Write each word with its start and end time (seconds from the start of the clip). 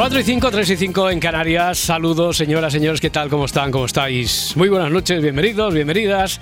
Cuatro 0.00 0.18
y 0.18 0.22
5, 0.22 0.50
3 0.50 0.70
y 0.70 0.76
5 0.78 1.10
en 1.10 1.20
Canarias. 1.20 1.78
Saludos, 1.78 2.38
señoras, 2.38 2.72
señores, 2.72 3.02
¿qué 3.02 3.10
tal? 3.10 3.28
¿Cómo 3.28 3.44
están? 3.44 3.70
¿Cómo 3.70 3.84
estáis? 3.84 4.56
Muy 4.56 4.70
buenas 4.70 4.90
noches, 4.90 5.20
bienvenidos, 5.20 5.74
bienvenidas. 5.74 6.40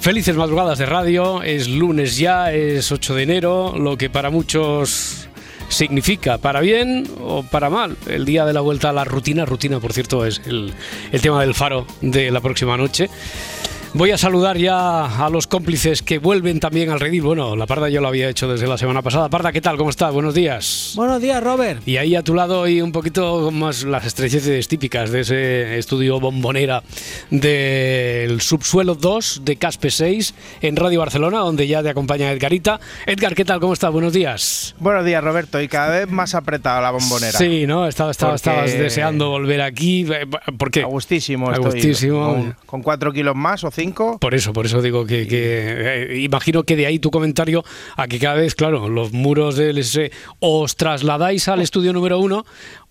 Felices 0.00 0.34
madrugadas 0.36 0.78
de 0.78 0.86
radio. 0.86 1.42
Es 1.42 1.68
lunes 1.68 2.16
ya, 2.16 2.50
es 2.50 2.90
8 2.90 3.14
de 3.14 3.22
enero, 3.22 3.74
lo 3.76 3.98
que 3.98 4.08
para 4.08 4.30
muchos 4.30 5.28
significa 5.68 6.38
para 6.38 6.60
bien 6.60 7.06
o 7.20 7.42
para 7.42 7.68
mal. 7.68 7.94
El 8.06 8.24
día 8.24 8.46
de 8.46 8.54
la 8.54 8.62
vuelta 8.62 8.88
a 8.88 8.94
la 8.94 9.04
rutina, 9.04 9.44
rutina 9.44 9.80
por 9.80 9.92
cierto 9.92 10.24
es 10.24 10.40
el, 10.46 10.72
el 11.12 11.20
tema 11.20 11.42
del 11.42 11.54
faro 11.54 11.86
de 12.00 12.30
la 12.30 12.40
próxima 12.40 12.78
noche. 12.78 13.10
Voy 13.94 14.10
a 14.12 14.18
saludar 14.18 14.58
ya 14.58 15.06
a 15.24 15.30
los 15.30 15.46
cómplices 15.46 16.02
que 16.02 16.18
vuelven 16.18 16.60
también 16.60 16.90
al 16.90 17.00
redil. 17.00 17.22
Bueno, 17.22 17.56
la 17.56 17.66
Parda 17.66 17.88
yo 17.88 18.00
lo 18.00 18.06
había 18.08 18.28
hecho 18.28 18.46
desde 18.46 18.66
la 18.68 18.76
semana 18.78 19.00
pasada. 19.02 19.28
Parda, 19.30 19.50
¿qué 19.50 19.60
tal? 19.62 19.76
¿Cómo 19.76 19.90
estás? 19.90 20.12
Buenos 20.12 20.34
días. 20.34 20.92
Buenos 20.94 21.20
días, 21.20 21.42
Robert. 21.42 21.82
Y 21.88 21.96
ahí 21.96 22.14
a 22.14 22.22
tu 22.22 22.34
lado 22.34 22.68
y 22.68 22.80
un 22.82 22.92
poquito 22.92 23.50
más 23.50 23.82
las 23.84 24.04
estrecheces 24.04 24.68
típicas 24.68 25.10
de 25.10 25.20
ese 25.22 25.78
estudio 25.78 26.20
bombonera 26.20 26.82
del 27.30 28.40
subsuelo 28.40 28.94
2 28.94 29.40
de 29.44 29.56
Caspe 29.56 29.90
6 29.90 30.34
en 30.60 30.76
Radio 30.76 31.00
Barcelona, 31.00 31.38
donde 31.38 31.66
ya 31.66 31.82
te 31.82 31.88
acompaña 31.88 32.30
Edgarita. 32.30 32.78
Edgar, 33.06 33.34
¿qué 33.34 33.44
tal? 33.46 33.58
¿Cómo 33.58 33.72
estás? 33.72 33.90
Buenos 33.90 34.12
días. 34.12 34.76
Buenos 34.78 35.04
días, 35.06 35.24
Roberto. 35.24 35.60
Y 35.60 35.66
cada 35.66 35.98
vez 36.00 36.08
más 36.10 36.34
apretada 36.34 36.80
la 36.82 36.90
bombonera. 36.92 37.36
Sí, 37.36 37.66
¿no? 37.66 37.88
Estaba, 37.88 38.10
estaba, 38.12 38.32
Porque- 38.34 38.50
Estabas 38.50 38.72
deseando 38.78 39.30
volver 39.30 39.62
aquí. 39.62 40.06
¿Por 40.58 40.70
qué? 40.70 40.82
A 40.82 40.86
gustísimo. 40.86 41.48
A 41.48 41.54
estoy, 41.54 41.70
gustísimo. 41.72 42.26
Con, 42.34 42.56
con 42.66 42.82
cuatro 42.82 43.12
kilos 43.12 43.34
más 43.34 43.64
o 43.64 43.70
Por 44.18 44.34
eso, 44.34 44.52
por 44.52 44.66
eso 44.66 44.82
digo 44.82 45.06
que, 45.06 45.26
que, 45.26 46.12
eh, 46.12 46.20
imagino 46.20 46.64
que 46.64 46.76
de 46.76 46.86
ahí 46.86 46.98
tu 46.98 47.10
comentario 47.10 47.64
a 47.96 48.08
que 48.08 48.18
cada 48.18 48.34
vez, 48.34 48.54
claro, 48.54 48.88
los 48.88 49.12
muros 49.12 49.56
del 49.56 49.78
SS 49.78 50.10
os 50.40 50.76
trasladáis 50.76 51.48
al 51.48 51.60
estudio 51.60 51.92
número 51.92 52.18
uno 52.18 52.44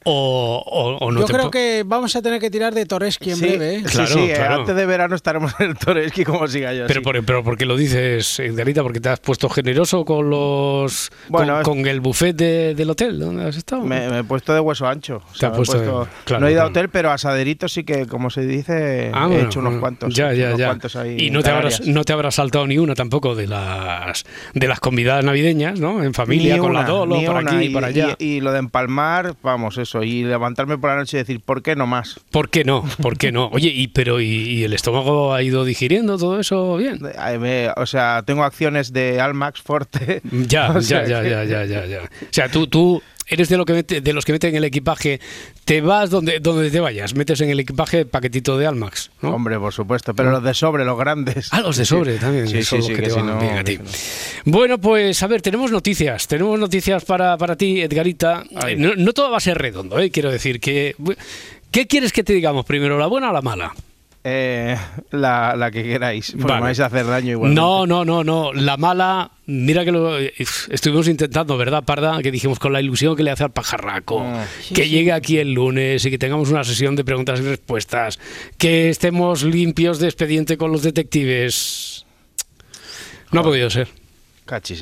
o, 0.06 0.64
o- 0.66 1.06
o 1.06 1.12
no 1.12 1.20
Yo 1.22 1.26
te 1.26 1.34
creo 1.34 1.52
que 1.52 1.84
vamos 1.86 2.16
a 2.16 2.22
tener 2.22 2.40
que 2.40 2.50
tirar 2.50 2.74
de 2.74 2.86
Toreski 2.86 3.32
en 3.32 3.36
sí, 3.38 3.46
breve. 3.46 3.76
¿eh? 3.78 3.84
Claro, 3.84 4.08
sí, 4.08 4.20
eh, 4.20 4.34
claro. 4.36 4.56
Antes 4.62 4.76
de 4.76 4.86
verano 4.86 5.16
estaremos 5.16 5.54
en 5.60 5.72
el 5.72 5.78
Toreski 5.78 6.24
como 6.24 6.48
siga 6.48 6.74
yo. 6.74 6.86
Pero, 6.88 7.02
por, 7.02 7.24
pero 7.26 7.44
¿por 7.44 7.58
qué 7.58 7.66
lo 7.66 7.76
dices, 7.76 8.40
Edgarita? 8.40 8.84
¿Porque 8.84 9.00
te 9.02 9.10
has 9.10 9.20
puesto 9.20 9.50
generoso 9.50 10.06
con 10.06 10.30
los 10.30 11.10
Bueno, 11.28 11.54
con, 11.54 11.62
es- 11.62 11.68
con 11.84 11.88
el 11.88 12.00
buffet 12.00 12.36
de- 12.36 12.74
del 12.76 12.90
hotel 12.90 13.20
donde 13.20 13.46
has 13.46 13.58
estado? 13.58 13.82
me, 13.84 14.10
me 14.10 14.20
he 14.20 14.24
puesto 14.24 14.54
de 14.54 14.60
hueso 14.60 14.88
ancho. 14.88 15.22
O 15.32 15.36
sea, 15.36 15.50
has 15.50 15.54
me 15.54 15.56
he 15.56 15.66
puesto 15.66 15.80
de- 15.82 15.90
puesto- 15.90 16.10
claro, 16.26 16.42
no 16.42 16.48
he 16.48 16.52
ido 16.52 16.58
claro. 16.60 16.68
a 16.68 16.72
hotel, 16.72 16.90
pero 16.90 17.12
asaderitos 17.12 17.74
sí 17.74 17.84
que, 17.84 18.06
como 18.08 18.30
se 18.30 18.46
dice, 18.46 19.12
Ah, 19.14 19.26
he 19.26 19.28
bueno, 19.34 19.46
hecho 19.48 19.60
unos 19.60 19.80
cuantos. 19.80 20.14
Ya, 20.14 20.32
ya, 20.34 20.48
unos 20.48 20.60
ya. 20.60 20.66
cuantos 20.68 20.96
ahí 20.96 21.18
y 21.20 21.32
no 21.32 21.44
te, 21.44 21.50
habrás, 21.50 21.86
no 21.86 22.04
te 22.04 22.14
habrás 22.14 22.36
saltado 22.36 22.66
ni 22.68 22.78
una 22.78 22.96
tampoco 22.96 23.36
de 23.36 23.48
las 23.48 24.24
de 24.54 24.68
las 24.68 24.80
convidadas 24.80 25.26
navideñas, 25.26 25.80
¿no? 25.80 26.04
En 26.04 26.14
familia, 26.14 26.54
Ni 26.56 26.60
con 26.60 26.74
la 26.74 26.80
una, 26.82 26.88
Dolo, 26.90 27.18
ni 27.18 27.26
por 27.26 27.36
una, 27.36 27.52
aquí 27.52 27.66
y 27.66 27.70
por 27.70 27.84
allá. 27.84 28.16
Y, 28.20 28.26
y 28.38 28.42
lo 28.42 28.52
de 28.52 28.60
empalmar, 28.60 29.36
vamos, 29.44 29.78
eso. 29.88 30.04
Y 30.04 30.24
levantarme 30.24 30.78
por 30.78 30.90
la 30.92 30.98
noche 30.98 31.18
y 31.18 31.20
decir, 31.22 31.40
¿por 31.40 31.62
qué 31.64 31.76
no 31.76 31.88
más? 31.88 32.20
¿Por 32.32 32.50
qué 32.50 32.64
no? 32.64 32.84
¿Por 33.02 33.18
qué 33.18 33.32
no? 33.32 33.48
Oye, 33.48 33.70
y 33.70 33.88
pero 33.88 34.20
y, 34.22 34.26
y 34.28 34.64
el 34.64 34.74
estómago 34.74 35.34
ha 35.34 35.42
ido 35.42 35.66
digiriendo 35.66 36.18
todo 36.18 36.40
eso 36.40 36.78
bien? 36.78 37.00
Me- 37.40 37.70
O 37.76 37.86
sea, 37.86 38.22
tengo 38.26 38.44
acciones 38.44 38.94
de 38.94 39.20
Almax 39.22 39.62
Forte. 39.62 40.22
Ya, 40.32 40.70
O 40.76 40.82
sea 40.82 41.06
ya, 41.08 41.24
ya, 41.24 41.44
ya, 41.44 41.64
ya, 41.66 41.66
ya, 41.66 41.86
ya. 41.86 42.00
O 42.04 42.08
sea, 42.32 42.50
tú, 42.50 42.68
tú 42.68 43.02
eres 43.28 43.50
de, 43.50 43.58
lo 43.58 43.66
que 43.66 43.74
mete- 43.74 44.02
de 44.02 44.14
los 44.14 44.26
que 44.26 44.32
meten 44.32 44.52
en 44.52 44.56
el 44.58 44.64
equipaje, 44.64 45.20
te 45.66 45.82
vas 45.82 46.10
donde, 46.10 46.40
donde 46.40 46.72
te 46.72 46.80
vayas, 46.80 47.14
metes 47.16 47.42
en 47.42 47.50
el 47.50 47.60
equipaje 47.60 48.06
paquetito 48.06 48.58
de 48.58 48.68
Almax, 48.68 49.12
¿no? 49.22 49.32
Hombre, 49.36 49.60
por 49.60 49.74
supuesto, 49.74 50.14
pero 50.14 50.32
los 50.32 50.44
de 50.44 50.54
sobre, 50.54 50.86
los 50.86 50.98
grandes. 50.98 51.50
Ah, 51.52 51.62
los 51.62 51.78
de 51.78 51.86
sobre 51.86 52.18
también. 52.18 52.48
Sí, 52.48 52.64
son 52.64 52.64
sí, 52.64 52.78
los 52.78 52.86
sí, 52.88 52.94
que 52.94 53.00
que 53.02 53.08
te 53.08 53.10
si 53.12 53.16
van 53.18 53.28
no- 53.28 53.40
bien 53.40 53.58
a 53.58 53.64
ti. 53.64 53.80
Bueno, 54.46 54.78
pues 54.80 55.22
a 55.24 55.28
ver, 55.28 55.42
tenemos 55.42 55.72
noticias. 55.72 56.28
Tenemos 56.28 56.60
noticias 56.60 57.04
para, 57.06 57.38
para 57.38 57.56
ti, 57.56 57.82
Edgarita. 57.82 58.44
No 58.78 59.14
todo 59.14 59.30
va 59.32 59.38
a 59.38 59.42
ser 59.42 59.58
redondo, 59.58 60.00
¿eh? 60.00 60.10
quiero 60.12 60.32
decir 60.32 60.60
que... 60.60 60.96
¿Qué 61.70 61.86
quieres 61.86 62.14
que 62.14 62.24
te 62.24 62.32
digamos 62.34 62.66
primero, 62.66 62.98
la 62.98 63.08
buena 63.08 63.30
o 63.30 63.34
la 63.34 63.42
mala? 63.42 63.74
Eh, 64.30 64.76
la, 65.12 65.56
la 65.56 65.72
que 65.72 65.84
queráis, 65.84 66.32
porque 66.32 66.48
Vale. 66.48 66.56
me 66.56 66.68
vais 66.68 66.80
a 66.82 66.88
hacer 66.88 67.06
daño 67.06 67.32
igual. 67.32 67.54
No, 67.54 67.88
no, 67.88 68.04
no, 68.04 68.26
no. 68.26 68.52
La 68.52 68.76
mala, 68.76 69.32
mira 69.46 69.86
que 69.86 69.94
lo 69.94 70.18
estuvimos 70.18 71.08
intentando, 71.08 71.58
¿verdad, 71.58 71.86
Parda? 71.86 72.22
Que 72.22 72.30
dijimos 72.30 72.60
con 72.60 72.74
la 72.74 72.82
ilusión 72.82 73.16
que 73.16 73.24
le 73.24 73.32
hace 73.32 73.46
al 73.46 73.52
pajarraco. 73.52 74.22
Ah. 74.22 74.46
que 74.74 74.90
llegue 74.90 75.14
aquí 75.14 75.38
el 75.38 75.54
lunes 75.54 76.04
y 76.04 76.10
que 76.10 76.18
tengamos 76.18 76.50
una 76.50 76.66
sesión 76.66 76.98
de 76.98 77.06
preguntas 77.06 77.40
y 77.40 77.44
respuestas. 77.44 78.20
Que 78.58 78.90
estemos 78.90 79.44
limpios 79.44 80.00
de 80.00 80.08
expediente 80.08 80.58
con 80.58 80.74
los 80.74 80.84
detectives. 80.84 82.06
No 83.32 83.40
ha 83.40 83.44
podido 83.44 83.70
ser. 83.70 83.88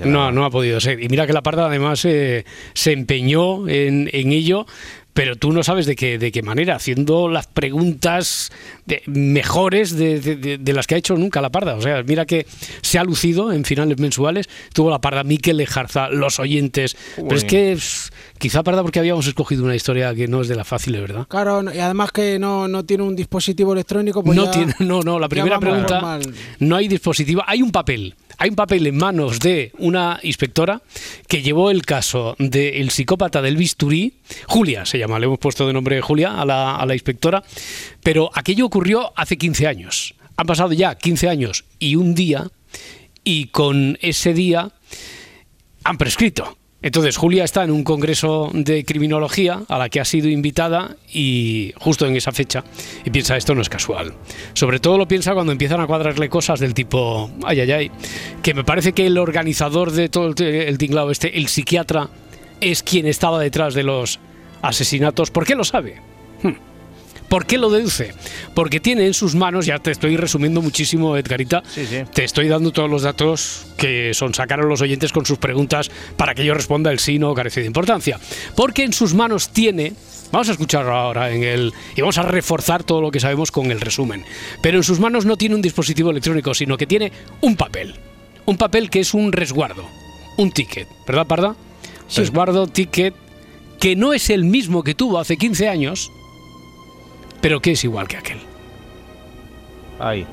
No, 0.05 0.31
no 0.31 0.45
ha 0.45 0.49
podido 0.49 0.79
ser. 0.79 1.03
Y 1.03 1.09
mira 1.09 1.27
que 1.27 1.33
la 1.33 1.43
Parda 1.43 1.67
además 1.67 2.03
eh, 2.05 2.45
se 2.73 2.93
empeñó 2.93 3.67
en, 3.67 4.09
en 4.11 4.31
ello, 4.31 4.65
pero 5.15 5.35
tú 5.37 5.51
no 5.51 5.63
sabes 5.63 5.87
de 5.87 5.95
qué, 5.95 6.19
de 6.19 6.31
qué 6.31 6.43
manera, 6.43 6.75
haciendo 6.75 7.27
las 7.29 7.47
preguntas 7.47 8.51
de- 8.85 9.01
mejores 9.07 9.95
de, 9.97 10.19
de- 10.19 10.35
de- 10.35 10.57
de 10.57 10.73
las 10.73 10.85
que 10.87 10.95
ha 10.95 10.97
hecho 10.97 11.15
nunca 11.15 11.41
la 11.41 11.49
Parda. 11.49 11.75
O 11.75 11.81
sea, 11.81 12.03
mira 12.03 12.25
que 12.25 12.45
se 12.81 12.99
ha 12.99 13.03
lucido 13.03 13.51
en 13.53 13.63
finales 13.65 13.97
mensuales. 13.97 14.47
Tuvo 14.73 14.89
la 14.89 14.99
Parda 14.99 15.23
Miquel 15.23 15.57
Lejarza, 15.57 16.09
los 16.09 16.39
oyentes. 16.39 16.95
Pero 17.15 17.35
es 17.35 17.45
que 17.45 17.75
pff, 17.75 18.09
quizá 18.37 18.61
Parda 18.61 18.81
porque 18.83 18.99
habíamos 18.99 19.25
escogido 19.25 19.63
una 19.63 19.75
historia 19.75 20.13
que 20.13 20.27
no 20.27 20.41
es 20.41 20.47
de 20.49 20.55
la 20.55 20.65
fácil, 20.65 20.99
¿verdad? 20.99 21.25
Claro, 21.27 21.63
y 21.73 21.79
además 21.79 22.11
que 22.11 22.37
no, 22.37 22.67
no 22.67 22.83
tiene 22.83 23.03
un 23.03 23.15
dispositivo 23.15 23.73
electrónico. 23.73 24.21
Pues 24.23 24.35
no 24.35 24.45
ya- 24.45 24.51
tiene, 24.51 24.73
no, 24.79 25.01
no, 25.01 25.17
la 25.17 25.29
primera 25.29 25.59
pregunta, 25.59 26.01
mal. 26.01 26.21
no 26.59 26.75
hay 26.75 26.87
dispositivo, 26.89 27.41
hay 27.47 27.61
un 27.61 27.71
papel, 27.71 28.15
hay 28.37 28.49
un 28.49 28.55
papel 28.55 28.87
en 28.87 28.97
manos 28.97 29.39
de 29.39 29.71
una 29.77 30.19
inspectora 30.23 30.81
que 31.27 31.41
llevó 31.41 31.71
el 31.71 31.85
caso 31.85 32.35
del 32.39 32.89
psicópata 32.89 33.41
del 33.41 33.57
bisturí, 33.57 34.13
Julia 34.47 34.85
se 34.85 34.97
llama, 34.97 35.19
le 35.19 35.25
hemos 35.25 35.39
puesto 35.39 35.67
de 35.67 35.73
nombre 35.73 36.01
Julia 36.01 36.39
a 36.39 36.45
la, 36.45 36.75
a 36.75 36.85
la 36.85 36.93
inspectora, 36.93 37.43
pero 38.03 38.29
aquello 38.33 38.65
ocurrió 38.65 39.13
hace 39.15 39.37
15 39.37 39.67
años, 39.67 40.15
han 40.37 40.47
pasado 40.47 40.73
ya 40.73 40.95
15 40.95 41.29
años 41.29 41.65
y 41.79 41.95
un 41.95 42.15
día, 42.15 42.47
y 43.23 43.47
con 43.47 43.97
ese 44.01 44.33
día 44.33 44.71
han 45.83 45.97
prescrito. 45.97 46.57
Entonces, 46.85 47.17
Julia 47.17 47.43
está 47.43 47.63
en 47.63 47.71
un 47.71 47.83
congreso 47.83 48.51
de 48.53 48.85
criminología 48.85 49.63
a 49.69 49.79
la 49.79 49.89
que 49.89 49.99
ha 49.99 50.05
sido 50.05 50.29
invitada 50.29 50.97
y 51.11 51.73
justo 51.77 52.05
en 52.05 52.15
esa 52.15 52.31
fecha 52.31 52.63
y 53.03 53.09
piensa 53.09 53.35
esto 53.35 53.55
no 53.55 53.63
es 53.63 53.69
casual. 53.69 54.13
Sobre 54.53 54.79
todo 54.79 54.99
lo 54.99 55.07
piensa 55.07 55.33
cuando 55.33 55.51
empiezan 55.51 55.81
a 55.81 55.87
cuadrarle 55.87 56.29
cosas 56.29 56.59
del 56.59 56.75
tipo, 56.75 57.31
ay, 57.43 57.61
ay, 57.61 57.71
ay, 57.71 57.91
que 58.43 58.53
me 58.53 58.63
parece 58.63 58.93
que 58.93 59.07
el 59.07 59.17
organizador 59.17 59.93
de 59.93 60.09
todo 60.09 60.27
el, 60.37 60.77
tinglado 60.77 61.09
este, 61.09 61.35
el 61.39 61.47
psiquiatra, 61.47 62.07
es 62.61 62.83
quien 62.83 63.07
estaba 63.07 63.39
detrás 63.39 63.73
de 63.73 63.81
los 63.81 64.19
asesinatos. 64.61 65.31
¿Por 65.31 65.47
qué 65.47 65.55
lo 65.55 65.63
sabe? 65.63 65.95
Hmm. 66.43 66.74
¿Por 67.29 67.45
qué 67.45 67.57
lo 67.57 67.69
deduce? 67.69 68.13
Porque 68.53 68.79
tiene 68.79 69.05
en 69.07 69.13
sus 69.13 69.35
manos, 69.35 69.65
ya 69.65 69.79
te 69.79 69.91
estoy 69.91 70.15
resumiendo 70.15 70.61
muchísimo, 70.61 71.17
Edgarita, 71.17 71.63
Sí, 71.67 71.85
sí. 71.85 71.97
te 72.13 72.23
estoy 72.23 72.47
dando 72.47 72.71
todos 72.71 72.89
los 72.89 73.01
datos 73.01 73.65
que 73.77 74.13
son 74.13 74.33
sacar 74.33 74.59
a 74.59 74.63
los 74.63 74.81
oyentes 74.81 75.11
con 75.11 75.25
sus 75.25 75.37
preguntas 75.37 75.89
para 76.17 76.35
que 76.35 76.45
yo 76.45 76.53
responda 76.53 76.91
el 76.91 76.99
sí 76.99 77.19
no 77.19 77.33
carece 77.33 77.61
de 77.61 77.67
importancia. 77.67 78.19
Porque 78.55 78.83
en 78.83 78.93
sus 78.93 79.13
manos 79.13 79.49
tiene, 79.49 79.93
vamos 80.31 80.49
a 80.49 80.51
escucharlo 80.53 80.93
ahora 80.95 81.31
en 81.31 81.43
el 81.43 81.73
y 81.95 82.01
vamos 82.01 82.17
a 82.17 82.23
reforzar 82.23 82.83
todo 82.83 83.01
lo 83.01 83.11
que 83.11 83.19
sabemos 83.19 83.51
con 83.51 83.71
el 83.71 83.81
resumen. 83.81 84.23
Pero 84.61 84.77
en 84.77 84.83
sus 84.83 84.99
manos 84.99 85.25
no 85.25 85.35
tiene 85.35 85.55
un 85.55 85.61
dispositivo 85.61 86.11
electrónico, 86.11 86.53
sino 86.53 86.77
que 86.77 86.85
tiene 86.87 87.11
un 87.41 87.55
papel, 87.55 87.95
un 88.45 88.57
papel 88.57 88.89
que 88.89 88.99
es 88.99 89.13
un 89.13 89.31
resguardo, 89.31 89.83
un 90.37 90.51
ticket, 90.51 90.87
¿verdad, 91.07 91.25
Parda? 91.27 91.55
Resguardo, 92.15 92.67
ticket, 92.67 93.15
que 93.79 93.95
no 93.95 94.13
es 94.13 94.29
el 94.29 94.43
mismo 94.45 94.83
que 94.83 94.93
tuvo 94.93 95.17
hace 95.19 95.37
15 95.37 95.67
años, 95.67 96.11
pero 97.45 97.61
que 97.61 97.73
es 97.73 97.83
igual 97.83 98.07
que 98.07 98.17
aquel. 98.17 98.39
Ahí. 99.99 100.25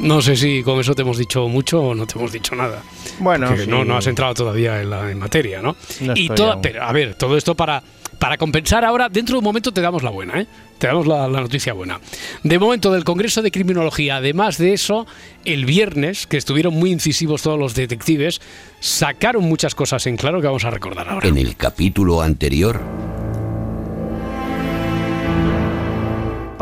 No 0.00 0.20
sé 0.20 0.34
si 0.34 0.64
con 0.64 0.80
eso 0.80 0.92
te 0.92 1.02
hemos 1.02 1.16
dicho 1.16 1.46
mucho 1.46 1.80
o 1.80 1.94
no 1.94 2.08
te 2.08 2.18
hemos 2.18 2.32
dicho 2.32 2.56
nada. 2.56 2.82
Bueno, 3.20 3.56
sí. 3.56 3.68
no, 3.68 3.84
no 3.84 3.96
has 3.96 4.08
entrado 4.08 4.34
todavía 4.34 4.82
en 4.82 4.90
la 4.90 5.08
en 5.12 5.16
materia, 5.16 5.62
¿no? 5.62 5.76
No 6.00 6.12
y 6.16 6.22
estoy 6.22 6.36
toda, 6.36 6.54
aún. 6.54 6.62
pero 6.62 6.82
a 6.82 6.90
ver, 6.90 7.14
todo 7.14 7.36
esto 7.36 7.54
para, 7.54 7.80
para 7.80 8.18
Para 8.18 8.36
compensar 8.36 8.84
ahora, 8.84 9.08
dentro 9.08 9.34
de 9.34 9.38
un 9.38 9.44
momento 9.44 9.70
te 9.70 9.80
damos 9.80 10.02
la 10.02 10.10
buena, 10.10 10.40
¿eh? 10.40 10.46
Te 10.78 10.88
damos 10.88 11.06
la, 11.06 11.28
la 11.28 11.40
noticia 11.40 11.72
buena. 11.72 12.00
De 12.42 12.58
momento, 12.58 12.90
del 12.90 13.04
Congreso 13.04 13.40
de 13.40 13.52
Criminología, 13.52 14.16
además 14.16 14.58
de 14.58 14.72
eso, 14.72 15.06
el 15.44 15.64
viernes, 15.66 16.26
que 16.26 16.36
estuvieron 16.36 16.74
muy 16.74 16.90
incisivos 16.90 17.42
todos 17.42 17.60
los 17.60 17.76
detectives, 17.76 18.40
sacaron 18.80 19.44
muchas 19.44 19.76
cosas 19.76 20.04
en 20.08 20.16
claro 20.16 20.40
que 20.40 20.48
vamos 20.48 20.64
a 20.64 20.70
recordar 20.70 21.08
ahora. 21.08 21.28
En 21.28 21.38
el 21.38 21.54
capítulo 21.54 22.22
anterior, 22.22 22.80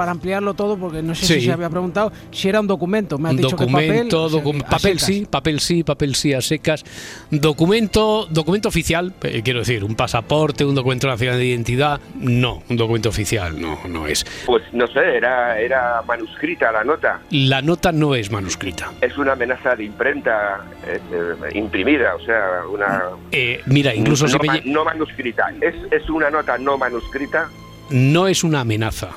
Para 0.02 0.10
ampliarlo 0.10 0.54
todo, 0.54 0.76
porque 0.76 1.00
no 1.00 1.14
sé 1.14 1.26
Sí. 1.26 1.34
si 1.34 1.40
se 1.42 1.52
había 1.52 1.70
preguntado 1.70 2.10
si 2.32 2.48
era 2.48 2.58
un 2.58 2.66
documento. 2.66 3.18
Me 3.18 3.28
has 3.28 3.34
Un 3.34 3.36
dicho 3.36 3.50
documento, 3.50 3.78
que 3.86 3.98
papel. 4.02 4.14
o 4.16 4.28
sea, 4.30 4.42
docu- 4.42 4.68
papel 4.68 4.98
sí, 4.98 5.26
papel 5.30 5.60
sí, 5.60 5.84
papel 5.84 6.14
sí, 6.16 6.34
a 6.34 6.40
secas. 6.40 6.84
Documento, 7.30 8.26
documento 8.30 8.68
oficial, 8.68 9.14
eh, 9.22 9.42
quiero 9.44 9.60
decir, 9.60 9.84
un 9.84 9.94
pasaporte, 9.94 10.64
un 10.64 10.74
documento 10.74 11.06
nacional 11.06 11.38
de 11.38 11.46
identidad, 11.46 12.00
no, 12.16 12.62
un 12.68 12.76
documento 12.76 13.08
oficial 13.10 13.60
no, 13.60 13.78
no 13.88 14.08
es. 14.08 14.26
Pues 14.44 14.64
no 14.72 14.88
sé, 14.88 15.16
era, 15.18 15.58
era 15.60 16.02
manuscrita 16.02 16.72
la 16.72 16.82
nota. 16.82 17.20
La 17.30 17.62
nota 17.62 17.92
no 17.92 18.14
es 18.16 18.30
manuscrita. 18.32 18.90
Es 19.00 19.16
una 19.18 19.32
amenaza 19.32 19.76
de 19.76 19.84
imprenta 19.84 20.64
eh, 20.84 20.98
eh, 21.12 21.34
imprimida, 21.58 22.16
o 22.16 22.20
sea, 22.24 22.62
una... 22.72 23.02
Eh, 23.30 23.60
mira, 23.66 23.94
incluso 23.94 24.26
no, 24.26 24.30
si 24.32 24.38
me 24.48 24.62
no 24.64 24.84
manuscrita. 24.84 25.52
Es, 25.60 25.74
es 25.92 26.10
una 26.10 26.28
nota 26.30 26.58
no 26.58 26.76
manuscrita. 26.76 27.48
no 27.90 28.26
es 28.28 28.42
una 28.44 28.60
amenaza, 28.60 29.10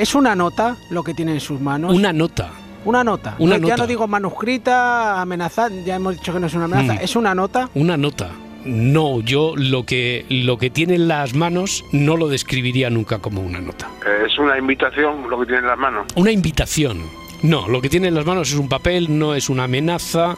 Es 0.00 0.14
una 0.14 0.34
nota 0.34 0.78
lo 0.88 1.04
que 1.04 1.12
tiene 1.12 1.32
en 1.32 1.40
sus 1.40 1.60
manos. 1.60 1.94
una 1.94 2.10
nota. 2.12 2.50
Una 2.86 3.04
nota. 3.04 3.36
Una 3.38 3.58
No, 3.58 3.66
Ya 3.66 3.74
nota. 3.74 3.82
no 3.82 3.86
digo 3.86 4.08
manuscrita, 4.08 5.20
amenazada, 5.20 5.68
ya 5.84 5.96
hemos 5.96 6.14
dicho 6.16 6.32
que 6.32 6.40
no 6.40 6.46
es 6.46 6.54
una 6.54 6.64
amenaza. 6.64 6.94
Mm. 6.94 7.04
Es 7.04 7.16
una 7.16 7.34
nota. 7.34 7.68
Una 7.74 7.98
nota. 7.98 8.30
No, 8.64 9.20
yo 9.20 9.52
lo 9.56 9.84
que 9.84 10.24
lo 10.30 10.56
que 10.56 10.70
tiene 10.70 10.94
en 10.94 11.06
las 11.06 11.34
manos 11.34 11.84
no 11.92 12.16
lo 12.16 12.28
describiría 12.28 12.88
nunca 12.88 13.18
como 13.18 13.42
una 13.42 13.60
nota. 13.60 13.90
Es 14.26 14.38
una 14.38 14.56
invitación 14.58 15.28
lo 15.28 15.38
que 15.40 15.44
tiene 15.46 15.60
en 15.60 15.66
las 15.66 15.78
manos. 15.78 16.06
Una 16.14 16.30
invitación. 16.32 17.02
No, 17.42 17.68
lo 17.68 17.82
que 17.82 17.90
tiene 17.90 18.08
en 18.08 18.14
las 18.14 18.24
manos 18.24 18.50
es 18.52 18.58
un 18.58 18.68
papel, 18.70 19.18
no 19.18 19.34
es 19.34 19.50
una 19.50 19.64
amenaza, 19.64 20.36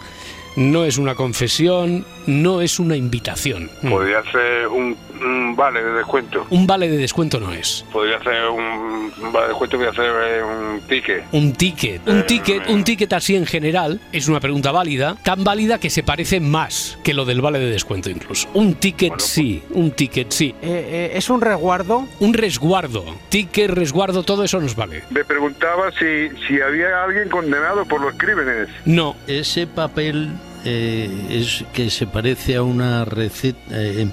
no 0.56 0.84
es 0.84 0.98
una 0.98 1.14
confesión, 1.14 2.04
no 2.26 2.60
es 2.60 2.80
una 2.80 2.96
invitación. 2.96 3.70
Mm. 3.82 3.90
Podría 3.90 4.22
ser 4.32 4.66
un, 4.66 4.96
un 5.24 5.56
vale 5.56 5.82
de 5.82 5.92
descuento. 5.92 6.46
Un 6.50 6.66
vale 6.66 6.88
de 6.88 6.96
descuento 6.96 7.40
no 7.40 7.52
es. 7.52 7.84
Podría 7.92 8.22
ser 8.22 8.48
un, 8.48 8.62
un 8.62 9.32
vale 9.32 9.46
de 9.46 9.48
descuento, 9.48 9.76
podría 9.76 9.92
ser 9.94 10.12
eh, 10.24 10.42
un 10.42 10.80
ticket. 10.88 11.24
Un 11.32 11.52
ticket. 11.52 12.08
Un 12.08 12.26
ticket, 12.26 12.68
un 12.68 12.84
ticket 12.84 13.12
así 13.12 13.36
en 13.36 13.46
general 13.46 14.00
es 14.12 14.28
una 14.28 14.40
pregunta 14.40 14.72
válida, 14.72 15.16
tan 15.22 15.44
válida 15.44 15.78
que 15.78 15.90
se 15.90 16.02
parece 16.02 16.40
más 16.40 16.98
que 17.04 17.14
lo 17.14 17.24
del 17.24 17.40
vale 17.40 17.58
de 17.58 17.66
descuento 17.70 18.10
incluso. 18.10 18.48
Un 18.54 18.74
ticket 18.74 19.10
Bueno, 19.10 19.16
pues- 19.18 19.30
sí, 19.30 19.62
un 19.70 19.90
ticket 19.92 20.30
sí. 20.32 20.54
Eh, 20.62 21.10
eh, 21.12 21.12
es 21.14 21.30
un 21.30 21.40
resguardo. 21.40 22.06
Un 22.20 22.34
resguardo, 22.34 23.04
ticket, 23.28 23.70
resguardo, 23.70 24.22
todo 24.22 24.44
eso 24.44 24.60
nos 24.60 24.74
vale. 24.76 25.02
Me 25.10 25.24
preguntaba 25.24 25.90
si, 25.92 26.28
si 26.46 26.60
había 26.60 27.02
alguien 27.04 27.28
condenado 27.28 27.84
por 27.84 28.00
los 28.00 28.14
crímenes. 28.16 28.68
No, 28.84 29.16
Ese 29.26 29.66
papel 29.66 30.28
eh, 30.64 31.10
es 31.30 31.64
que 31.72 31.90
se 31.90 32.06
parece 32.06 32.56
a 32.56 32.62
una 32.62 33.04
receta, 33.04 33.58
eh, 33.70 34.08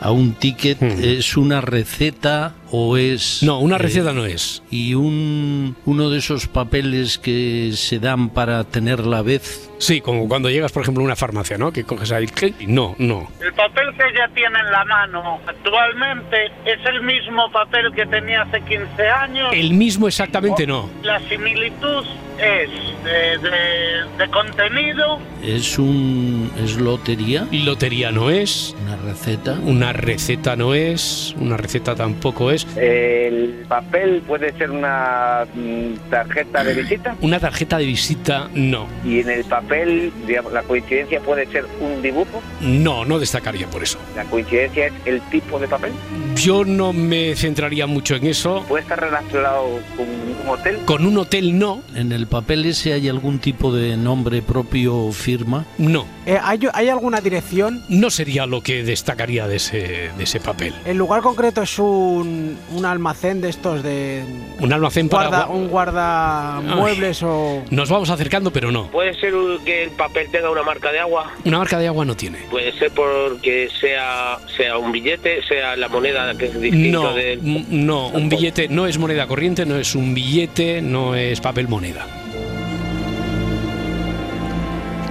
a 0.00 0.10
un 0.10 0.32
ticket, 0.34 0.80
Hmm. 0.80 1.02
es 1.02 1.36
una 1.36 1.60
receta 1.60 2.54
o 2.74 2.96
es 2.96 3.42
no, 3.42 3.60
una 3.60 3.76
eh, 3.76 3.78
receta 3.78 4.12
no 4.12 4.24
es. 4.24 4.62
y 4.70 4.94
un 4.94 5.76
uno 5.84 6.08
de 6.10 6.18
esos 6.18 6.46
papeles 6.48 7.18
que 7.18 7.70
se 7.74 7.98
dan 7.98 8.30
para 8.30 8.64
tener 8.64 9.06
la 9.06 9.22
vez. 9.22 9.68
Sí, 9.78 10.00
como 10.00 10.28
cuando 10.28 10.48
llegas, 10.48 10.70
por 10.72 10.82
ejemplo, 10.82 11.02
a 11.02 11.06
una 11.06 11.16
farmacia, 11.16 11.58
¿no? 11.58 11.72
Que 11.72 11.84
coges 11.84 12.12
ahí. 12.12 12.26
No, 12.68 12.94
no. 12.98 13.28
El 13.40 13.52
papel 13.52 13.86
que 13.96 14.02
ella 14.14 14.30
tiene 14.34 14.58
en 14.60 14.70
la 14.70 14.84
mano 14.84 15.40
actualmente 15.46 16.46
es 16.64 16.78
el 16.86 17.02
mismo 17.02 17.50
papel 17.50 17.92
que 17.94 18.06
tenía 18.06 18.42
hace 18.42 18.60
15 18.62 19.08
años. 19.08 19.48
El 19.52 19.74
mismo 19.74 20.06
exactamente 20.08 20.66
no. 20.66 20.88
La 21.02 21.18
similitud 21.28 22.04
es 22.38 22.70
de, 23.04 23.38
de- 23.38 24.02
de 24.18 24.30
contenido. 24.30 25.18
Es 25.42 25.78
un 25.78 26.50
es 26.62 26.76
lotería, 26.76 27.46
Lotería 27.50 28.12
no 28.12 28.30
es. 28.30 28.74
una 28.84 28.96
receta. 28.96 29.58
Una 29.64 29.92
receta 29.92 30.54
no 30.56 30.74
es. 30.74 31.34
Una 31.38 31.56
receta 31.56 31.94
tampoco 31.96 32.50
es. 32.52 32.61
El 32.76 33.64
papel 33.68 34.22
puede 34.26 34.52
ser 34.54 34.70
una 34.70 35.44
mm, 35.54 36.10
tarjeta 36.10 36.64
de 36.64 36.74
visita 36.74 37.16
Una 37.20 37.38
tarjeta 37.38 37.78
de 37.78 37.84
visita 37.86 38.48
no. 38.54 38.86
y 39.04 39.20
en 39.20 39.30
el 39.30 39.44
papel, 39.44 40.12
digamos, 40.26 40.52
la 40.52 40.62
coincidencia 40.62 41.20
puede 41.20 41.46
ser 41.46 41.66
un 41.80 42.02
dibujo. 42.02 42.42
No, 42.60 43.04
no 43.04 43.18
destacaría 43.18 43.66
por 43.68 43.82
eso. 43.82 43.98
La 44.16 44.24
coincidencia 44.24 44.86
es 44.86 44.92
el 45.04 45.20
tipo 45.22 45.58
de 45.58 45.68
papel. 45.68 45.92
Yo 46.36 46.64
no 46.64 46.92
me 46.92 47.34
centraría 47.36 47.86
mucho 47.86 48.16
en 48.16 48.26
eso. 48.26 48.64
Puede 48.68 48.82
estar 48.82 49.00
relacionado 49.00 49.80
con 49.96 50.06
un 50.08 50.48
hotel. 50.48 50.78
Con 50.84 51.06
un 51.06 51.18
hotel 51.18 51.58
no. 51.58 51.82
En 51.94 52.12
el 52.12 52.26
papel 52.26 52.64
ese 52.64 52.92
hay 52.92 53.08
algún 53.08 53.38
tipo 53.38 53.72
de 53.72 53.96
nombre 53.96 54.42
propio 54.42 54.96
o 54.96 55.12
firma. 55.12 55.64
No. 55.78 56.06
Eh, 56.26 56.38
¿hay, 56.42 56.60
¿Hay 56.72 56.88
alguna 56.88 57.20
dirección? 57.20 57.82
No 57.88 58.10
sería 58.10 58.46
lo 58.46 58.62
que 58.62 58.82
destacaría 58.84 59.46
de 59.46 59.56
ese, 59.56 60.10
de 60.16 60.24
ese 60.24 60.40
papel. 60.40 60.74
El 60.84 60.96
lugar 60.96 61.22
concreto 61.22 61.62
es 61.62 61.78
un, 61.78 62.51
un 62.72 62.84
almacén 62.84 63.40
de 63.40 63.48
estos 63.48 63.82
de. 63.82 64.22
Un 64.60 64.72
almacén 64.72 65.08
para... 65.08 65.28
Guarda, 65.28 65.46
un 65.48 65.68
guardamuebles 65.68 67.22
o. 67.22 67.62
Nos 67.70 67.88
vamos 67.88 68.10
acercando, 68.10 68.50
pero 68.52 68.70
no. 68.70 68.88
Puede 68.90 69.14
ser 69.14 69.32
que 69.64 69.84
el 69.84 69.90
papel 69.90 70.28
tenga 70.30 70.50
una 70.50 70.62
marca 70.62 70.90
de 70.92 71.00
agua. 71.00 71.32
Una 71.44 71.58
marca 71.58 71.78
de 71.78 71.86
agua 71.88 72.04
no 72.04 72.16
tiene. 72.16 72.38
Puede 72.50 72.72
ser 72.78 72.90
porque 72.92 73.68
sea 73.80 74.38
sea 74.56 74.78
un 74.78 74.92
billete, 74.92 75.42
sea 75.46 75.76
la 75.76 75.88
moneda 75.88 76.34
que 76.36 76.46
es 76.46 76.60
distinto 76.60 77.14
No, 77.42 77.64
no, 77.70 78.08
un 78.08 78.28
billete 78.28 78.68
no 78.68 78.86
es 78.86 78.98
moneda 78.98 79.26
corriente, 79.26 79.66
no 79.66 79.76
es 79.76 79.94
un 79.94 80.14
billete, 80.14 80.82
no 80.82 81.14
es 81.14 81.40
papel 81.40 81.68
moneda. 81.68 82.06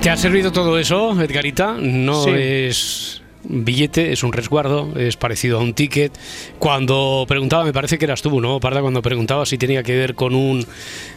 ¿Te 0.01 0.09
ha 0.09 0.17
servido 0.17 0.51
todo 0.51 0.79
eso, 0.79 1.19
Edgarita? 1.21 1.75
No 1.79 2.23
Sí. 2.23 2.31
es 2.33 3.20
billete, 3.51 4.11
es 4.11 4.23
un 4.23 4.31
resguardo, 4.33 4.93
es 4.97 5.17
parecido 5.17 5.59
a 5.59 5.61
un 5.61 5.73
ticket. 5.73 6.11
Cuando 6.57 7.25
preguntaba, 7.27 7.63
me 7.63 7.73
parece 7.73 7.97
que 7.97 8.05
eras 8.05 8.21
tú, 8.21 8.39
¿no, 8.41 8.59
Parda? 8.59 8.81
Cuando 8.81 9.01
preguntaba 9.01 9.45
si 9.45 9.57
tenía 9.57 9.83
que 9.83 9.95
ver 9.95 10.15
con 10.15 10.33
un 10.33 10.65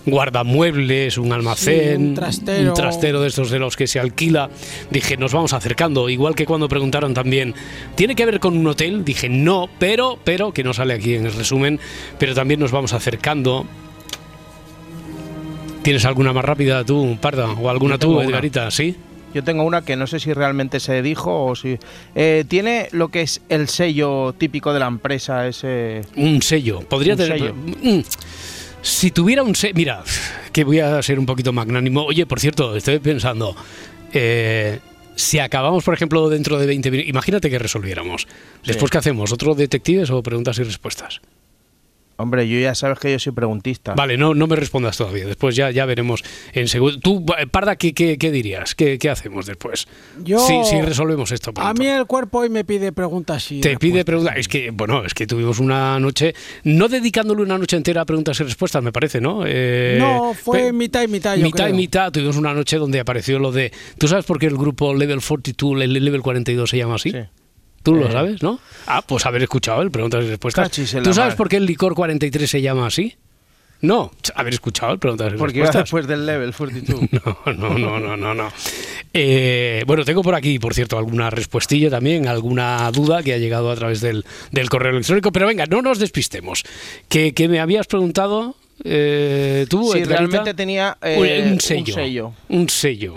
guardamuebles, 0.04 1.16
un 1.18 1.32
almacén, 1.32 1.96
Sí, 1.98 2.02
un 2.08 2.14
trastero. 2.14 2.68
un 2.68 2.74
trastero 2.74 3.20
de 3.20 3.28
estos 3.28 3.50
de 3.50 3.58
los 3.58 3.76
que 3.76 3.86
se 3.86 4.00
alquila, 4.00 4.50
dije, 4.90 5.16
nos 5.16 5.32
vamos 5.32 5.52
acercando. 5.52 6.08
Igual 6.08 6.34
que 6.34 6.46
cuando 6.46 6.68
preguntaron 6.68 7.14
también, 7.14 7.54
¿tiene 7.94 8.14
que 8.14 8.26
ver 8.26 8.40
con 8.40 8.56
un 8.56 8.66
hotel? 8.66 9.04
Dije, 9.04 9.28
no, 9.28 9.68
pero, 9.78 10.18
pero, 10.24 10.52
que 10.52 10.64
no 10.64 10.74
sale 10.74 10.94
aquí 10.94 11.14
en 11.14 11.26
el 11.26 11.32
resumen, 11.32 11.78
pero 12.18 12.34
también 12.34 12.60
nos 12.60 12.72
vamos 12.72 12.92
acercando. 12.92 13.66
¿Tienes 15.82 16.04
alguna 16.06 16.32
más 16.32 16.44
rápida 16.44 16.82
tú, 16.84 17.18
Parda? 17.20 17.52
¿O 17.52 17.68
alguna 17.68 17.98
tú, 17.98 18.16
una. 18.16 18.24
Edgarita? 18.24 18.70
¿Sí? 18.70 18.96
Yo 19.34 19.42
tengo 19.44 19.64
una 19.64 19.82
que 19.82 19.96
no 19.96 20.06
sé 20.06 20.20
si 20.20 20.32
realmente 20.32 20.78
se 20.80 21.02
dijo 21.02 21.44
o 21.46 21.54
si... 21.56 21.76
eh, 22.14 22.44
tiene 22.48 22.88
lo 22.92 23.08
que 23.08 23.22
es 23.22 23.40
el 23.48 23.68
sello 23.68 24.32
típico 24.38 24.72
de 24.72 24.80
la 24.80 24.86
empresa, 24.86 25.46
ese... 25.48 26.02
Un 26.16 26.40
sello. 26.40 26.80
Podría 26.88 27.14
Un 27.14 27.18
tener. 27.18 27.38
sello. 27.38 27.54
Mm. 27.54 28.00
Si 28.80 29.10
tuviera 29.10 29.42
un 29.42 29.54
sello. 29.54 29.74
Mira, 29.74 30.02
que 30.52 30.62
voy 30.64 30.78
a 30.80 31.02
ser 31.02 31.18
un 31.18 31.26
poquito 31.26 31.52
magnánimo. 31.52 32.04
Oye, 32.04 32.26
por 32.26 32.38
cierto, 32.40 32.76
estoy 32.76 32.98
pensando. 33.00 33.56
eh, 34.12 34.78
si 35.16 35.38
acabamos, 35.38 35.84
por 35.84 35.94
ejemplo, 35.94 36.28
dentro 36.28 36.58
de 36.58 36.66
20 36.66 36.90
minutos. 36.90 37.08
Imagínate 37.08 37.48
que 37.48 37.58
resolviéramos. 37.58 38.26
Después, 38.66 38.90
¿qué 38.90 38.98
hacemos? 38.98 39.30
¿Otro 39.32 39.54
detectives 39.54 40.10
o 40.10 40.22
preguntas 40.24 40.58
y 40.58 40.64
respuestas? 40.64 41.20
Hombre, 42.16 42.48
yo 42.48 42.58
ya 42.60 42.74
sabes 42.74 42.98
que 43.00 43.10
yo 43.10 43.18
soy 43.18 43.32
preguntista. 43.32 43.94
Vale, 43.94 44.16
no, 44.16 44.34
no 44.34 44.46
me 44.46 44.54
respondas 44.56 44.96
todavía. 44.96 45.26
Después 45.26 45.56
ya, 45.56 45.70
ya 45.72 45.84
veremos 45.84 46.22
en 46.52 46.68
segundo. 46.68 46.98
Tú, 47.00 47.24
eh, 47.38 47.46
Parda, 47.48 47.76
¿qué, 47.76 47.92
qué, 47.92 48.18
qué 48.18 48.30
dirías? 48.30 48.74
¿Qué, 48.74 48.98
qué 48.98 49.10
hacemos 49.10 49.46
después? 49.46 49.88
Yo- 50.22 50.38
Si, 50.38 50.64
si 50.64 50.80
resolvemos 50.80 51.32
esto. 51.32 51.52
A 51.56 51.74
mí 51.74 51.86
el 51.86 52.06
cuerpo 52.06 52.38
hoy 52.38 52.50
me 52.50 52.64
pide 52.64 52.92
preguntas 52.92 53.50
y. 53.50 53.60
Te 53.60 53.76
pide 53.78 54.04
preguntas. 54.04 54.34
Es 54.36 54.46
que, 54.48 54.70
bueno, 54.70 55.04
es 55.04 55.12
que 55.14 55.26
tuvimos 55.26 55.58
una 55.58 55.98
noche, 55.98 56.34
no 56.62 56.88
dedicándole 56.88 57.42
una 57.42 57.58
noche 57.58 57.76
entera 57.76 58.02
a 58.02 58.04
preguntas 58.04 58.38
y 58.40 58.44
respuestas, 58.44 58.82
me 58.82 58.92
parece, 58.92 59.20
¿no? 59.20 59.42
Eh, 59.46 59.96
No, 59.98 60.34
fue 60.34 60.72
mitad 60.72 61.02
y 61.02 61.08
mitad. 61.08 61.36
Yo 61.36 61.44
mitad 61.44 61.68
y 61.68 61.72
mitad. 61.72 62.12
Tuvimos 62.12 62.36
una 62.36 62.54
noche 62.54 62.76
donde 62.76 63.00
apareció 63.00 63.38
lo 63.38 63.50
de. 63.50 63.72
¿Tú 63.98 64.06
sabes 64.08 64.24
por 64.24 64.38
qué 64.38 64.46
el 64.46 64.56
grupo 64.56 64.94
Level 64.94 65.20
42, 65.20 65.82
el 65.82 65.92
Level 66.04 66.22
42 66.22 66.70
se 66.70 66.76
llama 66.78 66.94
así? 66.94 67.10
Sí. 67.10 67.18
¿Tú 67.84 67.94
lo 67.94 68.08
Eh. 68.08 68.12
sabes, 68.12 68.42
no? 68.42 68.58
Ah, 68.88 69.02
pues 69.06 69.24
haber 69.26 69.42
escuchado 69.44 69.80
el 69.82 69.92
preguntas 69.92 70.24
y 70.24 70.28
respuestas. 70.28 70.70
¿Tú 70.72 70.84
sabes 70.86 71.16
mar. 71.18 71.36
por 71.36 71.48
qué 71.48 71.58
el 71.58 71.66
licor 71.66 71.94
43 71.94 72.50
se 72.50 72.60
llama 72.60 72.88
así? 72.88 73.14
No, 73.80 74.10
haber 74.34 74.54
escuchado 74.54 74.92
el 74.94 74.98
preguntas 74.98 75.34
y 75.34 75.36
Porque 75.36 75.58
iba 75.58 75.66
respuestas. 75.66 75.84
después 75.84 76.06
del 76.06 76.24
level 76.26 76.52
42. 76.54 77.00
No, 77.12 77.52
no, 77.52 77.78
no, 77.78 78.00
no, 78.00 78.16
no, 78.16 78.34
no. 78.34 78.52
Eh, 79.12 79.84
bueno, 79.86 80.04
tengo 80.04 80.22
por 80.22 80.34
aquí, 80.34 80.58
por 80.58 80.72
cierto, 80.74 80.96
alguna 80.98 81.28
respuestilla 81.30 81.90
también, 81.90 82.26
alguna 82.26 82.90
duda 82.90 83.22
que 83.22 83.34
ha 83.34 83.38
llegado 83.38 83.70
a 83.70 83.76
través 83.76 84.00
del, 84.00 84.24
del 84.50 84.68
correo 84.70 84.92
electrónico. 84.92 85.30
Pero 85.32 85.46
venga, 85.46 85.66
no 85.66 85.82
nos 85.82 85.98
despistemos. 85.98 86.64
Que, 87.08 87.34
que 87.34 87.46
me 87.48 87.60
habías 87.60 87.86
preguntado 87.86 88.56
eh, 88.82 89.66
tú, 89.68 89.92
Sí, 89.92 90.02
realmente 90.04 90.54
tenía 90.54 90.96
eh, 91.02 91.50
un, 91.52 91.60
sello, 91.60 91.84
un 91.84 91.92
sello. 91.94 92.32
Un 92.48 92.68
sello. 92.70 93.14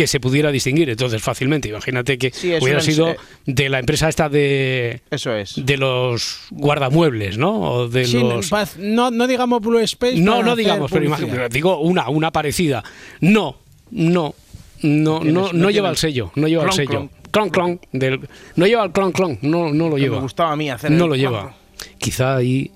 Que 0.00 0.06
se 0.06 0.18
pudiera 0.18 0.50
distinguir 0.50 0.88
entonces 0.88 1.20
fácilmente. 1.22 1.68
Imagínate 1.68 2.16
que 2.16 2.30
Sí, 2.30 2.54
hubiera 2.58 2.80
sido 2.80 3.10
eh, 3.10 3.16
de 3.44 3.68
la 3.68 3.80
empresa 3.80 4.08
esta 4.08 4.30
de 4.30 5.02
Eso 5.10 5.34
es. 5.34 5.54
de 5.62 5.76
los 5.76 6.46
guardamuebles, 6.50 7.36
¿no? 7.36 7.60
O 7.60 7.88
de 7.88 8.06
Sí, 8.06 8.18
los 8.18 8.50
no, 8.78 9.10
no 9.10 9.26
digamos 9.26 9.60
Blue 9.60 9.78
Space. 9.80 10.16
no, 10.18 10.42
no 10.42 10.56
digamos, 10.56 10.90
pero 10.90 11.04
imagínate, 11.04 11.50
digo 11.50 11.78
una, 11.80 12.08
una 12.08 12.30
parecida. 12.30 12.82
No, 13.20 13.58
no, 13.90 14.34
no, 14.80 15.20
no, 15.22 15.52
no 15.52 15.70
lleva 15.70 15.90
el 15.90 15.98
sello, 15.98 16.32
no 16.34 16.48
lleva 16.48 16.62
el 16.62 16.68
Clon, 16.70 16.76
sello. 16.76 16.88
clon. 16.90 17.10
Clon, 17.30 17.50
clon, 17.50 17.80
del, 17.92 18.20
no 18.56 18.66
lleva 18.66 18.84
el 18.84 18.92
clon, 18.92 19.12
clon, 19.12 19.38
no, 19.42 19.70
no 19.70 19.90
lo 19.90 19.98
lleva. 19.98 20.16
Me 20.16 20.22
gustaba 20.22 20.52
a 20.52 20.56
mí 20.56 20.70
hacer 20.70 20.90
No 20.92 21.04
el- 21.04 21.10
lo 21.10 21.16
lleva. 21.16 21.54
Quizá 21.98 22.36
ahí 22.36 22.70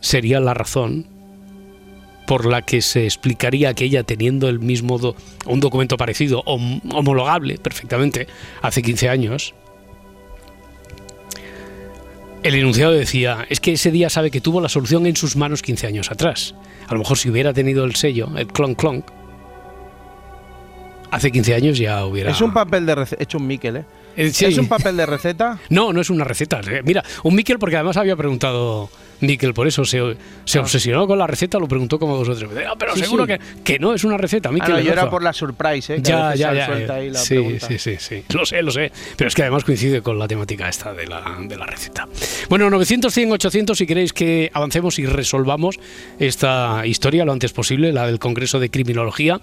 sería 0.00 0.40
la 0.40 0.52
razón 0.52 1.06
por 2.26 2.46
la 2.46 2.62
que 2.62 2.80
se 2.82 3.04
explicaría 3.04 3.74
que 3.74 3.84
ella 3.84 4.02
teniendo 4.02 4.48
el 4.48 4.58
mismo 4.60 4.98
do- 4.98 5.14
un 5.46 5.60
documento 5.60 5.96
parecido 5.96 6.42
hom- 6.44 6.80
homologable 6.94 7.58
perfectamente 7.58 8.26
hace 8.62 8.82
15 8.82 9.08
años 9.08 9.54
el 12.42 12.54
enunciado 12.54 12.92
decía 12.92 13.46
es 13.48 13.60
que 13.60 13.72
ese 13.72 13.90
día 13.90 14.10
sabe 14.10 14.30
que 14.30 14.40
tuvo 14.40 14.60
la 14.60 14.68
solución 14.68 15.06
en 15.06 15.16
sus 15.16 15.36
manos 15.36 15.62
15 15.62 15.86
años 15.86 16.10
atrás 16.10 16.54
a 16.88 16.92
lo 16.92 16.98
mejor 17.00 17.16
si 17.18 17.30
hubiera 17.30 17.52
tenido 17.52 17.84
el 17.84 17.94
sello 17.94 18.28
el 18.36 18.46
clon 18.48 18.74
clon 18.74 19.04
hace 21.10 21.30
15 21.30 21.54
años 21.54 21.78
ya 21.78 22.04
hubiera 22.04 22.30
Es 22.30 22.40
un 22.40 22.52
papel 22.52 22.86
de 22.86 22.94
receta. 22.96 23.22
hecho 23.22 23.38
un 23.38 23.46
Miquel, 23.46 23.76
¿eh? 23.78 23.84
Eh, 24.16 24.30
sí. 24.30 24.46
Es 24.46 24.58
un 24.58 24.66
papel 24.68 24.96
de 24.96 25.06
receta. 25.06 25.58
No, 25.70 25.92
no 25.92 26.00
es 26.00 26.10
una 26.10 26.24
receta. 26.24 26.60
Eh, 26.68 26.82
Mira, 26.84 27.04
un 27.22 27.34
Miquel, 27.36 27.58
porque 27.60 27.76
además 27.76 27.96
había 27.96 28.16
preguntado 28.16 28.88
Miquel, 29.20 29.54
por 29.54 29.66
eso 29.66 29.84
se, 29.84 30.16
se 30.44 30.58
obsesionó 30.58 31.06
con 31.06 31.18
la 31.18 31.26
receta, 31.26 31.58
lo 31.58 31.68
preguntó 31.68 31.98
como 31.98 32.16
dos 32.16 32.28
o 32.28 32.34
tres 32.36 32.48
veces. 32.50 32.66
Ah, 32.70 32.74
pero 32.78 32.94
Sí, 32.94 33.00
seguro 33.02 33.24
sí. 33.26 33.32
Que, 33.32 33.40
que 33.62 33.78
no 33.78 33.94
es 33.94 34.04
una 34.04 34.16
receta, 34.16 34.48
Ah, 34.48 34.52
Miquel. 34.52 34.70
no, 34.74 34.80
yo 34.80 34.92
era 34.92 35.08
por 35.10 35.22
la 35.22 35.32
surprise, 35.32 35.94
¿eh? 35.94 35.96
Que 35.96 36.02
Ya, 36.10 36.34
ya, 36.34 36.52
ya. 36.54 36.66
suelta 36.66 36.94
ahí 36.94 37.10
la 37.10 37.18
sí, 37.18 37.34
pregunta. 37.34 37.66
sí, 37.68 37.78
sí, 37.78 37.96
sí. 37.98 38.24
Lo 38.34 38.44
sé, 38.46 38.62
lo 38.62 38.70
sé. 38.70 38.92
Pero 39.16 39.28
es 39.28 39.34
que 39.34 39.42
además 39.42 39.64
coincide 39.64 40.02
con 40.02 40.18
la 40.18 40.28
temática 40.28 40.68
esta 40.68 40.92
de 40.92 41.06
la, 41.06 41.36
de 41.40 41.56
la 41.56 41.66
receta. 41.66 42.08
Bueno, 42.48 42.68
900, 42.70 43.12
100, 43.12 43.32
800, 43.32 43.78
si 43.78 43.86
queréis 43.86 44.12
que 44.12 44.50
avancemos 44.52 44.98
y 44.98 45.06
resolvamos 45.06 45.78
esta 46.18 46.86
historia 46.86 47.24
lo 47.24 47.32
antes 47.32 47.52
posible, 47.52 47.92
la 47.92 48.06
del 48.06 48.18
Congreso 48.18 48.60
de 48.60 48.70
Criminología. 48.70 49.40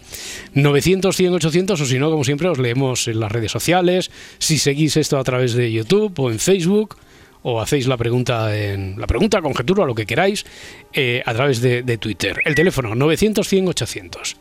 900, 0.54 1.16
100, 1.16 1.34
800, 1.34 1.82
o 1.82 1.86
si 1.86 2.00
no, 2.00 2.10
como 2.12 2.24
siempre, 2.24 2.48
os 2.50 2.58
leemos 2.60 3.08
en 3.08 3.20
las 3.20 3.32
redes 3.32 3.52
sociales. 3.52 4.12
Si 4.38 4.58
seguís 4.58 4.98
esto 4.98 5.18
a 5.18 5.24
través 5.24 5.54
de 5.54 5.72
YouTube 5.72 6.14
o 6.20 6.32
en 6.32 6.40
Facebook 6.40 6.98
o 7.44 7.60
hacéis 7.62 7.88
la 7.88 7.98
pregunta 7.98 8.56
en 8.56 9.00
la 9.00 9.08
pregunta, 9.08 9.42
conjetura, 9.42 9.86
lo 9.86 9.96
que 9.96 10.06
queráis, 10.06 10.46
eh, 10.94 11.22
a 11.26 11.34
través 11.34 11.62
de, 11.62 11.84
de 11.84 11.98
Twitter. 11.98 12.40
El 12.46 12.56
teléfono 12.56 12.94
900 12.96 13.48
100 13.48 13.68
800. 13.70 14.38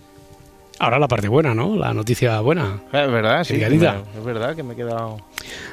Ahora 0.83 0.99
la 0.99 1.09
parte 1.09 1.29
buena, 1.29 1.55
¿no? 1.55 1.77
La 1.77 1.93
noticia 1.93 2.41
buena. 2.41 2.81
Es 2.87 3.11
verdad, 3.11 3.45
sí. 3.45 3.55
Es 3.55 4.25
verdad 4.25 4.57
que 4.57 4.63
me 4.63 4.73
he 4.73 4.77
quedado. 4.77 5.19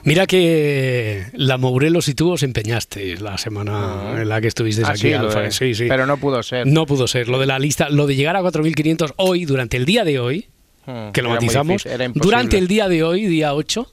Mira 0.03 0.25
que 0.27 1.27
la 1.31 1.57
Mourelos 1.57 2.09
y 2.09 2.13
tú 2.13 2.31
os 2.33 2.43
empeñasteis 2.43 3.21
la 3.21 3.37
semana 3.37 4.19
en 4.21 4.27
la 4.27 4.41
que 4.41 4.47
estuvisteis 4.49 4.85
Ah, 4.85 4.91
aquí. 4.91 4.99
sí, 5.03 5.13
Alfa. 5.13 5.49
sí, 5.51 5.75
sí. 5.75 5.85
Pero 5.87 6.05
no 6.07 6.17
pudo 6.17 6.43
ser. 6.43 6.67
No 6.67 6.85
pudo 6.85 7.07
ser. 7.07 7.29
Lo 7.29 7.39
de 7.39 7.45
la 7.45 7.57
lista, 7.57 7.89
lo 7.89 8.05
de 8.05 8.17
llegar 8.17 8.35
a 8.35 8.41
4.500 8.41 9.13
hoy, 9.15 9.45
durante 9.45 9.77
el 9.77 9.85
día 9.85 10.03
de 10.03 10.19
hoy, 10.19 10.47
Hmm, 10.85 11.11
que 11.11 11.21
lo 11.21 11.29
era 11.29 11.35
matizamos, 11.41 11.85
durante 12.15 12.57
el 12.57 12.67
día 12.69 12.87
de 12.87 13.03
hoy, 13.03 13.25
día 13.27 13.53
8, 13.53 13.91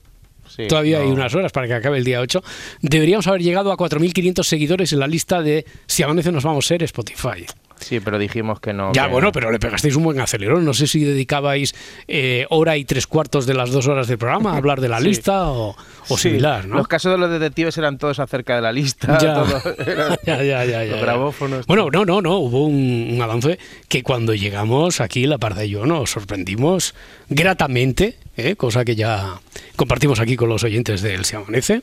Sí, 0.54 0.66
todavía 0.68 1.00
hay 1.00 1.08
unas 1.08 1.34
horas 1.34 1.50
para 1.52 1.66
que 1.66 1.74
acabe 1.74 1.98
el 1.98 2.04
día 2.04 2.20
8, 2.20 2.42
deberíamos 2.80 3.26
haber 3.26 3.42
llegado 3.42 3.72
a 3.72 3.76
4.500 3.76 4.42
seguidores 4.44 4.92
en 4.92 5.00
la 5.00 5.06
lista 5.06 5.42
de 5.42 5.64
Si 5.86 6.02
amanece 6.02 6.30
nos 6.30 6.44
vamos 6.44 6.66
a 6.66 6.68
ser 6.68 6.82
Spotify. 6.84 7.46
Sí, 7.80 8.00
pero 8.00 8.18
dijimos 8.18 8.60
que 8.60 8.72
no. 8.72 8.92
Ya, 8.92 9.06
que- 9.06 9.12
bueno, 9.12 9.30
pero 9.32 9.50
le 9.50 9.58
pegasteis 9.58 9.96
un 9.96 10.04
buen 10.04 10.20
acelerón. 10.20 10.64
No 10.64 10.72
sé 10.74 10.86
si 10.86 11.04
dedicabais 11.04 11.74
eh, 12.08 12.46
hora 12.50 12.76
y 12.76 12.84
tres 12.84 13.06
cuartos 13.06 13.46
de 13.46 13.54
las 13.54 13.70
dos 13.70 13.86
horas 13.88 14.06
del 14.08 14.16
programa 14.16 14.52
a 14.52 14.56
hablar 14.56 14.80
de 14.80 14.88
la 14.88 14.98
Sí. 15.00 15.04
lista 15.08 15.48
o, 15.48 15.76
o 16.08 16.16
Sí, 16.16 16.28
similar, 16.30 16.66
¿no? 16.66 16.76
Los 16.76 16.88
casos 16.88 17.12
de 17.12 17.18
los 17.18 17.30
detectives 17.30 17.76
eran 17.76 17.98
todos 17.98 18.20
acerca 18.20 18.54
de 18.56 18.62
la 18.62 18.72
lista. 18.72 19.18
Ya. 19.18 19.34
todo, 19.44 19.60
Ya, 20.26 20.64
ya, 20.64 20.84
Los 20.84 21.00
grabófonos. 21.00 21.66
Bueno, 21.66 21.88
no, 21.92 22.04
no, 22.04 22.22
no, 22.22 22.38
hubo 22.38 22.64
un, 22.66 23.08
un 23.12 23.20
avance 23.22 23.58
que 23.88 24.02
cuando 24.02 24.34
llegamos 24.34 25.00
aquí, 25.00 25.26
la 25.26 25.38
parda 25.38 25.64
y 25.64 25.70
yo 25.70 25.84
nos 25.84 26.10
sorprendimos 26.10 26.94
gratamente, 27.28 28.16
¿eh? 28.36 28.56
cosa 28.56 28.84
que 28.84 28.94
ya 28.96 29.40
compartimos 29.76 30.20
aquí 30.20 30.36
con 30.36 30.48
los 30.48 30.62
oyentes 30.64 31.02
del 31.02 31.24
Se 31.24 31.36
Amanece. 31.36 31.82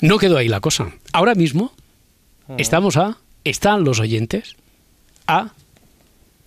No 0.00 0.18
quedó 0.18 0.36
ahí 0.38 0.48
la 0.48 0.60
cosa. 0.60 0.88
Ahora 1.12 1.34
mismo 1.34 1.72
estamos 2.58 2.96
a, 2.96 3.16
están 3.44 3.84
los 3.84 4.00
oyentes 4.00 4.56
a 5.26 5.50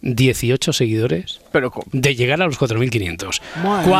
18 0.02 0.72
seguidores 0.74 1.42
Pero 1.52 1.72
co- 1.72 1.84
de 1.92 2.16
llegar 2.16 2.42
a 2.42 2.46
los 2.46 2.60
4.500. 2.60 3.42
Madre 3.64 3.92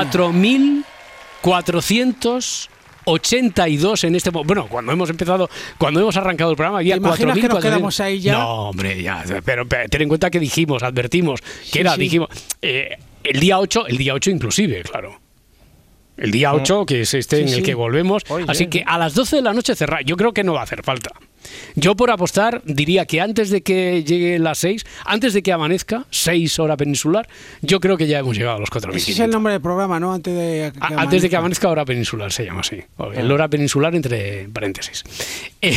4.482 3.06 4.04
en 4.04 4.16
este 4.16 4.32
momento. 4.32 4.48
Bueno, 4.54 4.68
cuando 4.70 4.92
hemos 4.92 5.10
empezado, 5.10 5.50
cuando 5.78 6.00
hemos 6.00 6.16
arrancado 6.18 6.52
el 6.52 6.58
programa 6.58 6.80
había 6.80 6.96
¿Te 6.96 7.00
imaginas 7.00 7.38
4.000, 7.38 7.42
que 7.42 7.48
nos 7.48 7.58
4.000. 7.58 7.62
quedamos 7.62 8.00
ahí 8.00 8.20
ya? 8.20 8.34
No, 8.34 8.50
hombre, 8.70 9.02
ya. 9.02 9.24
Pero, 9.44 9.68
pero 9.68 9.90
ten 9.90 10.02
en 10.04 10.08
cuenta 10.10 10.30
que 10.30 10.40
dijimos, 10.40 10.84
advertimos, 10.84 11.42
que 11.42 11.48
Sí, 11.72 11.80
era, 11.80 11.96
sí. 11.96 12.02
dijimos, 12.02 12.30
eh, 12.62 12.98
el 13.24 13.40
día 13.40 13.60
8, 13.60 13.88
el 13.88 13.98
día 13.98 14.14
8 14.14 14.30
inclusive, 14.32 14.84
claro. 14.84 15.20
El 16.18 16.32
día 16.32 16.54
8, 16.54 16.86
que 16.86 17.02
es 17.02 17.14
este 17.14 17.38
Sí, 17.38 17.42
en 17.44 17.48
el 17.50 17.56
sí. 17.56 17.62
que 17.64 17.74
volvemos. 17.76 18.24
Oye. 18.30 18.46
Así 18.48 18.68
que 18.68 18.84
a 18.88 18.98
las 18.98 19.14
12 19.16 19.36
de 19.38 19.42
la 19.42 19.52
noche 19.54 19.76
cerrar. 19.76 20.04
Yo 20.06 20.16
creo 20.16 20.32
que 20.34 20.44
no 20.46 20.54
va 20.54 20.62
a 20.62 20.64
hacer 20.64 20.82
falta. 20.82 21.12
Yo 21.76 21.96
por 21.96 22.12
apostar 22.12 22.62
diría 22.66 23.06
que 23.06 23.22
antes 23.22 23.50
de 23.50 23.62
que 23.62 24.04
llegue 24.04 24.40
las 24.40 24.58
6, 24.60 24.86
antes 25.06 25.34
de 25.34 25.44
que 25.44 25.52
amanezca, 25.52 26.06
6 26.10 26.60
hora 26.60 26.78
peninsular, 26.78 27.28
yo 27.62 27.80
creo 27.80 27.98
que 27.98 28.08
ya 28.08 28.20
hemos 28.20 28.38
llegado 28.38 28.58
a 28.58 28.60
los 28.60 28.70
4.500. 28.70 28.96
Ese 28.96 29.12
es 29.12 29.20
el 29.20 29.32
nombre 29.32 29.54
del 29.54 29.62
programa, 29.62 30.00
¿no? 30.00 30.14
Antes 30.14 30.34
de 30.34 30.72
que, 30.74 30.80
A- 30.80 31.02
Antes 31.02 31.22
de 31.22 31.30
que 31.30 31.36
amanezca. 31.36 31.38
amanezca 31.40 31.70
hora 31.70 31.86
peninsular 31.86 32.32
se 32.32 32.46
llama 32.46 32.62
así. 32.62 32.82
El 33.16 33.32
hora 33.32 33.48
peninsular 33.48 33.94
entre 33.96 34.48
paréntesis. 34.50 35.04
Eh, 35.62 35.76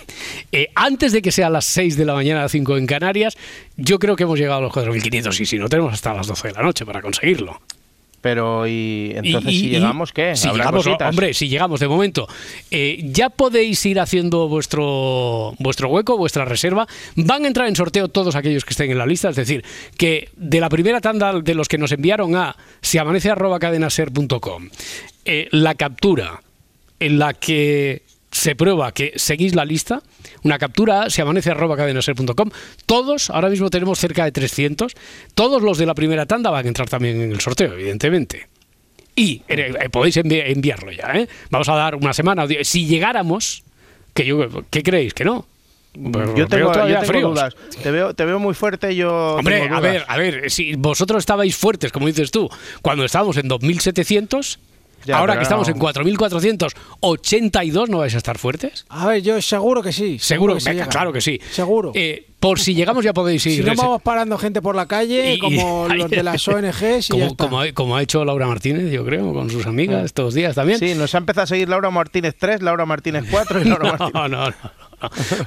eh, 0.52 0.68
antes 0.74 1.12
de 1.12 1.22
que 1.22 1.32
sea 1.32 1.50
las 1.50 1.64
6 1.66 1.96
de 1.96 2.04
la 2.04 2.14
mañana, 2.14 2.48
5 2.48 2.76
en 2.76 2.86
Canarias, 2.86 3.36
yo 3.76 3.98
creo 3.98 4.16
que 4.16 4.24
hemos 4.24 4.38
llegado 4.38 4.58
a 4.58 4.62
los 4.62 4.72
4.500 4.72 5.40
y 5.40 5.46
si 5.46 5.58
no 5.58 5.68
tenemos 5.68 5.92
hasta 5.92 6.14
las 6.14 6.26
12 6.26 6.48
de 6.48 6.54
la 6.54 6.62
noche 6.62 6.84
para 6.86 7.00
conseguirlo. 7.02 7.60
Pero, 8.22 8.66
¿y 8.66 9.12
entonces 9.14 9.52
Y- 9.52 9.56
y- 9.56 9.60
si 9.60 9.68
llegamos 9.70 10.12
qué? 10.12 10.36
Si 10.36 10.46
¿Habrá 10.48 10.64
llegamos, 10.64 10.84
cositas? 10.84 11.08
hombre, 11.08 11.32
si 11.32 11.48
llegamos 11.48 11.80
de 11.80 11.88
momento, 11.88 12.28
eh, 12.70 13.00
ya 13.04 13.30
podéis 13.30 13.84
ir 13.86 13.98
haciendo 13.98 14.46
vuestro 14.48 15.54
vuestro 15.58 15.88
hueco, 15.88 16.18
vuestra 16.18 16.44
reserva. 16.44 16.86
Van 17.16 17.44
a 17.44 17.48
entrar 17.48 17.66
en 17.68 17.76
sorteo 17.76 18.08
todos 18.08 18.36
aquellos 18.36 18.64
que 18.66 18.72
estén 18.74 18.90
en 18.90 18.98
la 18.98 19.06
lista, 19.06 19.30
es 19.30 19.36
decir, 19.36 19.64
que 19.96 20.28
de 20.36 20.60
la 20.60 20.68
primera 20.68 21.00
tanda 21.00 21.40
de 21.40 21.54
los 21.54 21.66
que 21.68 21.78
nos 21.78 21.92
enviaron 21.92 22.36
a 22.36 22.54
siamanece@cadenaser.com, 22.82 24.68
eh, 25.24 25.48
la 25.52 25.74
captura 25.74 26.42
en 26.98 27.18
la 27.18 27.32
que 27.34 28.02
se 28.30 28.54
prueba 28.54 28.92
que 28.92 29.12
seguís 29.16 29.54
la 29.54 29.64
lista, 29.64 30.02
una 30.42 30.58
captura 30.58 31.02
a 31.02 31.10
siamanece.cadenaser.com. 31.10 32.50
Todos, 32.86 33.30
ahora 33.30 33.48
mismo 33.48 33.70
tenemos 33.70 33.98
cerca 33.98 34.24
de 34.24 34.32
300, 34.32 34.94
todos 35.34 35.62
los 35.62 35.78
de 35.78 35.86
la 35.86 35.94
primera 35.94 36.26
tanda 36.26 36.50
van 36.50 36.64
a 36.64 36.68
entrar 36.68 36.88
también 36.88 37.20
en 37.20 37.32
el 37.32 37.40
sorteo, 37.40 37.72
evidentemente. 37.72 38.46
Y 39.16 39.42
eh, 39.48 39.88
podéis 39.90 40.16
envi- 40.18 40.42
enviarlo 40.46 40.92
ya, 40.92 41.12
¿eh? 41.14 41.28
Vamos 41.50 41.68
a 41.68 41.74
dar 41.74 41.96
una 41.96 42.12
semana. 42.12 42.46
Si 42.62 42.86
llegáramos, 42.86 43.64
que 44.14 44.24
yo, 44.24 44.46
¿qué 44.70 44.82
creéis? 44.82 45.12
¿Que 45.14 45.24
no? 45.24 45.46
Pero 45.92 46.36
Yo 46.36 46.46
tengo, 46.46 46.72
yo 46.72 46.86
tengo 47.00 47.02
fríos. 47.04 47.30
dudas. 47.34 47.56
Te 47.82 47.90
veo, 47.90 48.14
te 48.14 48.24
veo 48.24 48.38
muy 48.38 48.54
fuerte, 48.54 48.94
yo. 48.94 49.34
Hombre, 49.34 49.68
a 49.68 49.80
ver, 49.80 50.04
a 50.06 50.16
ver, 50.16 50.48
si 50.48 50.76
vosotros 50.76 51.18
estabais 51.20 51.56
fuertes, 51.56 51.90
como 51.90 52.06
dices 52.06 52.30
tú, 52.30 52.48
cuando 52.80 53.04
estábamos 53.04 53.36
en 53.38 53.48
2700, 53.48 54.60
Ya, 55.04 55.18
ahora 55.18 55.36
que 55.36 55.42
estamos 55.44 55.68
no. 55.68 55.74
en 55.74 55.78
4482, 55.80 57.88
¿no 57.90 57.98
vais 57.98 58.14
a 58.14 58.18
estar 58.18 58.38
fuertes? 58.38 58.84
A 58.88 59.06
ver, 59.08 59.22
yo 59.22 59.40
seguro 59.42 59.82
que 59.82 59.92
sí. 59.92 60.18
Seguro, 60.18 60.54
que 60.54 60.60
venga, 60.64 60.72
llega. 60.72 60.86
claro 60.88 61.12
que 61.12 61.20
sí. 61.20 61.40
Seguro. 61.50 61.92
Eh, 61.94 62.26
por 62.38 62.58
si 62.58 62.74
llegamos 62.74 63.04
ya 63.04 63.12
podéis 63.12 63.44
ir. 63.46 63.62
si 63.62 63.68
no 63.68 63.74
vamos 63.74 64.02
parando 64.02 64.38
gente 64.38 64.62
por 64.62 64.74
la 64.74 64.86
calle, 64.86 65.34
Y- 65.34 65.38
como 65.38 65.86
y- 65.88 65.92
los 65.98 66.10
de 66.10 66.22
las 66.22 66.46
ONGs 66.48 67.10
y 67.10 67.18
ya 67.18 67.20
como, 67.20 67.24
está. 67.26 67.44
como 67.44 67.60
ha, 67.60 67.72
como 67.72 67.96
ha 67.96 68.02
hecho 68.02 68.24
Laura 68.24 68.46
Martínez, 68.46 68.90
yo 68.90 69.04
creo, 69.04 69.32
con 69.34 69.50
sus 69.50 69.66
amigas 69.66 70.04
estos 70.04 70.34
días 70.34 70.54
también. 70.54 70.78
Sí, 70.78 70.94
nos 70.94 71.14
ha 71.14 71.18
empezado 71.18 71.44
a 71.44 71.46
seguir 71.46 71.68
Laura 71.68 71.90
Martínez 71.90 72.34
3, 72.38 72.62
Laura 72.62 72.86
Martínez 72.86 73.24
4 73.30 73.60
y 73.60 73.64
Laura 73.64 73.92
Martínez. 73.98 74.12
No, 74.14 74.28
no, 74.28 74.30
no, 74.48 74.50
no. 74.50 74.54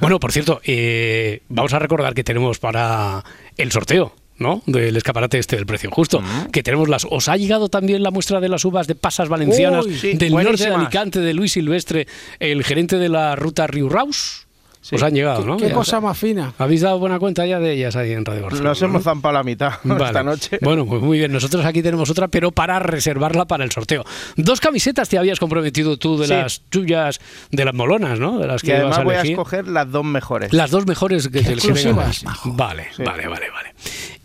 Bueno, 0.00 0.18
por 0.20 0.32
cierto, 0.32 0.60
eh, 0.64 1.42
vamos 1.48 1.72
a 1.74 1.78
recordar 1.78 2.14
que 2.14 2.24
tenemos 2.24 2.58
para 2.58 3.24
el 3.56 3.70
sorteo. 3.72 4.14
¿No? 4.38 4.62
Del 4.66 4.96
escaparate 4.96 5.38
este 5.38 5.56
del 5.56 5.66
precio 5.66 5.90
justo. 5.90 6.22
Que 6.52 6.62
tenemos 6.62 6.88
las. 6.88 7.06
¿Os 7.10 7.28
ha 7.28 7.36
llegado 7.36 7.68
también 7.68 8.02
la 8.02 8.10
muestra 8.10 8.40
de 8.40 8.48
las 8.48 8.64
uvas 8.64 8.86
de 8.86 8.94
pasas 8.94 9.28
valencianas 9.28 9.86
Uy, 9.86 9.96
sí, 9.98 10.12
del 10.14 10.32
norte 10.32 10.68
de. 10.68 10.74
Alicante 10.74 11.20
de 11.20 11.34
Luis 11.34 11.52
Silvestre, 11.52 12.06
el 12.40 12.64
gerente 12.64 12.98
de 12.98 13.08
la 13.08 13.36
ruta 13.36 13.66
Riurraus? 13.66 14.40
Sí. 14.80 14.96
Os 14.96 15.02
han 15.02 15.14
llegado, 15.14 15.40
Qué, 15.40 15.46
¿no? 15.46 15.56
qué 15.56 15.68
Ya. 15.68 15.72
cosa 15.74 15.98
más 15.98 16.18
fina. 16.18 16.52
¿Habéis 16.58 16.82
dado 16.82 16.98
buena 16.98 17.18
cuenta 17.18 17.46
ya 17.46 17.58
de 17.58 17.72
ellas 17.72 17.96
ahí 17.96 18.12
en 18.12 18.22
Radio 18.22 18.42
Barcelona? 18.42 18.68
Nos 18.68 18.82
¿no? 18.82 18.88
hemos 18.88 19.02
zampado 19.02 19.32
la 19.32 19.42
mitad 19.42 19.72
Vale. 19.82 20.04
esta 20.04 20.22
noche. 20.22 20.58
Bueno, 20.60 20.84
pues 20.84 21.00
muy 21.00 21.16
bien. 21.16 21.32
Nosotros 21.32 21.64
aquí 21.64 21.80
tenemos 21.82 22.10
otra, 22.10 22.28
pero 22.28 22.52
para 22.52 22.78
reservarla 22.80 23.46
para 23.46 23.64
el 23.64 23.72
sorteo. 23.72 24.04
Dos 24.36 24.60
camisetas 24.60 25.08
te 25.08 25.16
habías 25.16 25.40
comprometido 25.40 25.96
tú 25.96 26.18
de 26.18 26.26
Sí. 26.26 26.34
las 26.34 26.60
tuyas, 26.68 27.18
de 27.50 27.64
las 27.64 27.72
molonas, 27.72 28.20
¿no? 28.20 28.38
De 28.38 28.46
las 28.46 28.62
y 28.62 28.66
que 28.66 28.72
ibas 28.72 28.80
además 28.82 28.98
a 28.98 29.04
voy 29.04 29.14
a 29.14 29.22
escoger 29.22 29.68
las 29.68 29.90
dos 29.90 30.04
mejores. 30.04 30.52
Las 30.52 30.70
dos 30.70 30.86
mejores 30.86 31.28
que 31.28 31.40
que. 31.42 31.54
Vale, 32.44 32.88
Sí. 32.94 33.02
vale, 33.04 33.26
vale, 33.26 33.50
vale. 33.50 33.74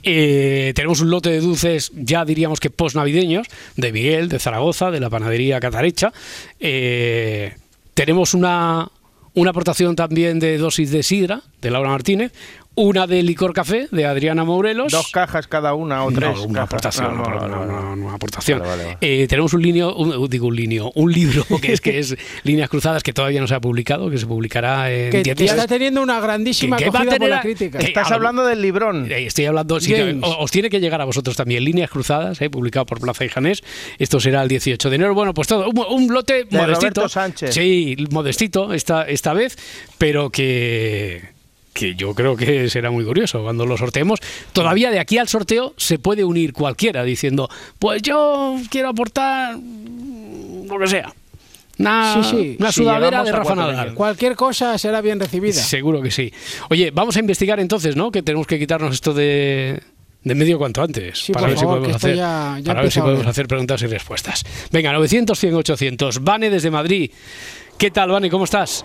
Eh, 0.04 0.72
tenemos 0.76 1.02
un 1.02 1.10
lote 1.10 1.30
de 1.30 1.42
dulces, 1.42 1.92
ya 1.96 2.24
diríamos 2.26 2.60
que 2.60 2.70
post-navideños, 2.70 3.48
de 3.76 3.92
Miguel, 3.92 4.30
de 4.30 4.40
Zaragoza, 4.40 4.92
de 4.92 5.00
la 5.00 5.10
panadería 5.10 5.60
Catarecha. 5.60 6.14
Eh, 6.60 7.54
tenemos 7.94 8.34
una, 8.34 8.90
una 9.34 9.50
aportación 9.52 9.96
también 9.96 10.40
de 10.40 10.58
dosis 10.58 10.92
de 10.92 11.04
sidra, 11.04 11.42
de 11.62 11.72
Laura 11.72 11.90
Martínez. 11.90 12.32
Una 12.76 13.08
de 13.08 13.24
licor 13.24 13.52
café, 13.52 13.90
de 13.92 14.06
Adriana 14.06 14.46
Morelos. 14.46 14.94
Dos 14.94 15.12
cajas 15.12 15.48
cada 15.48 15.74
una 15.74 16.06
o 16.06 16.12
tres. 16.14 16.34
No, 16.34 16.44
una 16.44 16.54
cajas. 16.66 16.68
aportación, 16.96 17.18
No, 17.18 17.92
una 17.94 18.14
aportación. 18.14 18.60
Vale, 18.60 18.70
vale, 18.72 18.84
vale. 18.86 18.98
Eh, 19.02 19.28
tenemos 19.28 19.52
un 19.54 19.62
linio, 19.62 19.94
un- 19.98 20.30
digo 20.30 20.48
un 20.48 20.56
linio, 20.56 20.90
un 20.96 21.12
libro 21.12 21.44
que 21.62 21.74
es 21.74 21.82
que 21.82 22.00
es 22.00 22.16
Líneas 22.44 22.70
Cruzadas 22.70 23.04
que 23.04 23.12
todavía 23.12 23.42
no 23.42 23.48
se 23.48 23.56
ha 23.56 23.60
publicado, 23.60 24.10
que 24.10 24.18
se 24.18 24.26
publicará 24.26 24.90
en 24.94 25.10
Que, 25.12 25.24
10 25.24 25.36
que 25.38 25.46
está 25.46 25.68
teniendo 25.68 26.02
una 26.02 26.22
grandísima 26.22 26.78
¿Qué- 26.78 26.86
qué 26.86 26.90
va 26.90 27.00
a 27.00 27.02
acogida 27.02 27.20
por 27.20 27.30
la 27.30 27.38
a- 27.40 27.42
crítica. 27.42 27.80
Estás 27.80 28.12
a- 28.12 28.16
hablando 28.16 28.46
del 28.46 28.62
librón. 28.62 29.12
Eh, 29.12 29.26
Estoy 29.26 29.46
hablando, 29.48 29.78
sí, 29.82 29.94
os 30.22 30.50
tiene 30.52 30.70
que 30.70 30.80
llegar 30.80 31.02
a 31.02 31.06
vosotros 31.06 31.36
también. 31.36 31.66
Líneas 31.66 31.90
Cruzadas, 31.90 32.40
eh, 32.42 32.50
publicado 32.50 32.86
por 32.86 33.02
Plaza 33.02 33.26
y 33.26 33.30
Janés. 33.30 33.62
Esto 33.98 34.22
será 34.22 34.42
el 34.44 34.48
18 34.48 34.90
de 34.90 34.96
enero. 34.96 35.14
Bueno, 35.14 35.34
pues 35.34 35.50
todo, 35.50 35.68
un, 35.70 35.80
un 35.90 36.14
lote 36.14 36.46
De 36.46 36.58
modestito. 36.58 37.02
Roberto 37.02 37.10
Sánchez. 37.10 37.54
Sí, 37.54 37.98
modestito 38.12 38.74
esta, 38.74 39.04
esta 39.04 39.34
vez, 39.34 39.58
pero 39.98 40.30
que 40.30 41.38
que 41.74 41.96
yo 41.96 42.14
creo 42.14 42.36
que 42.36 42.70
será 42.70 42.92
muy 42.92 43.06
curioso 43.06 43.42
cuando 43.44 43.66
lo 43.66 43.78
sorteemos. 43.78 44.20
Todavía 44.54 44.90
de 44.92 45.00
aquí 45.00 45.18
al 45.18 45.28
sorteo 45.28 45.74
se 45.78 46.00
puede 46.00 46.24
unir 46.24 46.52
cualquiera 46.54 47.04
diciendo, 47.04 47.50
pues 47.78 48.02
yo 48.02 48.58
quiero 48.70 48.90
aportar 48.90 49.56
lo 49.58 50.80
que 50.80 50.88
sea. 50.88 51.14
Una, 51.78 52.22
Sí, 52.24 52.30
sí. 52.30 52.56
una 52.60 52.72
sudadera 52.74 53.24
de 53.24 53.32
Rafa 53.32 53.56
Nadal. 53.56 53.94
Cualquier 53.94 54.36
cosa 54.36 54.78
será 54.78 55.00
bien 55.00 55.20
recibida. 55.20 55.54
Seguro 55.54 56.02
que 56.02 56.12
sí. 56.12 56.34
Oye, 56.70 56.92
vamos 56.92 57.16
a 57.16 57.20
investigar 57.22 57.60
entonces, 57.62 57.96
¿no? 57.96 58.12
Que 58.12 58.22
tenemos 58.22 58.46
que 58.48 58.60
quitarnos 58.60 58.94
esto 58.94 59.14
de, 59.14 59.82
de 60.24 60.36
medio 60.36 60.58
cuanto 60.58 60.82
antes. 60.82 61.20
Sí, 61.20 61.32
para 61.32 61.48
ver 61.48 61.56
favor, 61.58 61.86
si 61.86 61.92
hacer, 61.94 62.16
ya- 62.18 62.58
ya 62.60 62.66
para 62.66 62.82
ver 62.82 62.92
si 62.92 63.00
podemos 63.00 63.26
hacer 63.26 63.48
preguntas 63.48 63.82
y 63.82 63.88
respuestas. 63.88 64.44
Venga, 64.72 64.92
900, 64.92 65.40
100, 65.40 65.54
800. 65.56 66.22
Vane 66.22 66.50
desde 66.50 66.70
Madrid. 66.70 67.12
¿Qué 67.78 67.92
tal, 67.92 68.10
Vane? 68.10 68.30
¿Cómo 68.30 68.44
estás? 68.44 68.84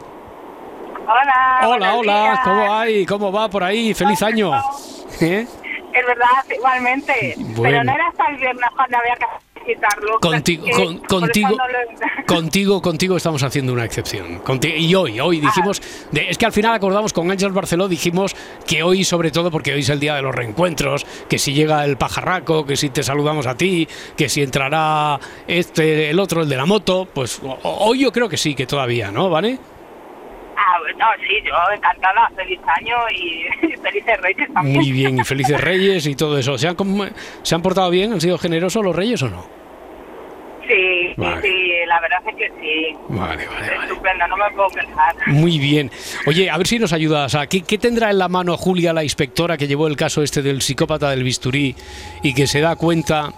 Hola. 1.06 1.60
Hola, 1.68 1.94
hola. 1.96 2.12
días. 2.22 2.38
¿Cómo 2.44 2.74
hay? 2.74 3.06
¿Cómo 3.06 3.32
va 3.32 3.48
por 3.48 3.62
ahí? 3.64 3.94
¡Feliz 3.94 4.22
año! 4.22 4.52
¿Eh? 5.20 5.46
Es 5.92 6.06
verdad, 6.06 6.26
igualmente. 6.54 7.34
Bueno. 7.38 7.62
Pero 7.62 7.84
no 7.84 7.92
era 7.92 8.08
hasta 8.08 8.26
el 8.26 8.36
viernes 8.36 8.68
cuando 8.74 8.96
había 8.98 9.14
que 9.14 9.26
quitarlo. 9.74 10.18
Contigo, 10.20 10.66
con- 10.74 10.98
contigo, 10.98 11.48
eso 11.48 11.56
no 11.56 11.68
lo- 11.68 12.26
contigo, 12.26 12.82
contigo 12.82 13.16
estamos 13.16 13.42
haciendo 13.42 13.72
una 13.72 13.84
excepción. 13.84 14.40
Conti- 14.40 14.74
y 14.76 14.94
hoy, 14.94 15.20
hoy 15.20 15.40
dijimos, 15.40 15.80
de- 16.10 16.28
es 16.30 16.36
que 16.38 16.46
al 16.46 16.52
final 16.52 16.74
acordamos 16.74 17.12
con 17.12 17.30
Ángel 17.30 17.52
Barceló, 17.52 17.86
dijimos 17.86 18.34
que 18.66 18.82
hoy, 18.82 19.04
sobre 19.04 19.30
todo, 19.30 19.50
porque 19.52 19.72
hoy 19.72 19.80
es 19.80 19.88
el 19.88 20.00
día 20.00 20.16
de 20.16 20.22
los 20.22 20.34
reencuentros, 20.34 21.06
que 21.28 21.38
si 21.38 21.52
llega 21.54 21.84
el 21.84 21.96
pajarraco, 21.96 22.66
que 22.66 22.76
si 22.76 22.90
te 22.90 23.02
saludamos 23.04 23.46
a 23.46 23.54
ti, 23.56 23.86
que 24.16 24.28
si 24.28 24.42
entrará 24.42 25.20
este, 25.46 26.10
el 26.10 26.18
otro, 26.18 26.42
el 26.42 26.48
de 26.48 26.56
la 26.56 26.66
moto, 26.66 27.06
pues 27.12 27.40
hoy 27.62 28.00
yo 28.00 28.10
creo 28.12 28.28
que 28.28 28.36
sí, 28.36 28.54
que 28.54 28.66
todavía, 28.66 29.10
¿no? 29.12 29.30
¿Vale? 29.30 29.58
Ah, 30.56 30.76
no, 30.98 31.06
sí, 31.26 31.34
yo 31.44 31.54
encantada. 31.74 32.30
Feliz 32.36 32.60
año 32.66 32.96
y 33.10 33.76
felices 33.82 34.20
reyes 34.20 34.52
también. 34.52 34.76
Muy 34.76 34.92
bien, 34.92 35.18
y 35.18 35.24
felices 35.24 35.60
reyes 35.60 36.06
y 36.06 36.14
todo 36.14 36.38
eso. 36.38 36.56
¿Se 36.58 36.68
han, 36.68 36.76
¿Se 37.42 37.54
han 37.54 37.62
portado 37.62 37.90
bien? 37.90 38.12
¿Han 38.12 38.20
sido 38.20 38.38
generosos 38.38 38.84
los 38.84 38.94
reyes 38.94 39.22
o 39.22 39.28
no? 39.30 39.64
Sí, 40.66 41.12
sí, 41.14 41.14
Vale. 41.18 41.42
sí, 41.42 41.70
la 41.86 42.00
verdad 42.00 42.20
es 42.26 42.36
que 42.36 42.48
sí. 42.58 42.96
Vale, 43.10 43.46
vale, 43.46 43.70
vale. 43.70 43.82
Estupendo, 43.84 44.26
no 44.28 44.36
me 44.38 44.50
puedo 44.52 44.68
quejar. 44.68 45.14
Muy 45.26 45.58
bien. 45.58 45.90
Oye, 46.26 46.48
a 46.48 46.56
ver 46.56 46.66
si 46.66 46.78
nos 46.78 46.94
ayudas. 46.94 47.34
¿A 47.34 47.46
qué, 47.46 47.60
qué 47.62 47.76
tendrá 47.76 48.10
en 48.10 48.18
la 48.18 48.28
mano 48.28 48.56
Julia, 48.56 48.94
la 48.94 49.04
inspectora 49.04 49.58
que 49.58 49.66
llevó 49.66 49.88
el 49.88 49.96
caso 49.96 50.22
este 50.22 50.40
del 50.40 50.62
psicópata 50.62 51.10
del 51.10 51.22
bisturí 51.22 51.76
y 52.22 52.32
que 52.32 52.46
se 52.46 52.60
da 52.62 52.76
cuenta 52.76 53.30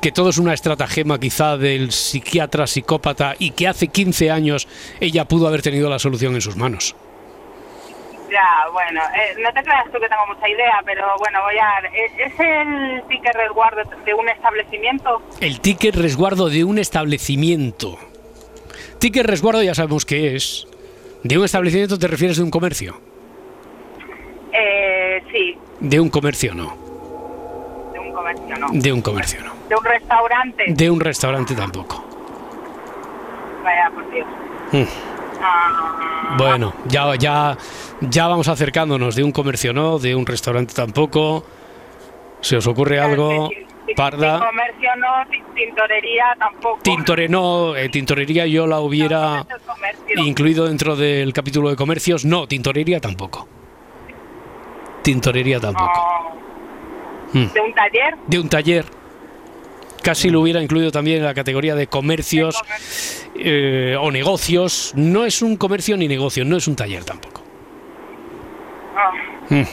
que 0.00 0.12
todo 0.12 0.30
es 0.30 0.38
una 0.38 0.54
estratagema 0.54 1.18
quizá 1.18 1.56
del 1.56 1.92
psiquiatra 1.92 2.66
psicópata 2.66 3.34
y 3.38 3.50
que 3.50 3.68
hace 3.68 3.88
15 3.88 4.30
años 4.30 4.66
ella 5.00 5.26
pudo 5.26 5.46
haber 5.46 5.62
tenido 5.62 5.90
la 5.90 5.98
solución 5.98 6.34
en 6.34 6.40
sus 6.40 6.56
manos? 6.56 6.96
Ya, 8.30 8.70
bueno, 8.72 9.00
eh, 9.16 9.34
no 9.42 9.52
te 9.52 9.62
creas 9.62 9.86
tú 9.86 9.98
que 9.98 10.08
tengo 10.08 10.26
mucha 10.28 10.48
idea, 10.48 10.80
pero 10.84 11.04
bueno, 11.18 11.40
voy 11.42 11.56
a... 11.58 11.80
¿Es, 11.88 12.32
es 12.32 12.40
el 12.40 13.02
ticket 13.08 13.34
resguardo 13.34 13.82
de 14.04 14.14
un 14.14 14.28
establecimiento? 14.28 15.22
El 15.40 15.60
ticket 15.60 15.96
resguardo 15.96 16.48
de 16.48 16.62
un 16.62 16.78
establecimiento. 16.78 17.98
Ticket 19.00 19.26
resguardo 19.26 19.62
ya 19.62 19.74
sabemos 19.74 20.06
qué 20.06 20.36
es. 20.36 20.68
¿De 21.24 21.38
un 21.38 21.44
establecimiento 21.44 21.98
te 21.98 22.06
refieres 22.06 22.36
de 22.36 22.44
un 22.44 22.50
comercio? 22.50 23.00
Eh, 24.52 25.22
sí, 25.32 25.56
De 25.80 25.98
un 25.98 26.08
comercio 26.08 26.54
no. 26.54 26.89
De 28.22 28.32
un 28.32 28.42
comercio, 28.42 28.58
¿no? 28.58 28.68
De 28.72 28.92
un 28.92 29.02
comercio 29.02 29.40
no. 29.44 29.52
De 29.68 29.74
un 29.76 29.84
restaurante. 29.84 30.64
De 30.68 30.90
un 30.90 31.00
restaurante 31.00 31.54
tampoco. 31.54 32.04
Vaya, 33.64 33.90
por 33.94 34.10
Dios. 34.10 34.26
Mm. 34.72 34.82
Ah, 35.42 36.34
Bueno, 36.38 36.74
ya, 36.86 37.14
ya, 37.16 37.56
ya 38.00 38.26
vamos 38.28 38.48
acercándonos 38.48 39.14
de 39.16 39.24
un 39.24 39.32
comercio 39.32 39.72
no, 39.72 39.98
de 39.98 40.14
un 40.14 40.26
restaurante 40.26 40.74
tampoco. 40.74 41.44
¿Se 42.40 42.56
os 42.56 42.66
ocurre 42.66 43.00
algo? 43.00 43.48
de 43.86 43.94
Parda. 43.94 44.38
comercio 44.38 44.88
no, 44.98 45.28
ti- 45.30 45.42
tintorería 45.54 46.24
tampoco. 46.38 46.78
Tintore 46.82 47.28
no, 47.28 47.74
eh, 47.74 47.88
tintorería 47.88 48.46
yo 48.46 48.66
la 48.66 48.78
hubiera 48.80 49.44
incluido 50.16 50.66
dentro 50.66 50.94
del 50.94 51.32
capítulo 51.32 51.70
de 51.70 51.76
comercios. 51.76 52.24
No, 52.24 52.46
tintorería 52.46 53.00
tampoco. 53.00 53.48
Tintorería 55.02 55.58
tampoco. 55.60 55.90
Mm. 57.32 57.52
de 57.52 57.60
un 57.60 57.74
taller. 57.74 58.14
De 58.26 58.38
un 58.38 58.48
taller. 58.48 58.84
Casi 60.02 60.30
lo 60.30 60.40
hubiera 60.40 60.62
incluido 60.62 60.90
también 60.90 61.18
en 61.18 61.24
la 61.24 61.34
categoría 61.34 61.74
de 61.74 61.86
comercios 61.86 62.56
eh, 63.34 63.96
o 64.00 64.10
negocios. 64.10 64.92
No 64.96 65.26
es 65.26 65.42
un 65.42 65.56
comercio 65.56 65.96
ni 65.96 66.08
negocio, 66.08 66.44
no 66.44 66.56
es 66.56 66.66
un 66.68 66.76
taller 66.76 67.04
tampoco. 67.04 67.42
Ah, 68.96 69.10
Mm. 69.50 69.60
es, 69.60 69.68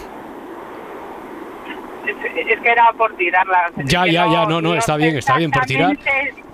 es 2.49 2.59
que 2.61 2.69
era 2.69 2.91
por 2.97 3.15
tirarla. 3.15 3.71
Ya, 3.85 4.01
Es 4.01 4.05
que 4.07 4.11
ya, 4.13 4.25
ya, 4.31 4.45
no, 4.45 4.61
no, 4.61 4.75
está 4.75 4.97
bien, 4.97 5.17
está 5.17 5.37
bien 5.37 5.51
por 5.51 5.65
tirar. 5.65 5.91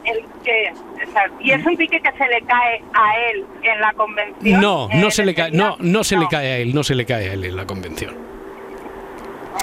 El 0.05 0.17
que, 0.43 0.73
o 1.07 1.11
sea, 1.13 1.23
y 1.39 1.51
es 1.51 1.65
un 1.65 1.77
ticket 1.77 2.03
que 2.03 2.11
se 2.17 2.27
le 2.27 2.41
cae 2.41 2.83
a 2.93 3.17
él 3.31 3.45
en 3.63 3.79
la 3.79 3.93
convención. 3.93 4.59
No, 4.59 4.89
eh, 4.91 4.97
no 4.97 5.09
se 5.11 5.23
le 5.23 5.33
cae, 5.33 5.51
no, 5.51 5.77
no 5.79 6.03
se 6.03 6.17
le 6.17 6.27
cae 6.27 6.51
a 6.51 6.57
él, 6.57 6.75
no 6.75 6.83
se 6.83 6.93
le 6.93 7.05
cae 7.05 7.29
a 7.29 7.33
él 7.33 7.45
en 7.45 7.55
la 7.55 7.65
convención. 7.65 8.13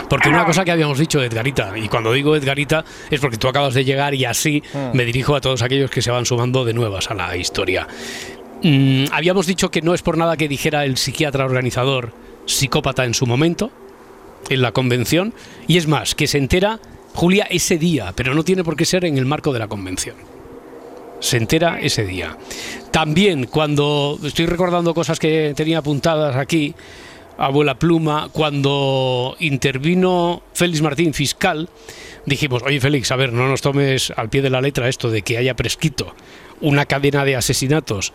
Porque 0.09 0.29
una 0.29 0.45
cosa 0.45 0.65
que 0.65 0.71
habíamos 0.73 0.99
dicho 0.99 1.23
Edgarita, 1.23 1.77
y 1.77 1.89
cuando 1.89 2.13
digo 2.13 2.35
Edgarita 2.37 2.85
es 3.11 3.21
porque 3.21 3.37
tú 3.37 3.49
acabas 3.49 3.75
de 3.75 3.85
llegar 3.85 4.15
y 4.15 4.25
así 4.25 4.63
Ah. 4.75 4.91
me 4.95 5.05
dirijo 5.05 5.35
a 5.37 5.41
todos 5.41 5.63
aquellos 5.63 5.91
que 5.91 6.03
se 6.03 6.11
van 6.11 6.27
sumando 6.27 6.65
de 6.65 6.73
nuevas 6.75 7.11
a 7.11 7.15
la 7.15 7.37
historia. 7.37 7.87
Mm, 8.63 9.05
habíamos 9.13 9.47
dicho 9.47 9.71
que 9.71 9.83
no 9.83 9.95
es 9.95 10.03
por 10.03 10.19
nada 10.19 10.37
que 10.37 10.49
dijera 10.49 10.85
el 10.85 10.97
psiquiatra 10.97 11.45
organizador 11.45 12.13
psicópata 12.47 13.05
en 13.05 13.15
su 13.15 13.27
momento, 13.27 13.71
en 14.49 14.63
la 14.63 14.73
convención, 14.73 15.33
y 15.69 15.77
es 15.77 15.87
más, 15.87 16.15
que 16.15 16.27
se 16.27 16.39
entera 16.39 16.81
Julia 17.15 17.47
ese 17.51 17.79
día, 17.79 18.13
pero 18.15 18.35
no 18.35 18.43
tiene 18.45 18.65
por 18.65 18.77
qué 18.77 18.85
ser 18.85 19.05
en 19.05 19.19
el 19.19 19.27
marco 19.27 19.53
de 19.53 19.59
la 19.59 19.69
convención. 19.69 20.17
Se 21.21 21.37
entera 21.37 21.79
ese 21.81 22.05
día. 22.07 22.37
También 22.91 23.45
cuando 23.47 24.19
estoy 24.25 24.47
recordando 24.47 24.95
cosas 24.95 25.19
que 25.19 25.53
tenía 25.55 25.79
apuntadas 25.79 26.35
aquí, 26.37 26.75
abuela 27.41 27.79
pluma, 27.79 28.29
cuando 28.33 29.35
intervino 29.41 30.43
Félix 30.53 30.83
Martín, 30.83 31.15
fiscal, 31.15 31.71
dijimos, 32.27 32.63
oye 32.63 32.81
Félix, 32.81 33.11
a 33.11 33.17
ver, 33.17 33.33
no 33.33 33.49
nos 33.49 33.63
tomes 33.63 34.13
al 34.15 34.29
pie 34.29 34.43
de 34.43 34.51
la 34.51 34.61
letra 34.61 34.89
esto 34.89 35.11
de 35.11 35.23
que 35.23 35.39
haya 35.39 35.57
prescrito 35.57 36.15
una 36.61 36.85
cadena 36.85 37.25
de 37.25 37.37
asesinatos 37.37 38.13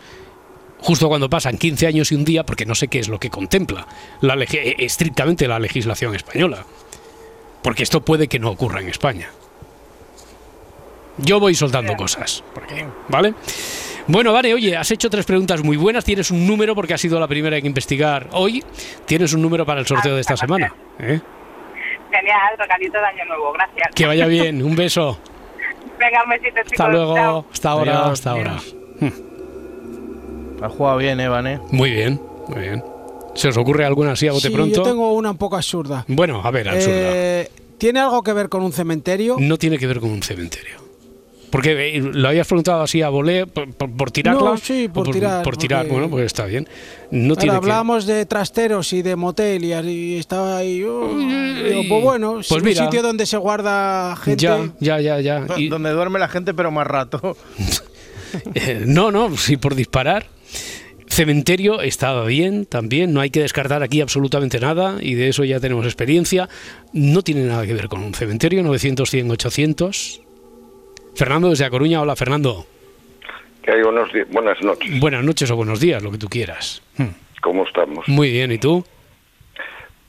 justo 0.78 1.08
cuando 1.08 1.28
pasan 1.28 1.58
15 1.58 1.88
años 1.88 2.12
y 2.12 2.14
un 2.14 2.24
día, 2.24 2.46
porque 2.46 2.66
no 2.66 2.76
sé 2.76 2.86
qué 2.86 3.00
es 3.00 3.08
lo 3.08 3.18
que 3.18 3.28
contempla 3.28 3.88
la 4.20 4.34
eh, 4.36 4.76
estrictamente 4.78 5.48
la 5.48 5.58
legislación 5.58 6.14
española. 6.14 6.64
Porque 7.62 7.82
esto 7.82 8.04
puede 8.04 8.28
que 8.28 8.38
no 8.38 8.50
ocurra 8.50 8.80
en 8.80 8.88
España. 8.88 9.30
Yo 11.18 11.40
voy 11.40 11.56
soltando 11.56 11.96
cosas, 11.96 12.44
porque, 12.54 12.86
¿vale? 13.08 13.34
Bueno, 14.08 14.32
vale, 14.32 14.54
oye, 14.54 14.76
has 14.76 14.90
hecho 14.90 15.10
tres 15.10 15.24
preguntas 15.26 15.62
muy 15.64 15.76
buenas, 15.76 16.04
tienes 16.04 16.30
un 16.30 16.46
número 16.46 16.74
porque 16.74 16.94
ha 16.94 16.98
sido 16.98 17.18
la 17.18 17.26
primera 17.26 17.56
en 17.56 17.66
investigar 17.66 18.28
hoy, 18.32 18.62
tienes 19.04 19.32
un 19.32 19.42
número 19.42 19.66
para 19.66 19.80
el 19.80 19.86
sorteo 19.86 20.14
de 20.14 20.20
esta 20.20 20.36
semana. 20.36 20.72
¿eh? 21.00 21.20
Genial, 22.12 22.40
regalito 22.58 22.98
de 22.98 23.04
año 23.04 23.24
nuevo, 23.26 23.52
gracias. 23.52 23.88
Que 23.94 24.06
vaya 24.06 24.26
bien, 24.26 24.62
un 24.62 24.76
beso. 24.76 25.18
Venga, 25.98 26.22
un 26.24 26.30
besito, 26.30 26.56
chicos. 26.62 26.72
Hasta 26.72 26.88
luego, 26.88 27.14
chao. 27.16 27.46
hasta 27.52 27.70
ahora, 27.70 27.92
Adiós. 27.98 28.12
hasta 28.12 28.30
ahora. 28.30 28.56
Ha 30.62 30.68
jugado 30.68 30.98
bien, 30.98 31.20
Evan, 31.20 31.46
¿eh? 31.46 31.60
Muy 31.70 31.90
bien, 31.90 32.20
muy 32.48 32.60
bien. 32.60 32.84
¿Se 33.34 33.48
os 33.48 33.56
ocurre 33.58 33.84
alguna 33.84 34.12
así 34.12 34.28
a 34.28 34.32
bote 34.32 34.48
Sí, 34.48 34.54
pronto? 34.54 34.76
yo 34.76 34.82
tengo 34.82 35.12
una 35.14 35.30
un 35.32 35.36
poco 35.36 35.56
absurda. 35.56 36.04
Bueno, 36.08 36.40
a 36.42 36.50
ver, 36.50 36.68
absurda. 36.68 36.94
Eh, 36.96 37.50
¿Tiene 37.76 38.00
algo 38.00 38.22
que 38.22 38.32
ver 38.32 38.48
con 38.48 38.62
un 38.62 38.72
cementerio? 38.72 39.36
No 39.38 39.58
tiene 39.58 39.78
que 39.78 39.86
ver 39.86 40.00
con 40.00 40.10
un 40.10 40.22
cementerio. 40.22 40.85
Porque 41.50 41.96
eh, 41.96 42.00
lo 42.00 42.28
habías 42.28 42.46
preguntado 42.46 42.82
así 42.82 43.02
a 43.02 43.08
volé, 43.08 43.46
por, 43.46 43.72
por- 43.72 43.90
por 43.90 44.10
tirarla. 44.10 44.50
No, 44.50 44.56
sí, 44.56 44.86
o 44.90 44.92
por 44.92 45.10
tirar, 45.10 45.42
Por 45.42 45.56
tirar, 45.56 45.82
porque- 45.82 45.92
bueno, 45.92 46.10
pues 46.10 46.26
está 46.26 46.44
bien. 46.46 46.68
No 47.10 47.30
Ahora 47.30 47.40
tiene 47.40 47.52
que- 47.52 47.56
hablábamos 47.56 48.06
de 48.06 48.26
trasteros 48.26 48.92
y 48.92 49.02
de 49.02 49.14
motel 49.16 49.64
y, 49.64 49.72
así 49.72 50.16
estaba 50.16 50.58
ahí. 50.58 50.82
oh, 50.82 51.08
digo, 51.16 51.82
pues 51.88 52.02
bueno, 52.02 52.32
Pues 52.34 52.50
es 52.52 52.62
mira. 52.62 52.82
un 52.82 52.86
sitio 52.88 53.02
donde 53.02 53.26
se 53.26 53.36
guarda 53.36 54.16
gente. 54.16 54.42
Ya, 54.42 54.68
ya, 54.80 55.00
ya, 55.00 55.20
ya. 55.20 55.46
Y- 55.56 55.68
Donde 55.68 55.90
duerme 55.90 56.18
la 56.18 56.28
gente, 56.28 56.52
pero 56.54 56.70
más 56.70 56.86
rato. 56.86 57.36
Eh, 58.54 58.82
no, 58.86 59.10
no, 59.12 59.34
sí, 59.36 59.56
por 59.56 59.74
disparar. 59.74 60.26
Cementerio 61.08 61.80
estaba 61.80 62.24
bien 62.26 62.66
también, 62.66 63.12
no 63.14 63.20
hay 63.20 63.30
que 63.30 63.40
descartar 63.40 63.82
aquí 63.82 64.00
absolutamente 64.00 64.58
nada 64.58 64.96
y 65.00 65.14
de 65.14 65.28
eso 65.28 65.44
ya 65.44 65.60
tenemos 65.60 65.86
experiencia. 65.86 66.48
No 66.92 67.22
tiene 67.22 67.44
nada 67.44 67.64
que 67.66 67.72
ver 67.72 67.88
con 67.88 68.02
un 68.02 68.12
cementerio, 68.12 68.62
900, 68.64 69.08
100, 69.08 69.30
800. 69.30 70.20
Fernando 71.16 71.50
desde 71.50 71.64
A 71.64 71.70
Coruña, 71.70 72.00
hola 72.02 72.14
Fernando. 72.16 72.66
Que 73.62 73.72
hay 73.72 73.82
buenos 73.82 74.10
buenas 74.30 74.60
noches. 74.62 75.00
Buenas 75.00 75.24
noches 75.24 75.50
o 75.50 75.56
buenos 75.56 75.80
días, 75.80 76.02
lo 76.02 76.10
que 76.10 76.18
tú 76.18 76.28
quieras. 76.28 76.82
Hmm. 76.96 77.08
¿Cómo 77.42 77.64
estamos? 77.66 78.06
Muy 78.08 78.30
bien, 78.30 78.52
¿y 78.52 78.58
tú? 78.58 78.84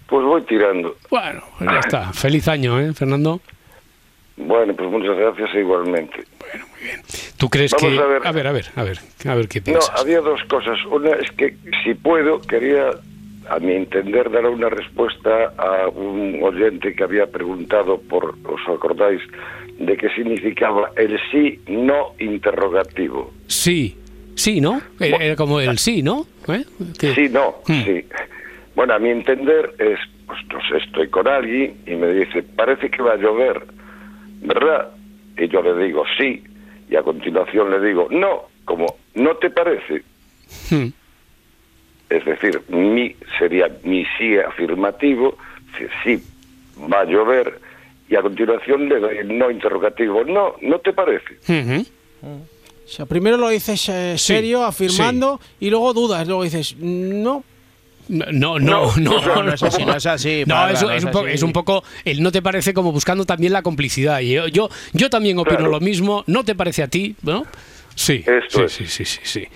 Pues 0.07 0.25
voy 0.25 0.41
tirando. 0.43 0.95
Bueno, 1.09 1.41
pues 1.57 1.69
ya 1.71 1.79
está. 1.79 2.13
Feliz 2.13 2.47
año, 2.47 2.79
¿eh, 2.79 2.93
Fernando? 2.93 3.41
Bueno, 4.37 4.73
pues 4.75 4.89
muchas 4.89 5.17
gracias 5.17 5.49
igualmente. 5.55 6.23
¿Tú 7.37 7.49
crees 7.49 7.71
Vamos 7.73 7.89
que...? 7.97 7.99
a 7.99 8.05
ver. 8.07 8.21
a 8.27 8.31
ver, 8.31 8.47
a 8.47 8.51
ver, 8.51 8.65
a 8.75 8.83
ver, 8.83 8.99
a 9.27 9.35
ver 9.35 9.47
qué 9.47 9.59
No, 9.59 9.65
piensas. 9.65 9.99
había 9.99 10.21
dos 10.21 10.39
cosas. 10.45 10.77
Una 10.85 11.11
es 11.11 11.31
que, 11.31 11.55
si 11.83 11.93
puedo, 11.95 12.39
quería, 12.41 12.91
a 13.49 13.59
mi 13.59 13.73
entender, 13.73 14.29
dar 14.31 14.45
una 14.45 14.69
respuesta 14.69 15.53
a 15.57 15.87
un 15.89 16.39
oyente 16.43 16.95
que 16.95 17.03
había 17.03 17.25
preguntado 17.27 17.99
por, 17.99 18.35
¿os 18.45 18.61
acordáis?, 18.75 19.21
de 19.79 19.97
qué 19.97 20.09
significaba 20.09 20.91
el 20.95 21.19
sí 21.31 21.59
no 21.67 22.13
interrogativo. 22.19 23.31
Sí, 23.47 23.95
sí, 24.35 24.59
¿no? 24.61 24.81
Era, 24.99 25.17
era 25.17 25.35
como 25.35 25.59
el 25.59 25.77
sí, 25.77 26.01
¿no? 26.01 26.25
¿Eh? 26.47 26.63
Sí, 27.15 27.29
no, 27.29 27.55
Hmm. 27.67 27.83
sí. 27.85 28.05
Bueno, 28.75 28.93
a 28.93 28.99
mi 28.99 29.09
entender 29.09 29.73
es, 29.79 29.99
pues 30.25 30.39
no 30.51 30.59
sé, 30.69 30.77
estoy 30.85 31.07
con 31.09 31.27
alguien 31.27 31.77
y 31.87 31.95
me 31.95 32.13
dice, 32.13 32.43
parece 32.43 32.89
que 32.89 33.01
va 33.01 33.13
a 33.13 33.17
llover, 33.17 33.63
¿verdad? 34.41 34.89
Y 35.37 35.47
yo 35.47 35.61
le 35.61 35.85
digo, 35.85 36.03
sí, 36.17 36.43
y 36.89 36.95
a 36.95 37.03
continuación 37.03 37.69
le 37.71 37.79
digo, 37.87 38.07
no, 38.11 38.43
como, 38.65 38.85
¿no 39.15 39.35
te 39.37 39.49
parece? 39.49 40.03
Hmm. 40.69 40.87
Es 42.09 42.23
decir, 42.23 42.61
mi 42.69 43.15
sería 43.37 43.69
mi 43.83 44.05
sí 44.17 44.37
afirmativo, 44.37 45.37
si 45.77 45.85
sí 46.17 46.23
va 46.91 47.01
a 47.01 47.05
llover, 47.05 47.59
y 48.09 48.15
a 48.15 48.21
continuación 48.21 48.87
le 48.89 48.99
doy 48.99 49.17
el 49.17 49.37
no 49.37 49.51
interrogativo, 49.51 50.23
no, 50.23 50.55
¿no 50.61 50.79
te 50.79 50.93
parece? 50.93 51.37
Ujú. 51.47 51.85
O 52.23 52.89
sea, 52.89 53.05
primero 53.05 53.35
lo 53.37 53.49
dices 53.49 53.89
eh, 53.89 54.13
Sí, 54.17 54.27
serio, 54.33 54.63
afirmando, 54.63 55.39
y 55.59 55.69
luego 55.69 55.93
dudas. 55.93 56.25
Luego 56.27 56.43
dices, 56.43 56.75
no. 56.77 57.43
No, 58.09 58.25
no, 58.31 58.57
no, 58.59 58.95
no, 58.95 59.21
no, 59.25 59.43
no 59.43 59.53
es 59.53 59.61
así, 59.61 59.83
no 59.85 59.93
es 59.97 60.05
así, 60.05 60.43
No, 60.47 60.69
eso 60.69 60.85
no 60.87 60.93
es, 60.93 60.99
es 60.99 61.03
un 61.03 61.11
poco, 61.11 61.25
así. 61.25 61.33
es 61.35 61.43
un 61.43 61.51
poco 61.51 61.83
el 62.05 62.23
no 62.23 62.31
te 62.31 62.41
parece 62.41 62.73
como 62.73 62.93
buscando 62.93 63.25
también 63.25 63.51
la 63.51 63.61
complicidad. 63.61 64.21
Y 64.21 64.31
yo, 64.31 64.47
yo, 64.47 64.69
yo 64.93 65.09
también 65.09 65.37
opino 65.37 65.57
Claro. 65.57 65.71
lo 65.73 65.79
mismo. 65.81 66.23
¿No 66.27 66.45
te 66.45 66.55
parece 66.55 66.83
a 66.83 66.87
ti? 66.87 67.17
¿No? 67.23 67.45
Sí. 67.95 68.23
Esto 68.25 68.59
sí, 68.69 68.83
es. 68.85 68.91
sí, 68.93 69.03
sí, 69.03 69.05
sí, 69.05 69.19
sí. 69.23 69.47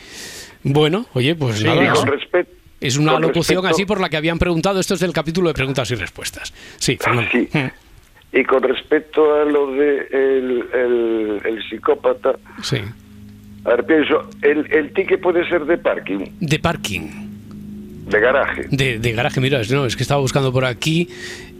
Bueno, 0.64 1.06
oye, 1.14 1.34
pues 1.36 1.60
Sí, 1.60 1.64
nada, 1.64 1.94
con. 1.94 2.12
Es 2.82 2.98
una 2.98 3.14
locución 3.20 3.58
respecto- 3.64 3.68
así 3.68 3.86
por 3.86 4.02
la 4.02 4.10
que 4.10 4.18
habían 4.18 4.38
preguntado. 4.40 4.82
Esto 4.82 4.96
es 4.96 5.00
del 5.00 5.14
capítulo 5.14 5.48
de 5.48 5.54
preguntas 5.54 5.90
y 5.92 5.96
respuestas. 5.96 6.52
Sí, 6.78 6.98
Fernando. 6.98 7.30
Sí. 7.32 7.48
Mm, 7.54 7.68
Y 8.34 8.44
con 8.46 8.64
respecto 8.64 9.34
a 9.36 9.44
lo 9.46 9.72
de 9.74 10.08
el, 10.12 10.64
el, 10.74 11.42
el 11.46 11.64
psicópata, 11.70 12.36
Sí. 12.64 12.78
a 13.66 13.70
ver, 13.72 13.86
pienso, 13.86 14.30
el, 14.42 14.72
el 14.72 14.94
ticket 14.94 15.20
puede 15.20 15.48
ser 15.50 15.66
de 15.66 15.78
parking, 15.78 16.20
De 16.40 16.58
parking. 16.60 17.10
de 18.08 18.20
garaje. 18.20 18.68
De, 18.72 19.00
de 19.00 19.12
garaje, 19.12 19.42
mira, 19.42 19.60
es- 19.60 19.72
no, 19.72 19.86
es 19.86 19.96
que 19.98 20.04
estaba 20.04 20.22
buscando 20.22 20.52
por 20.54 20.64
aquí. 20.66 21.10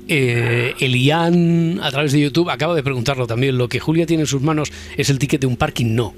Eh, 0.08 0.74
Elian, 0.80 1.80
a 1.82 1.92
través 1.92 2.12
de 2.14 2.20
YouTube, 2.22 2.50
acaba 2.50 2.74
de 2.76 2.84
preguntarlo 2.84 3.28
también. 3.28 3.58
Lo 3.58 3.68
que 3.70 3.80
Julia 3.80 4.06
tiene 4.06 4.24
en 4.24 4.28
sus 4.28 4.42
manos 4.42 4.72
es 4.98 5.10
el 5.10 5.20
ticket 5.20 5.42
de 5.42 5.48
un 5.48 5.58
parking, 5.58 5.94
no. 5.96 6.14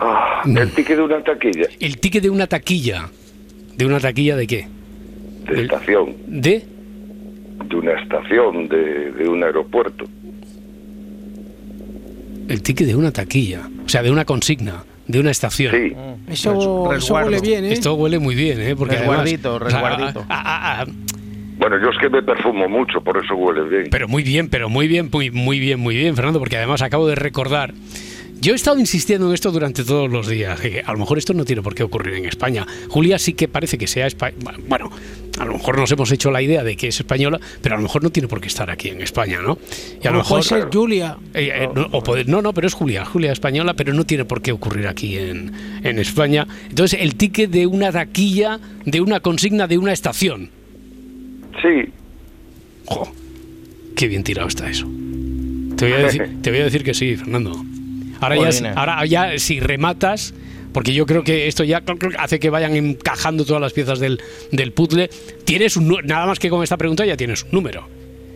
Ah, 0.00 0.42
el 0.46 0.70
ticket 0.72 0.96
de 0.96 1.02
una 1.02 1.22
taquilla, 1.22 1.66
El 1.80 1.98
ticket 1.98 2.22
de 2.22 2.30
una 2.30 2.46
taquilla. 2.46 3.08
¿De 3.76 3.86
una 3.86 4.00
taquilla 4.00 4.36
de 4.36 4.46
qué? 4.46 4.66
de 5.50 5.62
estación, 5.62 6.14
¿De? 6.26 6.62
De 7.68 7.76
una 7.76 7.92
estación, 8.00 8.68
de, 8.68 9.12
de 9.12 9.28
un 9.28 9.42
aeropuerto. 9.44 10.04
El 12.48 12.62
ticket 12.62 12.86
de 12.86 12.96
una 12.96 13.10
taquilla. 13.12 13.68
O 13.84 13.88
sea, 13.88 14.02
de 14.02 14.10
una 14.10 14.24
consigna, 14.24 14.84
de 15.06 15.20
una 15.20 15.30
estación. 15.30 15.72
Sí, 15.74 15.94
Eso, 16.32 16.92
eso 16.94 17.14
huele 17.14 17.40
bien, 17.40 17.64
¿eh? 17.64 17.72
Esto 17.72 17.94
huele 17.94 18.18
muy 18.18 18.34
bien, 18.34 18.60
¿eh? 18.60 18.74
Porque 18.76 18.96
Resguardito, 18.96 19.50
además- 19.56 19.66
o 19.66 19.70
sea, 19.70 19.80
resguardito. 19.90 20.24
a- 20.28 20.40
a- 20.78 20.82
a- 20.82 20.86
bueno, 21.58 21.76
yo 21.82 21.90
es 21.90 21.98
que 22.00 22.08
me 22.08 22.22
perfumo 22.22 22.68
mucho, 22.68 23.00
por 23.02 23.22
eso 23.22 23.34
huele 23.34 23.62
bien. 23.68 23.88
pero 23.90 24.06
muy 24.08 24.22
bien, 24.22 24.48
pero 24.48 24.68
muy 24.68 24.86
bien, 24.88 25.10
muy, 25.12 25.30
muy 25.30 25.58
bien, 25.58 25.80
muy 25.80 25.96
bien, 25.96 26.14
Fernando, 26.14 26.38
porque 26.38 26.56
además 26.56 26.82
acabo 26.82 27.06
de 27.08 27.16
recordar. 27.16 27.74
Yo 28.40 28.52
he 28.52 28.56
estado 28.56 28.78
insistiendo 28.78 29.26
en 29.28 29.34
esto 29.34 29.50
durante 29.50 29.82
todos 29.84 30.08
los 30.10 30.28
días, 30.28 30.60
que 30.60 30.80
a 30.84 30.92
lo 30.92 30.98
mejor 30.98 31.18
esto 31.18 31.34
no 31.34 31.44
tiene 31.44 31.60
por 31.60 31.74
qué 31.74 31.82
ocurrir 31.82 32.14
en 32.14 32.24
España. 32.26 32.66
Julia 32.88 33.18
sí 33.18 33.32
que 33.32 33.48
parece 33.48 33.78
que 33.78 33.86
sea 33.88 34.06
española. 34.06 34.56
Bueno, 34.68 34.90
a 35.40 35.44
lo 35.44 35.54
mejor 35.54 35.76
nos 35.76 35.90
hemos 35.90 36.12
hecho 36.12 36.30
la 36.30 36.40
idea 36.40 36.62
de 36.62 36.76
que 36.76 36.86
es 36.88 37.00
española, 37.00 37.40
pero 37.62 37.74
a 37.74 37.78
lo 37.78 37.82
mejor 37.82 38.02
no 38.04 38.10
tiene 38.10 38.28
por 38.28 38.40
qué 38.40 38.46
estar 38.46 38.70
aquí 38.70 38.90
en 38.90 39.00
España, 39.02 39.40
¿no? 39.42 39.58
Y 40.02 40.06
a 40.06 40.10
lo 40.10 40.18
No, 40.18 40.22
mejor. 40.22 40.44
puede 40.46 40.60
ser 40.62 40.68
Julia. 40.72 41.16
Eh, 41.34 41.50
eh, 41.52 41.68
no, 41.74 41.88
o 41.90 42.02
poder- 42.02 42.28
no, 42.28 42.40
no, 42.40 42.52
pero 42.54 42.68
es 42.68 42.74
Julia, 42.74 43.04
Julia 43.04 43.32
española, 43.32 43.74
pero 43.74 43.92
no 43.92 44.04
tiene 44.04 44.24
por 44.24 44.40
qué 44.40 44.52
ocurrir 44.52 44.86
aquí 44.86 45.18
en, 45.18 45.52
en 45.82 45.98
España. 45.98 46.46
Entonces, 46.68 47.00
el 47.02 47.16
ticket 47.16 47.50
de 47.50 47.66
una 47.66 47.90
taquilla, 47.90 48.60
de 48.84 49.00
una 49.00 49.18
consigna, 49.18 49.66
de 49.66 49.78
una 49.78 49.92
estación. 49.92 50.50
Sí, 51.60 51.90
Jo, 52.86 53.10
qué 53.96 54.06
bien 54.06 54.22
tirado 54.22 54.46
está 54.46 54.70
eso. 54.70 54.86
Te 55.76 55.86
voy 55.86 55.94
a 55.94 55.98
decir, 56.04 56.28
te 56.42 56.50
voy 56.50 56.60
a 56.60 56.64
decir 56.64 56.84
que 56.84 56.94
sí, 56.94 57.16
Fernando. 57.16 57.64
Ahora 58.20 58.36
ya, 58.50 58.72
ahora 58.74 59.06
ya 59.06 59.38
si 59.38 59.60
rematas, 59.60 60.34
porque 60.72 60.92
yo 60.92 61.06
creo 61.06 61.24
que 61.24 61.46
esto 61.48 61.64
ya 61.64 61.82
hace 62.18 62.38
que 62.38 62.50
vayan 62.50 62.74
encajando 62.76 63.44
todas 63.44 63.60
las 63.62 63.72
piezas 63.72 64.00
del, 64.00 64.20
del 64.52 64.72
puzzle, 64.72 65.08
tienes 65.44 65.76
un, 65.76 65.88
nada 66.04 66.26
más 66.26 66.38
que 66.38 66.50
con 66.50 66.62
esta 66.62 66.76
pregunta 66.76 67.04
ya 67.06 67.16
tienes 67.16 67.44
un 67.44 67.50
número. 67.52 67.86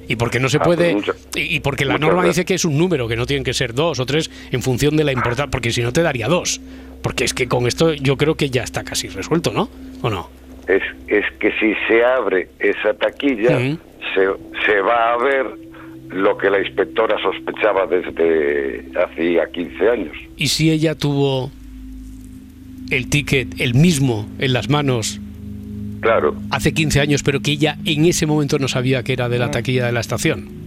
Y 0.08 0.16
porque 0.16 0.40
no 0.40 0.48
se 0.48 0.56
Ah, 0.58 0.62
puede. 0.62 0.92
pues 0.92 1.06
mucha- 1.06 1.14
y 1.36 1.60
porque 1.60 1.84
la 1.84 1.96
norma 1.96 2.22
gracias. 2.22 2.36
dice 2.36 2.44
que 2.44 2.54
es 2.54 2.64
un 2.64 2.76
número, 2.76 3.06
que 3.08 3.16
no 3.16 3.24
tienen 3.24 3.44
que 3.44 3.54
ser 3.54 3.72
dos 3.72 4.00
o 4.00 4.04
tres 4.06 4.30
en 4.50 4.60
función 4.62 4.96
de 4.96 5.04
la 5.04 5.12
importancia. 5.12 5.50
Porque 5.50 5.70
si 5.70 5.80
no 5.80 5.92
te 5.92 6.02
daría 6.02 6.26
dos. 6.28 6.60
Porque 7.02 7.24
es 7.24 7.32
que 7.34 7.48
con 7.48 7.66
esto 7.66 7.94
yo 7.94 8.16
creo 8.16 8.34
que 8.34 8.50
ya 8.50 8.62
está 8.62 8.82
casi 8.84 9.08
resuelto, 9.08 9.52
¿no? 9.52 9.70
¿O 10.02 10.10
no? 10.10 10.28
es, 10.68 10.82
es 11.08 11.24
que 11.40 11.50
si 11.58 11.74
se 11.88 12.04
abre 12.04 12.48
esa 12.60 12.94
taquilla, 12.94 13.58
se, 14.14 14.26
se 14.66 14.80
va 14.80 15.14
a 15.14 15.16
ver 15.18 15.46
lo 16.12 16.36
que 16.36 16.50
la 16.50 16.60
inspectora 16.60 17.16
sospechaba 17.22 17.86
desde 17.86 18.84
hacía 18.96 19.50
15 19.50 19.88
años. 19.88 20.16
¿Y 20.36 20.48
si 20.48 20.70
ella 20.70 20.94
tuvo 20.94 21.50
el 22.90 23.08
ticket, 23.08 23.60
el 23.60 23.74
mismo, 23.74 24.28
en 24.38 24.52
las 24.52 24.68
manos 24.68 25.20
Claro, 26.00 26.34
hace 26.50 26.74
15 26.74 27.00
años, 27.00 27.22
pero 27.22 27.40
que 27.40 27.52
ella 27.52 27.78
en 27.84 28.04
ese 28.06 28.26
momento 28.26 28.58
no 28.58 28.66
sabía 28.66 29.04
que 29.04 29.12
era 29.12 29.28
de 29.28 29.38
la 29.38 29.50
taquilla 29.50 29.86
de 29.86 29.92
la 29.92 30.00
estación? 30.00 30.62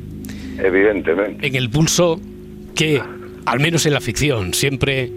evidentemente. 0.58 1.46
En 1.46 1.56
el 1.56 1.70
pulso 1.70 2.20
que, 2.76 3.02
al 3.46 3.60
menos 3.60 3.86
en 3.86 3.94
la 3.94 4.02
ficción, 4.02 4.54
siempre 4.54 5.12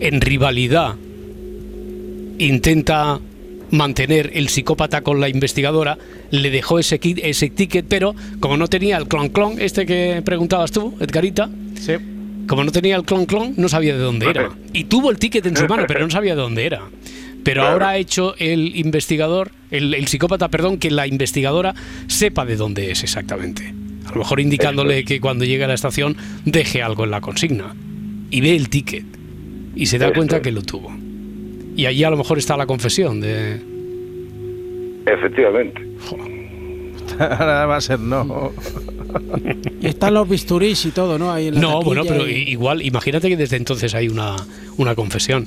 en 0.00 0.20
rivalidad 0.20 0.94
intenta 2.38 3.20
mantener 3.70 4.30
el 4.34 4.48
psicópata 4.48 5.02
con 5.02 5.20
la 5.20 5.28
investigadora, 5.28 5.98
le 6.32 6.50
dejó 6.50 6.78
ese, 6.80 7.00
kit- 7.00 7.20
ese 7.22 7.48
ticket, 7.50 7.86
pero 7.88 8.14
como 8.40 8.56
no 8.56 8.66
tenía 8.66 8.96
el 8.96 9.06
clon 9.06 9.28
clon, 9.28 9.60
este 9.60 9.86
que 9.86 10.20
preguntabas 10.24 10.72
tú, 10.72 10.94
Edgarita, 10.98 11.48
Sí. 11.76 11.92
como 12.48 12.64
no 12.64 12.72
tenía 12.72 12.96
el 12.96 13.04
clon 13.04 13.26
clon, 13.26 13.54
no 13.56 13.68
sabía 13.68 13.94
de 13.94 14.00
dónde 14.02 14.28
era. 14.28 14.50
Y 14.72 14.84
tuvo 14.84 15.10
el 15.10 15.18
ticket 15.18 15.46
en 15.46 15.56
su 15.56 15.66
mano, 15.68 15.84
pero 15.86 16.00
no 16.00 16.10
sabía 16.10 16.34
de 16.34 16.40
dónde 16.42 16.66
era. 16.66 16.82
Pero 17.44 17.60
Claro. 17.62 17.72
ahora 17.72 17.88
ha 17.90 17.96
hecho 17.98 18.34
el 18.38 18.76
investigador, 18.76 19.50
el, 19.70 19.94
el 19.94 20.06
psicópata, 20.06 20.48
perdón, 20.48 20.78
que 20.78 20.90
la 20.90 21.06
investigadora 21.06 21.74
sepa 22.06 22.44
de 22.44 22.56
dónde 22.56 22.90
es 22.90 23.02
exactamente. 23.02 23.74
A 24.06 24.10
lo 24.12 24.18
mejor 24.18 24.40
indicándole 24.40 25.04
que 25.04 25.20
cuando 25.20 25.44
llegue 25.44 25.64
a 25.64 25.68
la 25.68 25.74
estación 25.74 26.16
deje 26.44 26.82
algo 26.82 27.04
en 27.04 27.10
la 27.10 27.20
consigna. 27.20 27.74
Y 28.30 28.40
ve 28.40 28.54
el 28.56 28.68
ticket. 28.68 29.04
Y 29.74 29.86
se 29.86 29.98
da 29.98 30.06
Esto 30.06 30.16
cuenta 30.18 30.36
es. 30.36 30.42
que 30.42 30.52
lo 30.52 30.62
tuvo. 30.62 30.92
Y 31.76 31.86
allí 31.86 32.04
a 32.04 32.10
lo 32.10 32.16
mejor 32.16 32.38
está 32.38 32.56
la 32.56 32.66
confesión 32.66 33.20
de... 33.20 33.60
Efectivamente. 35.06 35.82
Ahora 37.18 37.66
va 37.66 37.76
a 37.76 37.80
ser 37.80 37.98
no. 38.00 38.52
Y 39.80 39.86
están 39.86 40.14
los 40.14 40.28
bisturís 40.28 40.84
y 40.86 40.90
todo, 40.90 41.18
¿no? 41.18 41.30
Ahí 41.32 41.48
en 41.48 41.54
la 41.56 41.60
No, 41.60 41.82
bueno, 41.82 42.02
pero 42.06 42.26
y- 42.28 42.50
igual, 42.50 42.82
imagínate 42.82 43.28
que 43.28 43.36
desde 43.36 43.56
entonces 43.56 43.94
hay 43.94 44.08
una, 44.08 44.36
una 44.78 44.94
confesión. 44.94 45.46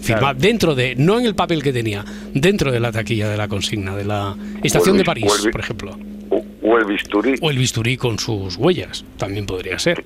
Firmada 0.00 0.34
dentro 0.34 0.74
de, 0.74 0.94
no 0.96 1.18
en 1.18 1.26
el 1.26 1.34
papel 1.34 1.62
que 1.62 1.72
tenía, 1.72 2.04
dentro 2.32 2.70
de 2.70 2.78
la 2.80 2.92
taquilla 2.92 3.28
de 3.28 3.36
la 3.36 3.48
consigna, 3.48 3.96
de 3.96 4.04
la 4.04 4.36
estación 4.62 4.96
de 4.96 5.04
París, 5.04 5.32
por 5.50 5.60
ejemplo. 5.60 5.98
O, 6.30 6.44
O 6.62 6.78
el 6.78 6.84
bisturí. 6.84 7.34
O 7.40 7.50
el 7.50 7.58
bisturí 7.58 7.96
con 7.96 8.18
sus 8.18 8.56
huellas, 8.56 9.04
también 9.16 9.46
podría 9.46 9.78
ser. 9.78 10.04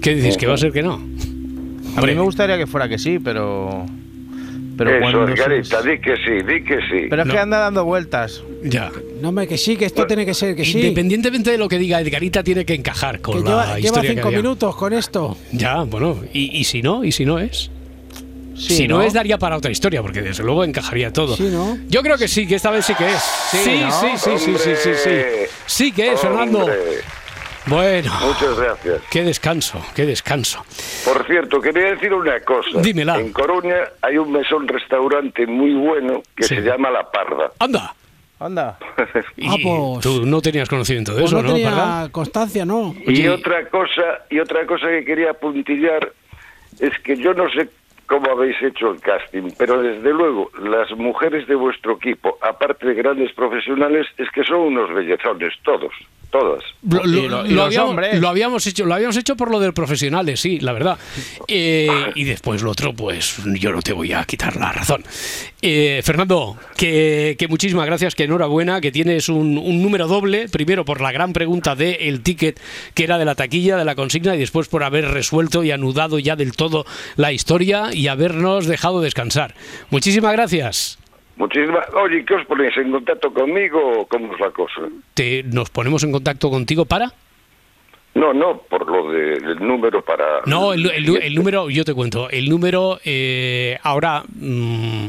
¿Qué 0.00 0.14
dices? 0.14 0.36
¿Que 0.36 0.46
va 0.46 0.54
a 0.54 0.58
ser 0.58 0.72
que 0.72 0.82
no? 0.82 0.94
A 1.96 2.00
mí 2.02 2.14
me 2.14 2.20
gustaría 2.20 2.56
que 2.58 2.66
fuera 2.66 2.88
que 2.88 2.98
sí, 2.98 3.18
pero. 3.18 3.86
Pero 4.76 4.90
Eso, 4.90 5.00
cuando 5.00 5.26
se- 5.26 5.32
Edgarita, 5.42 5.82
di 5.82 5.98
que 6.00 6.16
sí, 6.16 6.32
di 6.46 6.62
que 6.64 6.76
sí. 6.90 7.06
Pero 7.08 7.22
es 7.22 7.28
que 7.30 7.38
anda 7.38 7.58
dando 7.58 7.84
vueltas. 7.84 8.42
Ya. 8.62 8.90
No, 9.22 9.30
hombre, 9.30 9.46
que 9.48 9.56
sí, 9.56 9.76
que 9.76 9.86
esto 9.86 10.06
tiene 10.06 10.26
que 10.26 10.34
ser 10.34 10.54
que 10.54 10.64
sí. 10.64 10.78
Independientemente 10.78 11.50
de 11.50 11.58
lo 11.58 11.68
que 11.68 11.78
diga 11.78 12.00
Edgarita, 12.00 12.42
tiene 12.42 12.64
que 12.66 12.74
encajar 12.74 13.20
con 13.20 13.34
Que 13.42 13.48
la 13.48 13.50
lleva, 13.50 13.64
lleva 13.66 13.78
historia 13.78 14.02
que 14.10 14.16
cinco 14.16 14.28
había. 14.28 14.38
minutos 14.38 14.76
con 14.76 14.92
esto. 14.92 15.36
Ya, 15.52 15.82
bueno, 15.84 16.20
y, 16.32 16.58
y 16.58 16.64
si 16.64 16.82
no, 16.82 17.04
y 17.04 17.12
si 17.12 17.24
no 17.24 17.38
es. 17.38 17.70
Sí, 18.54 18.74
si 18.74 18.88
no, 18.88 18.98
¿no? 18.98 19.02
es, 19.02 19.12
daría 19.12 19.36
para 19.38 19.56
otra 19.58 19.70
historia, 19.70 20.00
porque 20.00 20.22
desde 20.22 20.42
luego 20.42 20.64
encajaría 20.64 21.12
todo. 21.12 21.36
Sí, 21.36 21.48
¿no? 21.52 21.78
Yo 21.88 22.02
creo 22.02 22.16
que 22.16 22.26
sí, 22.26 22.46
que 22.46 22.54
esta 22.54 22.70
vez 22.70 22.86
sí 22.86 22.94
que 22.94 23.06
es. 23.06 23.22
Sí, 23.50 23.58
sí, 23.64 23.80
¿no? 23.80 24.00
sí, 24.00 24.06
sí, 24.16 24.30
sí, 24.38 24.54
sí, 24.58 24.70
sí, 24.82 24.90
sí. 25.04 25.10
Sí 25.66 25.92
que 25.92 26.12
es, 26.12 26.20
Fernando. 26.20 26.66
Bueno, 27.66 28.12
Muchas 28.24 28.58
gracias. 28.58 29.02
qué 29.10 29.22
descanso, 29.24 29.80
qué 29.94 30.06
descanso. 30.06 30.64
Por 31.04 31.26
cierto, 31.26 31.60
quería 31.60 31.90
decir 31.90 32.14
una 32.14 32.38
cosa. 32.40 32.80
Dímela. 32.80 33.18
En 33.18 33.32
Coruña 33.32 33.76
hay 34.02 34.18
un 34.18 34.30
mesón 34.32 34.68
restaurante 34.68 35.46
muy 35.46 35.74
bueno 35.74 36.22
que 36.36 36.44
Sí. 36.44 36.54
se 36.56 36.60
llama 36.62 36.90
La 36.90 37.10
Parda. 37.10 37.50
Anda. 37.58 37.94
Anda. 38.38 38.78
Y 39.36 39.48
Ah, 39.50 39.54
pues- 39.62 40.00
tú 40.02 40.26
no 40.26 40.40
tenías 40.40 40.68
conocimiento 40.68 41.12
de 41.12 41.20
Pues 41.22 41.32
eso, 41.32 41.42
no 41.42 41.48
¿no? 41.48 41.54
tenía 41.54 41.70
¿Verdad? 41.70 42.10
constancia, 42.12 42.64
¿no? 42.64 42.94
Y 43.06 43.26
otra 43.28 43.66
cosa, 43.68 44.20
y 44.30 44.38
otra 44.38 44.66
cosa 44.66 44.86
que 44.88 45.04
quería 45.04 45.32
puntillar 45.34 46.12
es 46.78 46.96
que 47.00 47.16
yo 47.16 47.32
no 47.34 47.48
sé 47.50 47.68
cómo 48.06 48.30
habéis 48.30 48.60
hecho 48.62 48.90
el 48.92 49.00
casting, 49.00 49.50
pero 49.58 49.82
desde 49.82 50.12
luego 50.12 50.50
las 50.62 50.90
mujeres 50.92 51.48
de 51.48 51.56
vuestro 51.56 51.94
equipo, 51.94 52.38
aparte 52.42 52.86
de 52.86 52.94
grandes 52.94 53.32
profesionales, 53.32 54.06
es 54.18 54.30
que 54.30 54.44
son 54.44 54.58
unos 54.60 54.94
bellezones 54.94 55.54
todos, 55.64 55.92
todas. 56.40 56.62
Lo, 56.88 57.04
lo- 57.04 57.18
Y 57.18 57.28
lo- 57.28 57.46
y 57.46 57.48
lo 57.50 57.54
los 57.56 57.64
habíamos, 57.66 57.90
hombres. 57.90 58.20
lo 58.20 58.28
habíamos 58.28 58.66
hecho, 58.66 58.84
lo 58.86 58.94
habíamos 58.94 59.16
hecho 59.16 59.36
por 59.36 59.50
lo 59.50 59.60
de 59.60 59.72
profesionales, 59.72 60.40
sí, 60.40 60.58
la 60.60 60.72
verdad. 60.72 60.98
Eh, 61.48 61.88
y 62.14 62.24
después 62.24 62.62
lo 62.62 62.70
otro, 62.70 62.92
pues 62.94 63.36
yo 63.58 63.72
no 63.72 63.82
te 63.82 63.92
voy 63.92 64.12
a 64.12 64.24
quitar 64.24 64.56
la 64.56 64.72
razón. 64.72 65.04
Eh, 65.62 66.00
Fernando, 66.04 66.56
que, 66.76 67.36
que 67.38 67.48
muchísimas 67.48 67.86
gracias, 67.86 68.14
que 68.14 68.24
enhorabuena, 68.24 68.80
que 68.80 68.92
tienes 68.92 69.28
un, 69.28 69.58
un 69.58 69.82
número 69.82 70.06
doble, 70.06 70.48
primero 70.48 70.84
por 70.84 71.00
la 71.00 71.12
gran 71.12 71.32
pregunta 71.32 71.74
del 71.74 71.96
el 72.00 72.20
ticket 72.22 72.60
que 72.94 73.04
era 73.04 73.18
de 73.18 73.24
la 73.24 73.34
taquilla, 73.34 73.76
de 73.76 73.84
la 73.84 73.94
consigna, 73.94 74.34
y 74.36 74.38
después 74.38 74.68
por 74.68 74.84
haber 74.84 75.06
resuelto 75.10 75.64
y 75.64 75.70
anudado 75.70 76.18
ya 76.18 76.36
del 76.36 76.52
todo 76.52 76.86
la 77.16 77.32
historia 77.32 77.92
y 77.92 78.08
habernos 78.08 78.66
dejado 78.66 79.00
descansar. 79.00 79.54
Muchísimas 79.90 80.32
gracias. 80.32 80.98
Muchísimas. 81.36 81.84
Oye, 81.94 82.24
¿qué 82.24 82.34
os 82.34 82.46
ponéis 82.46 82.76
en 82.78 82.90
contacto 82.90 83.32
conmigo 83.32 84.00
o 84.00 84.06
cómo 84.06 84.32
es 84.34 84.40
la 84.40 84.50
cosa? 84.50 84.82
Te, 85.14 85.42
nos 85.44 85.70
ponemos 85.70 86.02
en 86.04 86.12
contacto 86.12 86.50
contigo 86.50 86.84
para... 86.86 87.12
No, 88.14 88.32
no, 88.32 88.62
por 88.70 88.86
lo 88.90 89.10
de- 89.12 89.38
del 89.40 89.58
número 89.58 90.02
para. 90.02 90.40
No, 90.46 90.72
el, 90.72 90.90
el- 90.90 91.22
el 91.22 91.34
número, 91.34 91.68
yo 91.68 91.84
te 91.84 91.92
cuento, 91.92 92.30
el 92.30 92.48
número 92.48 92.98
eh, 93.04 93.78
ahora 93.82 94.22
mm, 94.34 95.08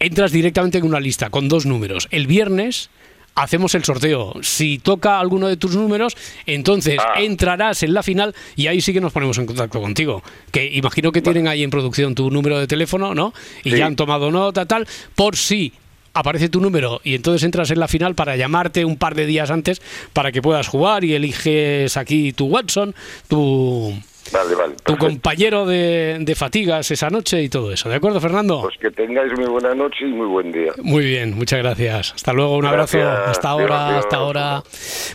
entras 0.00 0.32
directamente 0.32 0.78
en 0.78 0.84
una 0.84 0.98
lista 0.98 1.30
con 1.30 1.48
dos 1.48 1.64
números. 1.64 2.08
El 2.10 2.26
viernes 2.26 2.90
hacemos 3.34 3.74
el 3.74 3.84
sorteo. 3.84 4.34
Si 4.42 4.78
toca 4.78 5.18
alguno 5.18 5.48
de 5.48 5.56
tus 5.56 5.74
números, 5.76 6.16
entonces 6.46 6.98
Ah. 7.00 7.20
entrarás 7.20 7.82
en 7.82 7.92
la 7.94 8.02
final 8.02 8.34
y 8.56 8.66
ahí 8.68 8.80
sí 8.80 8.92
que 8.92 9.00
nos 9.00 9.12
ponemos 9.12 9.36
en 9.38 9.46
contacto 9.46 9.80
contigo. 9.80 10.22
Que 10.52 10.66
imagino 10.72 11.10
que 11.12 11.20
tienen 11.22 11.48
ahí 11.48 11.62
en 11.62 11.70
producción 11.70 12.14
tu 12.14 12.30
número 12.30 12.58
de 12.58 12.66
teléfono, 12.66 13.14
¿no? 13.14 13.34
Y 13.64 13.70
Sí. 13.70 13.76
ya 13.78 13.86
han 13.86 13.96
tomado 13.96 14.30
nota, 14.30 14.66
tal, 14.66 14.86
por 15.14 15.36
si 15.36 15.72
aparece 16.16 16.48
tu 16.48 16.60
número 16.60 17.00
y 17.02 17.16
entonces 17.16 17.42
entras 17.42 17.72
en 17.72 17.80
la 17.80 17.88
final 17.88 18.14
para 18.14 18.36
llamarte 18.36 18.84
un 18.84 18.96
par 18.96 19.16
de 19.16 19.26
días 19.26 19.50
antes 19.50 19.82
para 20.12 20.30
que 20.30 20.40
puedas 20.40 20.68
jugar 20.68 21.02
y 21.02 21.12
eliges 21.14 21.96
aquí 21.96 22.32
tu 22.32 22.46
Watson, 22.46 22.94
tu, 23.26 23.92
Vale, 24.32 24.54
vale. 24.54 24.74
tu 24.84 24.96
compañero 24.96 25.66
de, 25.66 26.18
de 26.20 26.34
fatigas 26.34 26.90
esa 26.90 27.10
noche 27.10 27.42
y 27.42 27.48
todo 27.48 27.72
eso. 27.72 27.88
¿De 27.88 27.96
acuerdo, 27.96 28.20
Fernando? 28.20 28.62
Pues 28.62 28.76
que 28.78 28.90
tengáis 28.90 29.32
muy 29.36 29.46
buena 29.46 29.74
noche 29.74 30.06
y 30.06 30.12
muy 30.12 30.26
buen 30.26 30.50
día. 30.50 30.72
Muy 30.82 31.04
bien, 31.04 31.34
muchas 31.36 31.58
gracias. 31.60 32.12
Hasta 32.14 32.32
luego, 32.32 32.56
un 32.56 32.66
abrazo. 32.66 32.98
Hasta 33.02 33.48
ahora, 33.48 33.98
hasta 33.98 34.16
ahora. 34.16 34.62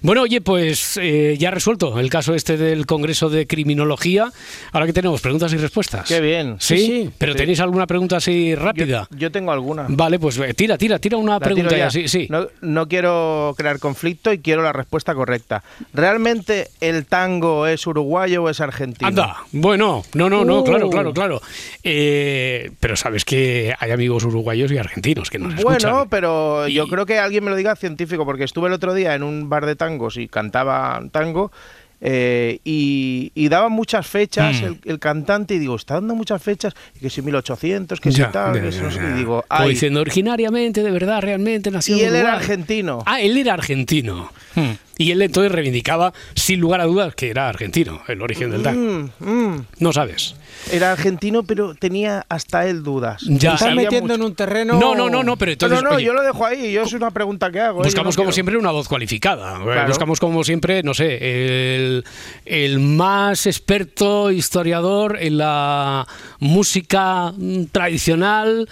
Bueno, 0.02 0.22
oye, 0.24 0.42
pues 0.42 0.98
eh, 1.02 1.36
ya 1.40 1.52
resuelto 1.52 2.00
el 2.00 2.10
caso 2.10 2.34
este 2.36 2.58
del 2.58 2.86
Congreso 2.86 3.30
de 3.30 3.48
Criminología. 3.48 4.32
Ahora 4.72 4.86
que 4.86 4.94
tenemos 4.94 5.22
preguntas 5.22 5.52
y 5.54 5.58
respuestas. 5.58 6.08
Qué 6.08 6.22
bien. 6.22 6.56
¿Sí? 6.60 6.78
Sí, 6.78 6.86
sí. 6.86 7.10
¿Pero 7.18 7.34
Sí. 7.34 7.38
tenéis 7.40 7.60
alguna 7.60 7.88
pregunta 7.88 8.18
así 8.18 8.56
rápida? 8.56 9.08
Yo, 9.12 9.18
yo 9.18 9.32
tengo 9.32 9.52
alguna. 9.52 9.86
Vale, 9.90 10.20
pues 10.20 10.38
eh, 10.38 10.54
tira, 10.54 10.78
tira, 10.78 11.00
tira 11.00 11.18
una 11.18 11.34
La 11.34 11.40
pregunta 11.40 11.72
ya. 11.72 11.78
ya. 11.86 11.90
Sí, 11.92 12.08
sí. 12.08 12.28
No, 12.30 12.48
no 12.62 12.88
quiero 12.88 13.54
crear 13.58 13.80
conflicto 13.80 14.32
y 14.34 14.40
quiero 14.40 14.62
la 14.62 14.74
respuesta 14.74 15.14
correcta. 15.16 15.64
¿Realmente 15.94 16.68
el 16.82 17.06
tango 17.06 17.68
es 17.68 17.86
uruguayo 17.88 18.44
o 18.44 18.50
es 18.50 18.62
argentino? 18.62 18.99
Anda, 19.08 19.38
bueno, 19.52 20.04
no, 20.14 20.30
no, 20.30 20.44
no, 20.46 20.60
Uh. 20.60 20.64
claro, 20.64 20.90
claro, 20.90 21.14
claro. 21.14 21.42
Eh, 21.84 22.72
pero 22.80 22.96
sabes 22.96 23.26
que 23.26 23.74
hay 23.80 23.92
amigos 23.92 24.24
uruguayos 24.26 24.72
y 24.72 24.78
argentinos 24.78 25.30
que 25.30 25.40
nos 25.40 25.56
Bueno, 25.56 25.78
escuchan. 25.78 26.10
pero 26.10 26.68
yo 26.68 26.88
creo 26.88 27.06
que 27.06 27.18
alguien 27.20 27.44
me 27.44 27.50
lo 27.52 27.56
diga 27.56 27.76
científico, 27.76 28.26
porque 28.26 28.44
estuve 28.44 28.68
el 28.68 28.74
otro 28.74 28.94
día 28.94 29.16
en 29.16 29.24
un 29.24 29.50
bar 29.50 29.66
de 29.66 29.76
tangos 29.76 30.18
y 30.18 30.28
cantaba 30.28 31.02
tango 31.12 31.52
eh, 32.02 32.60
y, 32.64 33.32
y 33.36 33.50
daba 33.50 33.68
muchas 33.68 34.08
fechas 34.08 34.62
Mm. 34.62 34.66
el, 34.66 34.78
el 34.86 35.00
cantante 35.00 35.56
y 35.56 35.60
digo, 35.60 35.76
está 35.76 35.96
dando 35.96 36.16
muchas 36.16 36.42
fechas, 36.42 36.74
y 36.96 37.00
que 37.00 37.10
si 37.10 37.22
1800, 37.22 38.00
que 38.00 38.12
si 38.12 38.20
Ya, 38.20 38.32
tal, 38.32 38.54
que 38.62 38.72
si 38.72 38.80
no 38.80 38.90
sé 38.90 38.96
ya, 38.98 39.02
qué", 39.02 39.08
ya. 39.10 39.16
y 39.16 39.18
digo, 39.20 39.44
diciendo 39.68 40.00
originariamente, 40.00 40.82
de 40.82 40.92
verdad, 40.92 41.22
realmente 41.22 41.72
nació 41.72 41.98
y 41.98 42.02
él 42.02 42.16
era 42.16 42.36
argentino. 42.36 43.04
Ah, 43.06 43.20
él 43.20 43.38
era 43.38 43.54
argentino. 43.56 44.32
Hmm. 44.56 44.72
Y 45.00 45.12
él 45.12 45.22
entonces 45.22 45.52
reivindicaba, 45.52 46.14
sin 46.36 46.60
lugar 46.60 46.82
a 46.82 46.84
dudas, 46.84 47.16
que 47.16 47.30
era 47.30 47.48
argentino, 47.48 48.02
el 48.10 48.22
origen 48.22 48.52
del 48.52 48.62
tango. 48.62 49.10
Mm, 49.20 49.32
mm. 49.32 49.66
No 49.80 49.94
sabes. 49.94 50.36
Era 50.74 50.92
argentino, 50.92 51.44
pero 51.44 51.74
tenía 51.74 52.26
hasta 52.28 52.68
él 52.68 52.84
dudas. 52.84 53.22
Ya. 53.26 53.54
Estás 53.54 53.74
metiendo 53.74 54.02
mucho. 54.10 54.14
en 54.16 54.22
un 54.24 54.36
terreno. 54.36 54.78
No, 54.78 54.96
no, 54.96 55.10
no, 55.10 55.24
no, 55.24 55.38
pero 55.38 55.54
entonces. 55.54 55.82
no, 55.82 55.90
no, 55.90 55.96
oye, 55.96 56.06
yo 56.06 56.12
lo 56.14 56.22
dejo 56.22 56.46
ahí, 56.46 56.74
yo 56.74 56.84
es 56.84 56.92
una 56.92 57.12
pregunta 57.12 57.50
que 57.50 57.62
hago. 57.62 57.80
¿eh? 57.82 57.86
Buscamos 57.86 58.14
no 58.16 58.20
como 58.20 58.26
quiero- 58.26 58.34
siempre 58.34 58.58
una 58.58 58.72
voz 58.72 58.90
cualificada. 58.90 59.58
Eh, 59.58 59.64
Claro. 59.64 59.88
Buscamos 59.88 60.20
como 60.20 60.44
siempre, 60.44 60.84
no 60.84 60.94
sé, 60.94 61.76
el, 61.78 62.04
el 62.46 62.80
más 62.80 63.46
experto 63.48 64.32
historiador 64.32 65.18
en 65.22 65.38
la 65.38 66.06
música 66.40 67.34
tradicional 67.72 68.68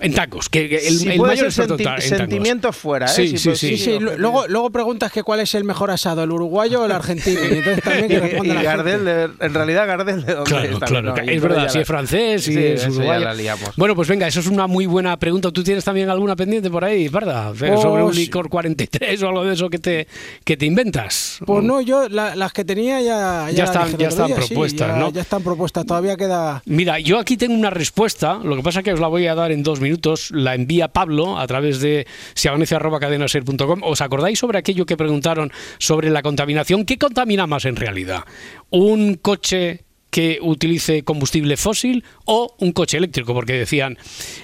en 0.00 0.14
tacos. 0.14 0.48
Que, 0.48 0.68
que 0.68 0.76
el, 0.88 0.98
Si 0.98 1.08
el 1.10 1.16
puede 1.18 1.32
mayor 1.34 1.52
senti- 1.52 1.68
ta- 1.84 1.94
en 1.96 2.00
tangos. 2.00 2.04
sentimientos 2.04 2.76
fuera, 2.76 3.06
¿eh? 3.06 3.08
Sí, 3.08 3.28
Si 3.28 3.38
sí, 3.38 3.50
sí. 3.56 3.76
Sí, 3.76 3.78
sí, 3.78 3.98
lu- 3.98 4.16
luego, 4.18 4.46
luego 4.48 4.70
preguntas 4.70 5.10
que 5.12 5.22
cuál 5.22 5.40
es 5.40 5.54
el 5.54 5.64
mejor 5.64 5.90
asado, 5.90 6.22
el 6.24 6.30
uruguayo 6.30 6.82
o 6.82 6.86
el 6.86 6.92
argentino. 6.92 7.40
Y 7.40 7.58
entonces 7.58 7.82
también 7.82 8.08
que 8.08 8.20
responde 8.20 8.48
y 8.52 8.54
la 8.54 8.62
Gardel, 8.62 8.96
gente. 8.98 9.10
de- 9.10 9.46
en 9.46 9.54
realidad 9.54 9.86
Gardel 9.86 10.24
de 10.24 10.34
dónde 10.34 10.50
Claro, 10.50 10.64
es 10.64 10.78
también, 10.78 11.02
claro, 11.02 11.24
¿no? 11.24 11.32
es 11.32 11.42
verdad, 11.42 11.62
ya 11.64 11.68
si 11.70 11.76
la- 11.78 11.82
es 11.82 11.88
francés 11.88 12.48
y 12.48 12.52
Sí, 12.52 12.58
es 12.58 12.82
ya 12.82 12.90
uruguayo. 12.90 13.24
la 13.24 13.34
liamos. 13.34 13.70
Bueno, 13.76 13.94
pues 13.94 14.08
venga, 14.08 14.26
eso 14.26 14.40
es 14.40 14.46
una 14.46 14.66
muy 14.66 14.86
buena 14.86 15.16
pregunta. 15.18 15.50
¿Tú 15.50 15.62
tienes 15.62 15.84
también 15.84 16.10
alguna 16.10 16.36
pendiente 16.36 16.70
por 16.70 16.84
ahí, 16.84 17.08
Parda? 17.08 17.52
Pues- 17.58 17.80
Sobre 17.80 18.02
un 18.02 18.14
licor 18.14 18.48
43 18.48 19.22
o 19.22 19.28
algo 19.28 19.44
de 19.44 19.54
eso 19.54 19.68
que 19.70 19.78
te, 19.78 20.06
que 20.44 20.56
te 20.56 20.66
inventas. 20.66 21.38
Pues 21.46 21.62
no, 21.64 21.80
yo 21.80 22.08
la- 22.08 22.34
las 22.36 22.52
que 22.52 22.64
tenía 22.64 23.00
ya. 23.00 23.50
Ya 23.50 23.64
las 23.64 23.70
están- 23.74 23.96
ya 23.98 24.08
están 24.08 24.26
día, 24.26 24.36
propuestas, 24.36 24.88
ya- 24.88 24.96
¿no? 24.96 25.12
Ya 25.12 25.20
están 25.22 25.42
propuestas, 25.42 25.84
todavía 25.86 26.16
queda. 26.16 26.62
Mira, 26.66 26.98
yo 26.98 27.18
aquí 27.18 27.36
tengo 27.36 27.54
una 27.54 27.70
respuesta, 27.70 28.38
lo 28.42 28.56
que 28.56 28.62
pasa 28.62 28.82
que 28.82 28.92
os 28.92 29.00
la 29.00 29.08
voy 29.08 29.26
a 29.26 29.34
dar 29.34 29.52
en 29.52 29.62
dos 29.62 29.80
minutos, 29.80 29.85
la 30.30 30.54
envía 30.54 30.88
Pablo 30.88 31.38
a 31.38 31.46
través 31.46 31.80
de 31.80 32.06
siavanece.cadenaser.com. 32.34 33.80
¿Os 33.82 34.00
acordáis 34.00 34.38
sobre 34.38 34.58
aquello 34.58 34.86
que 34.86 34.96
preguntaron 34.96 35.52
sobre 35.78 36.10
la 36.10 36.22
contaminación? 36.22 36.84
¿Qué 36.84 36.98
contamina 36.98 37.46
más 37.46 37.64
en 37.64 37.76
realidad? 37.76 38.24
¿Un 38.70 39.14
coche 39.14 39.84
que 40.10 40.38
utilice 40.40 41.02
combustible 41.02 41.56
fósil 41.56 42.04
o 42.24 42.54
un 42.58 42.72
coche 42.72 42.96
eléctrico? 42.96 43.34
Porque 43.34 43.52
decían, 43.52 43.98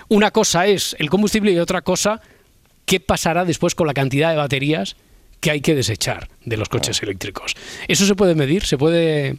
una 0.09 0.31
cosa 0.31 0.67
es 0.67 0.97
el 0.99 1.11
combustible 1.11 1.53
y 1.53 1.59
otra 1.59 1.83
cosa, 1.83 2.21
¿qué 2.85 3.01
pasará 3.01 3.45
después 3.45 3.75
con 3.75 3.87
la 3.87 3.95
cantidad 3.95 4.31
de 4.31 4.37
baterías 4.37 4.97
que 5.41 5.51
hay 5.51 5.61
que 5.61 5.75
desechar 5.75 6.29
de 6.45 6.57
los 6.57 6.69
coches 6.69 7.03
eléctricos? 7.03 7.55
¿Eso 7.89 8.07
se 8.07 8.15
puede 8.15 8.35
medir? 8.35 8.65
¿Se 8.65 8.79
puede 8.79 9.39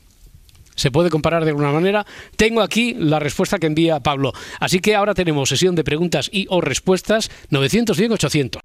se 0.75 0.91
puede 0.91 1.09
comparar 1.09 1.43
de 1.43 1.51
alguna 1.51 1.71
manera. 1.71 2.05
Tengo 2.36 2.62
aquí 2.62 2.93
la 2.93 3.19
respuesta 3.19 3.59
que 3.59 3.67
envía 3.67 3.99
Pablo. 3.99 4.33
Así 4.59 4.79
que 4.79 4.95
ahora 4.95 5.13
tenemos 5.13 5.49
sesión 5.49 5.75
de 5.75 5.83
preguntas 5.83 6.29
y 6.31 6.45
o 6.49 6.62
respuestas 6.62 7.29
910-800. 7.51 8.59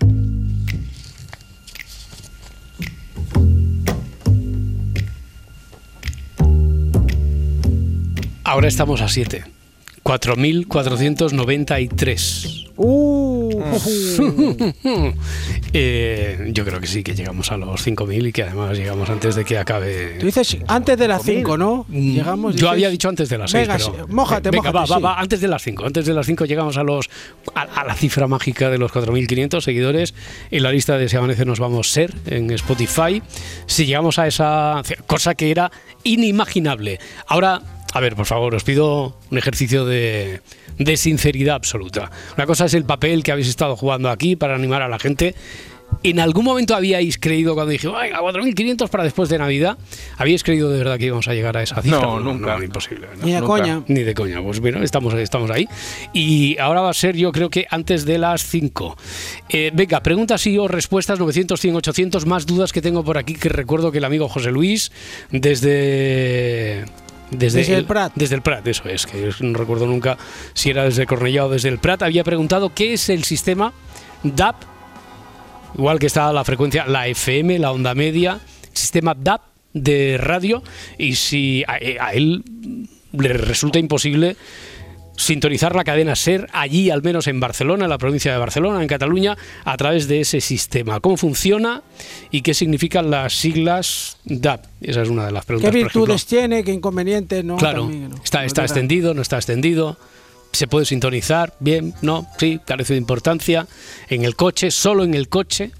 Ahora 8.44 8.68
estamos 8.68 9.02
a 9.02 9.08
7. 9.08 9.57
4.493. 10.08 12.66
¡Uh! 12.76 13.48
Eh, 15.74 16.48
yo 16.54 16.64
creo 16.64 16.80
que 16.80 16.86
sí, 16.86 17.02
que 17.02 17.14
llegamos 17.14 17.52
a 17.52 17.58
los 17.58 17.86
5.000 17.86 18.28
y 18.28 18.32
que 18.32 18.42
además 18.44 18.74
llegamos 18.78 19.10
antes 19.10 19.34
de 19.34 19.44
que 19.44 19.58
acabe. 19.58 20.16
Tú 20.18 20.24
dices 20.24 20.56
antes 20.66 20.96
de 20.96 21.06
las 21.06 21.22
5, 21.22 21.58
¿no? 21.58 21.84
Llegamos. 21.90 22.54
Yo 22.54 22.60
dices- 22.60 22.70
había 22.72 22.88
dicho 22.88 23.10
antes 23.10 23.28
de 23.28 23.36
las 23.36 23.50
6. 23.50 23.68
Venga, 23.68 23.84
pero... 23.92 24.08
mójate, 24.08 24.50
Venga, 24.50 24.72
mójate, 24.72 24.78
va, 24.78 24.86
va, 24.86 24.96
sí. 24.96 25.02
va, 25.02 25.20
antes 25.20 25.40
de 25.42 25.48
las 25.48 25.62
5. 25.62 25.84
Antes 25.84 26.06
de 26.06 26.14
las 26.14 26.24
5 26.24 26.46
llegamos 26.46 26.78
a 26.78 26.84
los 26.84 27.10
a, 27.54 27.60
a 27.62 27.84
la 27.84 27.94
cifra 27.94 28.26
mágica 28.26 28.70
de 28.70 28.78
los 28.78 28.90
4.500 28.92 29.60
seguidores. 29.60 30.14
En 30.50 30.62
la 30.62 30.72
lista 30.72 30.96
de 30.96 31.10
Si 31.10 31.16
Amanece 31.18 31.44
nos 31.44 31.60
vamos 31.60 31.90
ser 31.92 32.14
en 32.24 32.50
Spotify. 32.52 33.22
Si 33.66 33.84
llegamos 33.84 34.18
a 34.18 34.26
esa 34.26 34.80
cosa 35.06 35.34
que 35.34 35.50
era 35.50 35.70
inimaginable. 36.02 36.98
Ahora, 37.26 37.60
a 37.98 38.00
ver, 38.00 38.14
por 38.14 38.26
favor, 38.26 38.54
os 38.54 38.62
pido 38.62 39.16
un 39.30 39.38
ejercicio 39.38 39.84
de, 39.84 40.40
de 40.78 40.96
sinceridad 40.96 41.56
absoluta. 41.56 42.10
Una 42.36 42.46
cosa 42.46 42.66
es 42.66 42.74
el 42.74 42.84
papel 42.84 43.24
que 43.24 43.32
habéis 43.32 43.48
estado 43.48 43.74
jugando 43.74 44.08
aquí 44.08 44.36
para 44.36 44.54
animar 44.54 44.82
a 44.82 44.88
la 44.88 45.00
gente. 45.00 45.34
¿En 46.02 46.20
algún 46.20 46.44
momento 46.44 46.76
habíais 46.76 47.16
creído 47.18 47.54
cuando 47.54 47.70
dije, 47.72 47.88
"Ay, 47.96 48.10
a 48.12 48.20
4.500 48.20 48.90
para 48.90 49.04
después 49.04 49.30
de 49.30 49.38
Navidad? 49.38 49.78
¿Habíais 50.18 50.44
creído 50.44 50.70
de 50.70 50.78
verdad 50.78 50.98
que 50.98 51.06
íbamos 51.06 51.26
a 51.28 51.34
llegar 51.34 51.56
a 51.56 51.62
esa 51.62 51.80
cifra? 51.82 51.98
No, 51.98 52.20
nunca. 52.20 52.62
imposible. 52.62 53.06
¿no? 53.16 53.24
Ni 53.24 53.32
de 53.32 53.40
Nunca. 53.40 53.46
coña. 53.46 53.82
Ni 53.88 54.02
de 54.02 54.14
coña. 54.14 54.42
Pues 54.42 54.60
bueno, 54.60 54.82
estamos, 54.84 55.14
estamos 55.14 55.50
ahí. 55.50 55.66
Y 56.12 56.58
ahora 56.58 56.82
va 56.82 56.90
a 56.90 56.94
ser, 56.94 57.16
yo 57.16 57.32
creo 57.32 57.48
que 57.50 57.66
antes 57.70 58.04
de 58.04 58.18
las 58.18 58.44
5. 58.44 58.96
Eh, 59.48 59.70
venga, 59.74 60.00
preguntas 60.02 60.46
y 60.46 60.56
o 60.58 60.68
respuestas 60.68 61.18
900, 61.18 61.58
100, 61.58 61.76
800. 61.76 62.26
Más 62.26 62.44
dudas 62.46 62.70
que 62.72 62.82
tengo 62.82 63.02
por 63.02 63.16
aquí 63.18 63.34
que 63.34 63.48
recuerdo 63.48 63.90
que 63.90 63.96
el 63.98 64.04
amigo 64.04 64.28
José 64.28 64.52
Luis, 64.52 64.92
desde. 65.30 66.84
Desde, 67.30 67.58
Desde 67.58 67.76
el 67.76 67.84
Prat. 67.84 68.12
Desde 68.14 68.34
el 68.34 68.42
Prat, 68.42 68.66
eso 68.66 68.88
es, 68.88 69.06
que 69.06 69.30
no 69.40 69.58
recuerdo 69.58 69.86
nunca 69.86 70.16
si 70.54 70.70
era 70.70 70.84
desde 70.84 71.06
Cornellá 71.06 71.46
o 71.46 71.50
desde 71.50 71.68
el 71.68 71.78
Prat. 71.78 72.02
Había 72.02 72.24
preguntado 72.24 72.74
qué 72.74 72.94
es 72.94 73.08
el 73.08 73.24
sistema 73.24 73.72
DAP, 74.22 74.56
igual 75.76 75.98
que 75.98 76.06
está 76.06 76.32
la 76.32 76.44
frecuencia, 76.44 76.86
la 76.86 77.06
FM, 77.06 77.58
la 77.58 77.72
onda 77.72 77.94
media, 77.94 78.40
sistema 78.72 79.14
DAP 79.14 79.42
de 79.74 80.16
radio, 80.18 80.62
y 80.96 81.14
si 81.14 81.64
a, 81.68 81.76
eh, 81.78 81.98
a 82.00 82.14
él 82.14 82.42
le 83.12 83.32
resulta 83.32 83.78
imposible 83.78 84.36
sintonizar 85.18 85.74
la 85.74 85.82
cadena 85.82 86.14
SER 86.14 86.48
allí, 86.52 86.90
al 86.90 87.02
menos 87.02 87.26
en 87.26 87.40
Barcelona, 87.40 87.84
en 87.84 87.90
la 87.90 87.98
provincia 87.98 88.32
de 88.32 88.38
Barcelona, 88.38 88.80
en 88.80 88.88
Cataluña, 88.88 89.36
a 89.64 89.76
través 89.76 90.06
de 90.06 90.20
ese 90.20 90.40
sistema. 90.40 91.00
¿Cómo 91.00 91.16
funciona 91.16 91.82
y 92.30 92.42
qué 92.42 92.54
significan 92.54 93.10
las 93.10 93.34
siglas 93.34 94.18
DAP? 94.24 94.64
Esa 94.80 95.02
es 95.02 95.08
una 95.08 95.26
de 95.26 95.32
las 95.32 95.42
¿Qué 95.44 95.46
preguntas. 95.48 95.74
ejemplo. 95.74 96.00
virtudes 96.02 96.24
tiene? 96.26 96.62
¿Qué 96.62 96.72
inconvenientes? 96.72 97.44
No, 97.44 97.56
Claro, 97.56 97.82
También, 97.82 98.10
¿no? 98.10 98.16
está, 98.22 98.44
está 98.44 98.62
extendido, 98.62 99.12
no 99.12 99.20
está 99.22 99.36
extendido. 99.36 99.96
Se 100.52 100.66
puede 100.68 100.86
sintonizar, 100.86 101.52
bien, 101.60 101.94
no, 102.00 102.26
sí, 102.38 102.60
carece 102.64 102.94
de 102.94 102.98
importancia. 103.00 103.66
En 104.08 104.24
el 104.24 104.36
coche, 104.36 104.70
solo 104.70 105.02
en 105.04 105.14
el 105.14 105.28
coche. 105.28 105.72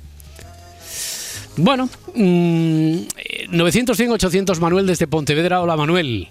Bueno, 1.56 1.88
mm, 2.14 2.94
eh, 3.16 3.46
900, 3.50 3.96
100, 3.96 4.12
800, 4.12 4.60
Manuel 4.60 4.86
desde 4.86 5.06
Pontevedra. 5.06 5.60
Hola, 5.62 5.76
Manuel. 5.76 6.28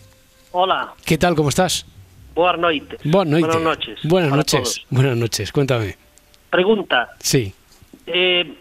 Hola, 0.51 0.93
¿Qué 1.03 1.17
tal? 1.17 1.35
¿Cómo 1.35 1.49
estás? 1.49 1.85
Buenas 2.37 2.59
noches. 2.59 2.99
Buenas 3.03 3.39
Buenas 3.41 3.61
noches. 3.61 3.99
Buenas 4.03 4.31
noches. 4.31 4.51
todos. 4.63 4.85
Buenas 4.89 5.17
noches. 5.17 5.51
Cuéntame. 5.51 5.97
Pregunta, 6.49 7.09
Sí. 7.19 7.53
eh, 8.05 8.53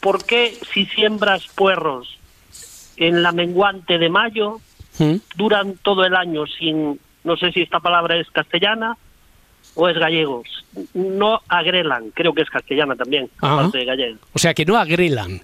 ¿por 0.00 0.24
qué 0.24 0.56
si 0.72 0.86
siembras 0.86 1.46
puerros 1.48 2.16
en 2.96 3.22
la 3.22 3.32
menguante 3.32 3.98
de 3.98 4.08
mayo 4.08 4.60
¿Mm? 4.98 5.16
duran 5.36 5.74
todo 5.82 6.04
el 6.04 6.14
año 6.14 6.46
sin, 6.46 6.98
no 7.24 7.36
sé 7.36 7.50
si 7.52 7.62
esta 7.62 7.80
palabra 7.80 8.16
es 8.16 8.30
castellana 8.30 8.96
o 9.74 9.88
es 9.88 9.98
gallegos, 9.98 10.46
no 10.94 11.40
agrelan, 11.48 12.10
creo 12.14 12.32
que 12.32 12.42
es 12.42 12.48
castellana 12.50 12.94
también, 12.96 13.28
Ajá. 13.42 13.54
aparte 13.54 13.78
de 13.78 13.84
gallego. 13.84 14.18
O 14.32 14.38
sea, 14.38 14.54
que 14.54 14.64
no 14.64 14.76
agrelan. 14.78 15.40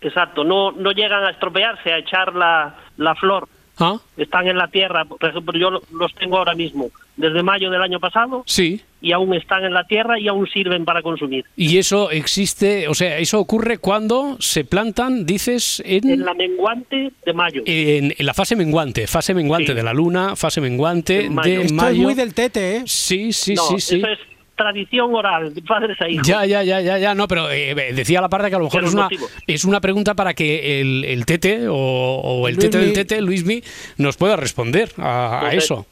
Exacto, 0.00 0.42
no, 0.42 0.72
no 0.72 0.90
llegan 0.92 1.22
a 1.24 1.30
estropearse, 1.30 1.92
a 1.92 1.98
echar 1.98 2.34
la, 2.34 2.74
la 2.96 3.14
flor. 3.14 3.48
¿Ah? 3.78 3.98
Están 4.16 4.46
en 4.48 4.56
la 4.56 4.68
tierra, 4.68 5.04
por 5.04 5.22
ejemplo, 5.22 5.58
yo 5.58 5.70
lo- 5.70 5.82
los 5.92 6.14
tengo 6.14 6.38
ahora 6.38 6.54
mismo, 6.54 6.88
desde 7.16 7.42
mayo 7.42 7.70
del 7.70 7.82
año 7.82 8.00
pasado, 8.00 8.42
Sí. 8.46 8.80
y 9.02 9.12
aún 9.12 9.34
están 9.34 9.64
en 9.64 9.74
la 9.74 9.84
tierra 9.84 10.18
y 10.18 10.28
aún 10.28 10.46
sirven 10.48 10.84
para 10.86 11.02
consumir. 11.02 11.44
Y 11.56 11.76
eso 11.76 12.10
existe, 12.10 12.88
o 12.88 12.94
sea, 12.94 13.18
eso 13.18 13.38
ocurre 13.38 13.76
cuando 13.78 14.36
se 14.40 14.64
plantan, 14.64 15.26
dices, 15.26 15.82
en, 15.84 16.08
En 16.08 16.24
la 16.24 16.32
menguante 16.34 17.12
de 17.24 17.32
mayo. 17.34 17.62
en, 17.66 18.14
en 18.18 18.26
la 18.26 18.32
fase 18.32 18.56
menguante, 18.56 19.06
fase 19.06 19.34
menguante 19.34 19.74
de 19.74 19.82
la 19.82 19.92
luna, 19.92 20.36
fase 20.36 20.60
menguante 20.62 21.26
En 21.26 21.34
mayo. 21.34 21.50
de 21.60 21.62
Esto 21.66 21.88
es 21.88 21.96
muy 21.98 22.14
del 22.14 22.32
tete, 22.34 22.76
¿eh? 22.76 22.82
Sí, 22.86 23.32
sí, 23.32 23.54
no, 23.54 23.62
sí, 23.62 23.80
sí. 23.80 23.96
eso 23.98 24.06
es 24.08 24.18
tradición 24.56 25.14
oral, 25.14 25.54
de 25.54 25.62
padres 25.62 26.00
a 26.00 26.08
hijos. 26.08 26.26
Ya, 26.26 26.44
ya, 26.46 26.62
ya, 26.62 26.80
ya, 26.80 26.98
ya, 26.98 27.14
no, 27.14 27.28
pero 27.28 27.50
eh, 27.50 27.74
decía 27.94 28.20
la 28.20 28.28
parte 28.28 28.48
que 28.48 28.56
a 28.56 28.58
lo 28.58 28.64
mejor 28.64 28.84
es 28.84 28.94
una, 28.94 29.08
es 29.46 29.64
una 29.64 29.80
pregunta 29.80 30.14
para 30.14 30.34
que 30.34 30.80
el, 30.80 31.04
el 31.04 31.26
tete 31.26 31.68
o, 31.68 31.74
o 31.76 32.48
el 32.48 32.58
tete 32.58 32.78
del 32.78 32.92
tete, 32.92 33.20
Luismi, 33.20 33.62
nos 33.98 34.16
pueda 34.16 34.36
responder 34.36 34.90
a, 34.98 35.50
eso. 35.52 35.86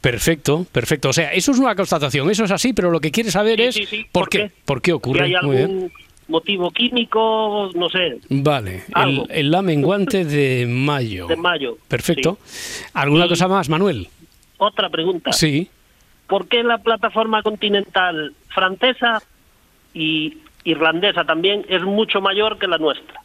Perfecto, 0.00 0.66
perfecto. 0.70 1.08
O 1.08 1.12
sea, 1.12 1.32
eso 1.32 1.52
es 1.52 1.58
una 1.58 1.74
constatación, 1.74 2.30
eso 2.30 2.44
es 2.44 2.50
así, 2.50 2.72
pero 2.72 2.90
lo 2.90 3.00
que 3.00 3.10
quiere 3.10 3.30
saber 3.30 3.58
Sí, 3.58 3.64
es 3.64 3.74
sí, 3.74 3.86
sí, 3.86 4.06
por 4.12 4.22
¿por 4.24 4.28
qué, 4.28 4.38
qué? 4.38 4.50
por 4.64 4.82
qué 4.82 4.90
Si 4.90 4.92
ocurre. 4.92 5.24
hay 5.24 5.34
Muy 5.42 5.56
bien. 5.56 5.70
algún 5.70 5.92
motivo 6.28 6.70
químico, 6.70 7.70
no 7.74 7.88
sé, 7.90 8.18
Vale, 8.28 8.76
el, 8.76 8.82
Algo. 8.94 9.26
el 9.28 9.50
la 9.50 9.62
menguante 9.62 10.24
de 10.24 10.66
mayo. 10.66 11.26
de 11.26 11.36
mayo. 11.36 11.76
Perfecto. 11.88 12.38
¿Alguna 12.94 13.28
cosa 13.28 13.48
más, 13.48 13.68
Manuel? 13.68 14.08
Otra 14.58 14.88
pregunta. 14.88 15.32
Sí. 15.32 15.68
¿Por 16.32 16.48
qué 16.48 16.62
la 16.62 16.78
plataforma 16.78 17.42
continental 17.42 18.32
francesa 18.48 19.20
y 19.92 20.38
irlandesa 20.64 21.24
también 21.24 21.62
es 21.68 21.82
mucho 21.82 22.22
mayor 22.22 22.58
que 22.58 22.66
la 22.68 22.78
nuestra? 22.78 23.20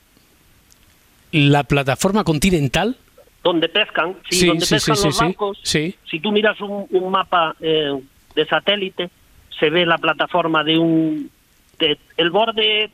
La 1.32 1.64
plataforma 1.64 2.26
continental. 2.26 2.98
Donde 3.42 3.70
pescan, 3.70 4.18
sí, 4.30 4.40
Sí, 4.40 4.48
donde 4.48 4.66
sí, 4.66 4.76
pescan 4.76 4.98
sí, 4.98 5.08
los. 5.40 5.58
Sí. 5.64 5.96
Si 6.12 6.20
tú 6.20 6.34
miras 6.34 6.60
un, 6.60 6.86
un 6.90 7.10
mapa 7.10 7.56
eh, 7.62 7.94
de 8.36 8.46
satélite, 8.46 9.10
se 9.58 9.70
ve 9.70 9.86
la 9.86 9.98
plataforma 10.00 10.66
de 10.66 10.78
un... 10.78 11.32
de- 11.80 11.98
el 12.18 12.30
borde 12.30 12.92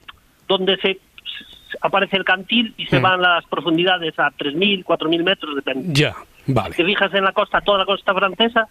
donde 0.48 0.76
se, 0.78 0.94
se- 0.94 1.00
aparece 1.82 2.18
el 2.18 2.24
cantil 2.24 2.72
y 2.78 2.86
se 2.86 3.00
Mm. 3.00 3.02
van 3.02 3.20
las 3.24 3.46
profundidades 3.46 4.14
a 4.20 4.30
3.000, 4.30 4.84
4.000 4.84 5.24
metros, 5.24 5.56
depende. 5.56 5.90
Ya, 6.00 6.14
vale. 6.46 6.76
Si 6.76 6.84
te 6.84 6.86
fijas 6.88 7.12
en 7.16 7.24
la 7.24 7.32
costa, 7.32 7.62
toda 7.62 7.80
la 7.80 7.86
costa 7.86 8.14
francesa 8.14 8.68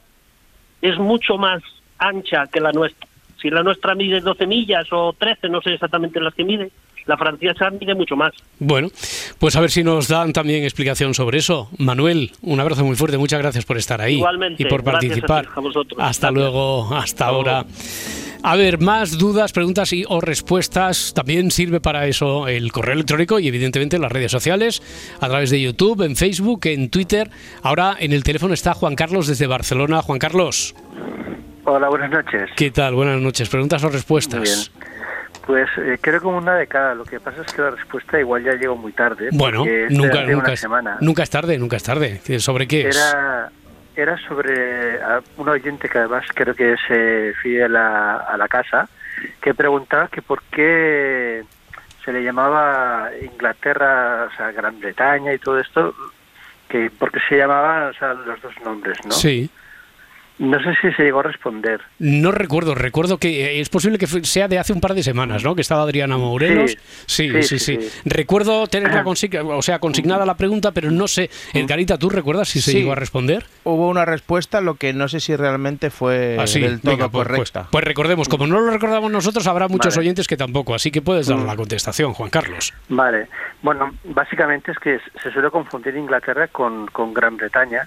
es 0.82 0.98
mucho 0.98 1.38
más 1.38 1.62
ancha 1.98 2.46
que 2.52 2.60
la 2.60 2.72
nuestra. 2.72 3.08
Si 3.40 3.48
la 3.50 3.62
nuestra 3.62 3.94
mide 3.94 4.20
12 4.20 4.46
millas 4.46 4.86
o 4.92 5.14
13, 5.18 5.48
no 5.48 5.60
sé 5.62 5.74
exactamente 5.74 6.20
las 6.20 6.34
que 6.34 6.44
mide, 6.44 6.70
la 7.06 7.16
francesa 7.16 7.70
mide 7.70 7.94
mucho 7.94 8.14
más. 8.14 8.32
Bueno, 8.60 8.88
pues 9.38 9.56
a 9.56 9.60
ver 9.60 9.70
si 9.70 9.82
nos 9.82 10.06
dan 10.06 10.32
también 10.32 10.62
explicación 10.62 11.14
sobre 11.14 11.38
eso. 11.38 11.68
Manuel, 11.78 12.30
un 12.42 12.60
abrazo 12.60 12.84
muy 12.84 12.94
fuerte, 12.94 13.18
muchas 13.18 13.40
gracias 13.40 13.64
por 13.64 13.78
estar 13.78 14.00
ahí 14.00 14.16
Igualmente, 14.16 14.62
y 14.62 14.66
por 14.66 14.82
gracias 14.82 15.10
participar. 15.10 15.46
a 15.46 15.48
ti, 15.48 15.54
a. 15.54 15.96
Hasta 15.98 16.28
Gracias. 16.28 16.32
luego, 16.34 16.94
hasta 16.94 17.26
ahora. 17.26 17.64
A 18.44 18.56
ver, 18.56 18.80
más 18.80 19.18
dudas, 19.18 19.52
preguntas 19.52 19.92
y 19.92 20.04
o 20.08 20.20
respuestas. 20.20 21.14
También 21.14 21.52
sirve 21.52 21.80
para 21.80 22.06
eso 22.06 22.48
el 22.48 22.72
correo 22.72 22.94
electrónico 22.94 23.38
y 23.38 23.46
evidentemente 23.46 23.98
las 23.98 24.10
redes 24.10 24.32
sociales, 24.32 24.82
a 25.20 25.28
través 25.28 25.50
de 25.50 25.60
YouTube, 25.60 26.02
en 26.02 26.16
Facebook, 26.16 26.60
en 26.64 26.90
Twitter. 26.90 27.30
Ahora 27.62 27.96
en 28.00 28.12
el 28.12 28.24
teléfono 28.24 28.52
está 28.52 28.74
Juan 28.74 28.96
Carlos 28.96 29.28
desde 29.28 29.46
Barcelona. 29.46 30.02
Juan 30.02 30.18
Carlos, 30.18 30.74
Hola, 31.64 31.88
buenas 31.88 32.10
noches. 32.10 32.50
¿qué 32.56 32.72
tal? 32.72 32.94
Buenas 32.94 33.20
noches. 33.20 33.48
Preguntas 33.48 33.84
o 33.84 33.88
respuestas. 33.88 34.40
Muy 34.40 34.48
bien. 34.48 34.92
Pues 35.46 35.68
eh, 35.78 35.98
creo 36.00 36.20
como 36.20 36.38
una 36.38 36.56
de 36.56 36.66
cada. 36.66 36.94
Lo 36.94 37.04
que 37.04 37.20
pasa 37.20 37.42
es 37.46 37.52
que 37.52 37.62
la 37.62 37.70
respuesta 37.70 38.18
igual 38.18 38.42
ya 38.42 38.54
llegó 38.54 38.76
muy 38.76 38.92
tarde. 38.92 39.28
Bueno, 39.32 39.64
nunca, 39.90 40.52
es, 40.52 40.60
semana. 40.60 40.98
nunca 41.00 41.22
es 41.22 41.30
tarde, 41.30 41.58
nunca 41.58 41.76
es 41.76 41.82
tarde. 41.82 42.20
¿Sobre 42.40 42.66
qué 42.66 42.88
es? 42.88 42.96
Era, 42.96 43.50
era 43.96 44.16
sobre 44.28 45.00
ah, 45.02 45.20
un 45.36 45.48
oyente 45.48 45.88
que 45.88 45.98
además 45.98 46.26
creo 46.34 46.54
que 46.54 46.72
es 46.74 46.80
eh, 46.88 47.32
a, 47.76 48.16
a 48.16 48.36
la 48.36 48.48
casa, 48.48 48.88
que 49.40 49.54
preguntaba 49.54 50.08
que 50.08 50.22
por 50.22 50.42
qué 50.44 51.44
se 52.04 52.12
le 52.12 52.22
llamaba 52.22 53.10
Inglaterra, 53.20 54.28
o 54.32 54.36
sea, 54.36 54.50
Gran 54.52 54.80
Bretaña 54.80 55.32
y 55.32 55.38
todo 55.38 55.58
esto, 55.58 55.94
que 56.68 56.90
por 56.90 57.12
qué 57.12 57.20
se 57.28 57.36
llamaban 57.36 57.90
o 57.90 57.92
sea, 57.92 58.14
los 58.14 58.40
dos 58.40 58.54
nombres, 58.64 58.98
¿no? 59.04 59.12
Sí. 59.12 59.50
No 60.42 60.58
sé 60.60 60.74
si 60.82 60.90
se 60.96 61.04
llegó 61.04 61.20
a 61.20 61.22
responder. 61.22 61.80
No 62.00 62.32
recuerdo, 62.32 62.74
recuerdo 62.74 63.18
que 63.18 63.44
eh, 63.44 63.60
es 63.60 63.68
posible 63.68 63.96
que 63.96 64.08
sea 64.08 64.48
de 64.48 64.58
hace 64.58 64.72
un 64.72 64.80
par 64.80 64.92
de 64.94 65.04
semanas, 65.04 65.44
¿no? 65.44 65.54
Que 65.54 65.60
estaba 65.60 65.82
Adriana 65.82 66.16
Morelos. 66.18 66.72
Sí, 67.06 67.30
sí, 67.30 67.42
sí. 67.44 67.58
sí, 67.58 67.58
sí, 67.78 67.88
sí. 67.88 68.00
Recuerdo 68.04 68.66
tenerla 68.66 69.04
consigna, 69.04 69.44
o 69.44 69.62
sea, 69.62 69.78
consignada 69.78 70.26
la 70.26 70.36
pregunta, 70.36 70.72
pero 70.72 70.90
no 70.90 71.06
sé. 71.06 71.30
Edgarita, 71.54 71.96
¿tú 71.96 72.10
recuerdas 72.10 72.48
si 72.48 72.60
se 72.60 72.72
Sí. 72.72 72.78
llegó 72.78 72.90
a 72.90 72.96
responder? 72.96 73.44
Hubo 73.62 73.88
una 73.88 74.04
respuesta, 74.04 74.60
lo 74.60 74.74
que 74.74 74.92
no 74.92 75.06
sé 75.06 75.20
si 75.20 75.36
realmente 75.36 75.90
fue 75.90 76.36
Así, 76.40 76.58
del 76.60 76.80
todo 76.80 76.90
venga, 76.90 77.08
pues, 77.08 77.28
correcta. 77.28 77.60
Pues, 77.60 77.70
pues 77.70 77.84
recordemos, 77.84 78.28
como 78.28 78.48
no 78.48 78.60
lo 78.60 78.70
recordamos 78.72 79.12
nosotros, 79.12 79.46
habrá 79.46 79.68
muchos 79.68 79.94
Vale. 79.94 80.06
oyentes 80.06 80.26
que 80.26 80.36
tampoco, 80.36 80.74
así 80.74 80.90
que 80.90 81.02
puedes 81.02 81.28
dar 81.28 81.38
Mm. 81.38 81.46
la 81.46 81.54
contestación, 81.54 82.14
Juan 82.14 82.30
Carlos. 82.30 82.74
Vale, 82.88 83.28
bueno, 83.62 83.92
básicamente 84.02 84.72
es 84.72 84.78
que 84.80 84.98
se 85.22 85.30
suele 85.30 85.50
confundir 85.50 85.96
Inglaterra 85.96 86.48
con, 86.48 86.88
con 86.88 87.14
Gran 87.14 87.36
Bretaña, 87.36 87.86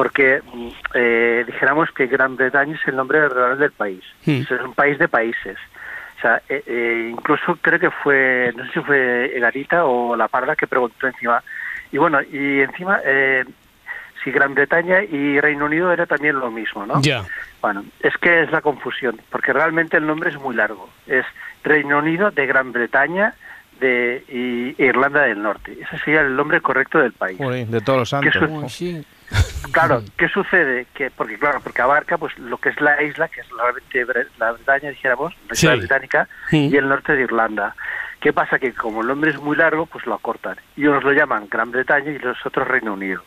porque 0.00 0.40
mm, 0.54 0.68
eh, 0.94 1.44
dijéramos 1.46 1.90
que 1.90 2.06
Gran 2.06 2.34
Bretaña 2.34 2.74
es 2.74 2.88
el 2.88 2.96
nombre 2.96 3.28
real 3.28 3.58
del 3.58 3.70
país, 3.70 4.02
Mm. 4.24 4.40
es 4.40 4.50
un 4.64 4.72
país 4.72 4.98
de 4.98 5.08
países. 5.08 5.58
O 6.16 6.20
sea, 6.22 6.40
eh, 6.48 6.62
eh, 6.66 7.08
incluso 7.12 7.58
creo 7.60 7.78
que 7.78 7.90
fue, 7.90 8.50
no 8.56 8.64
sé 8.64 8.72
si 8.72 8.80
fue 8.80 9.30
Garita 9.38 9.84
o 9.84 10.16
La 10.16 10.28
Parda 10.28 10.56
que 10.56 10.66
preguntó 10.66 11.06
encima. 11.06 11.42
Y 11.92 11.98
bueno, 11.98 12.18
y 12.22 12.60
encima, 12.60 12.98
eh, 13.04 13.44
si 14.24 14.30
Gran 14.30 14.54
Bretaña 14.54 15.02
y 15.02 15.38
Reino 15.38 15.66
Unido 15.66 15.92
era 15.92 16.06
también 16.06 16.40
lo 16.40 16.50
mismo, 16.50 16.86
¿no? 16.86 17.02
Ya. 17.02 17.22
Bueno, 17.60 17.84
es 18.00 18.16
que 18.16 18.44
es 18.44 18.50
la 18.50 18.62
confusión, 18.62 19.20
porque 19.28 19.52
realmente 19.52 19.98
el 19.98 20.06
nombre 20.06 20.30
es 20.30 20.40
muy 20.40 20.54
largo. 20.54 20.88
Es 21.06 21.26
Reino 21.62 21.98
Unido 21.98 22.30
de 22.30 22.46
Gran 22.46 22.72
Bretaña 22.72 23.34
de 23.80 24.24
y 24.28 24.82
Irlanda 24.82 25.24
del 25.24 25.42
Norte. 25.42 25.76
Ese 25.78 25.98
sería 26.04 26.22
el 26.22 26.34
nombre 26.36 26.62
correcto 26.62 26.98
del 27.00 27.12
país. 27.12 27.36
Joder, 27.36 27.66
de 27.66 27.80
todos 27.82 27.98
los 27.98 28.08
¿Qué 28.22 28.30
santos. 28.32 28.82
Claro, 29.72 30.02
¿qué 30.16 30.28
sucede? 30.28 30.86
Que 30.94 31.10
porque 31.10 31.38
claro, 31.38 31.60
porque 31.62 31.82
abarca 31.82 32.18
pues 32.18 32.36
lo 32.38 32.58
que 32.58 32.70
es 32.70 32.80
la 32.80 33.02
isla, 33.02 33.28
que 33.28 33.40
es 33.40 33.46
la, 33.52 33.64
Bre- 33.72 34.26
la 34.38 34.52
Bretaña, 34.52 34.90
dijéramos, 34.90 35.32
la 35.48 35.54
isla 35.54 35.72
Sí. 35.74 35.78
británica 35.78 36.28
y 36.50 36.76
el 36.76 36.88
norte 36.88 37.14
de 37.14 37.22
Irlanda. 37.22 37.74
¿Qué 38.20 38.32
pasa? 38.32 38.58
Que 38.58 38.72
como 38.74 39.00
el 39.00 39.06
nombre 39.06 39.30
es 39.30 39.38
muy 39.40 39.56
largo, 39.56 39.86
pues 39.86 40.04
lo 40.06 40.14
acortan. 40.14 40.56
Y 40.76 40.86
unos 40.86 41.02
lo 41.04 41.12
llaman 41.12 41.48
Gran 41.50 41.70
Bretaña 41.70 42.10
y 42.10 42.18
los 42.18 42.36
otros 42.44 42.68
Reino 42.68 42.92
Unido. 42.92 43.22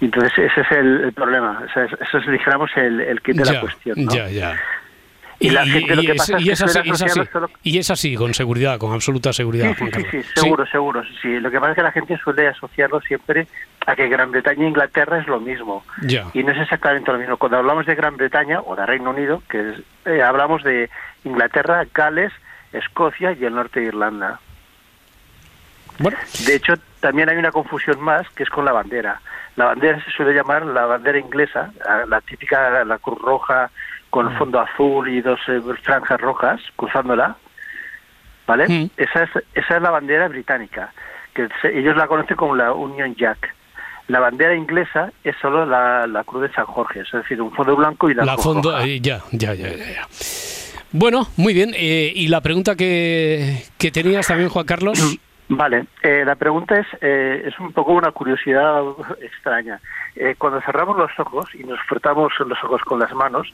Y 0.00 0.06
entonces 0.06 0.32
ese 0.38 0.62
es 0.62 0.70
el, 0.72 1.04
el 1.04 1.12
problema. 1.12 1.62
O 1.68 1.72
sea, 1.72 1.84
es- 1.84 1.92
eso 2.00 2.18
es, 2.18 2.26
dijéramos, 2.26 2.70
el, 2.76 3.00
el 3.00 3.20
kit 3.20 3.36
de 3.36 3.44
ya, 3.44 3.52
la 3.52 3.60
cuestión. 3.60 3.96
¿no? 4.04 4.10
ya, 4.14 4.28
ya. 4.28 4.58
Y 5.42 5.50
la 5.50 5.64
gente 5.66 5.96
lo 5.96 6.02
que 6.02 6.12
es, 6.12 6.18
pasa 6.18 6.36
es 6.36 6.44
que 6.44 6.52
es 6.52 6.60
así, 6.62 6.72
suele 6.74 6.90
es 6.90 7.02
así, 7.02 7.04
asociarlo 7.04 7.32
solo- 7.32 7.50
y 7.62 7.78
es 7.78 7.90
así, 7.90 8.14
con 8.14 8.34
seguridad, 8.34 8.78
con 8.78 8.92
absoluta 8.92 9.32
seguridad. 9.32 9.74
Sí, 9.78 9.86
sí, 9.92 10.02
sí, 10.10 10.22
seguro, 10.34 10.66
seguro. 10.66 11.02
Sí, 11.22 11.40
lo 11.40 11.50
que 11.50 11.58
pasa 11.58 11.72
es 11.72 11.76
que 11.76 11.82
la 11.82 11.92
gente 11.92 12.18
suele 12.18 12.48
asociarlo 12.48 13.00
siempre 13.00 13.46
a 13.86 13.96
que 13.96 14.08
Gran 14.08 14.30
Bretaña 14.30 14.64
e 14.64 14.68
Inglaterra 14.68 15.18
es 15.18 15.26
lo 15.26 15.40
mismo. 15.40 15.82
Y 16.34 16.42
no 16.44 16.52
es 16.52 16.58
exactamente 16.58 17.10
lo 17.10 17.18
mismo. 17.18 17.38
Cuando 17.38 17.56
hablamos 17.56 17.86
de 17.86 17.94
Gran 17.94 18.18
Bretaña 18.18 18.60
o 18.60 18.76
de 18.76 18.84
Reino 18.84 19.10
Unido, 19.10 19.42
que 19.48 19.74
eh, 20.04 20.22
hablamos 20.22 20.62
de 20.62 20.90
Inglaterra, 21.24 21.86
Gales, 21.94 22.32
Escocia 22.74 23.32
y 23.32 23.42
el 23.44 23.54
norte 23.54 23.80
de 23.80 23.86
Irlanda. 23.86 24.40
Bueno. 25.98 26.16
De 26.46 26.54
hecho, 26.54 26.74
también 27.00 27.28
hay 27.28 27.36
una 27.36 27.50
confusión 27.50 28.00
más 28.00 28.28
que 28.30 28.42
es 28.42 28.50
con 28.50 28.64
la 28.64 28.72
bandera. 28.72 29.20
La 29.56 29.66
bandera 29.66 30.02
se 30.04 30.10
suele 30.12 30.32
llamar 30.32 30.64
la 30.64 30.86
bandera 30.86 31.18
inglesa, 31.18 31.72
la- 31.84 32.06
la 32.06 32.20
típica, 32.20 32.84
la 32.84 32.98
cruz 32.98 33.18
roja 33.20 33.70
con 34.10 34.36
fondo 34.36 34.60
azul 34.60 35.08
y 35.08 35.20
dos 35.20 35.40
eh, 35.48 35.60
franjas 35.82 36.20
rojas 36.20 36.60
cruzándola, 36.76 37.36
¿vale? 38.46 38.90
Esa, 38.96 39.22
es, 39.24 39.30
esa 39.54 39.76
es 39.76 39.82
la 39.82 39.90
bandera 39.90 40.28
británica, 40.28 40.92
que 41.34 41.48
se- 41.62 41.78
ellos 41.78 41.96
la 41.96 42.06
conocen 42.06 42.36
como 42.36 42.54
la 42.56 42.72
Union 42.72 43.14
Jack. 43.14 43.54
La 44.08 44.18
bandera 44.18 44.56
inglesa 44.56 45.12
es 45.22 45.36
solo 45.40 45.64
la, 45.64 46.06
la 46.08 46.24
cruz 46.24 46.42
de 46.42 46.52
San 46.52 46.66
Jorge, 46.66 47.00
es 47.00 47.12
decir, 47.12 47.40
un 47.40 47.52
fondo 47.52 47.76
blanco 47.76 48.10
y 48.10 48.14
la, 48.14 48.24
La 48.24 48.32
cruz 48.34 48.44
fondo, 48.44 48.72
roja. 48.72 48.84
eh, 48.84 49.00
ya, 49.00 49.20
ya, 49.30 49.54
ya, 49.54 49.68
ya, 49.68 49.76
ya. 49.92 50.08
Bueno, 50.92 51.28
muy 51.36 51.54
bien. 51.54 51.70
eh, 51.76 52.12
y 52.12 52.26
la 52.26 52.40
pregunta 52.40 52.74
que, 52.74 53.62
que 53.78 53.92
tenías 53.92 54.26
también, 54.26 54.48
Juan 54.48 54.66
Carlos. 54.66 54.98
Vale, 55.52 55.86
eh, 56.02 56.22
la 56.24 56.36
pregunta 56.36 56.78
es, 56.78 56.86
eh, 57.00 57.42
es 57.46 57.58
un 57.58 57.72
poco 57.72 57.92
una 57.92 58.10
curiosidad 58.12 58.82
extraña. 59.20 59.80
Eh, 60.16 60.34
cuando 60.38 60.60
cerramos 60.62 60.96
los 60.96 61.10
ojos 61.18 61.46
y 61.54 61.62
nos 61.64 61.78
frotamos 61.88 62.32
los 62.40 62.58
ojos 62.64 62.80
con 62.82 62.98
las 63.00 63.12
manos, 63.14 63.52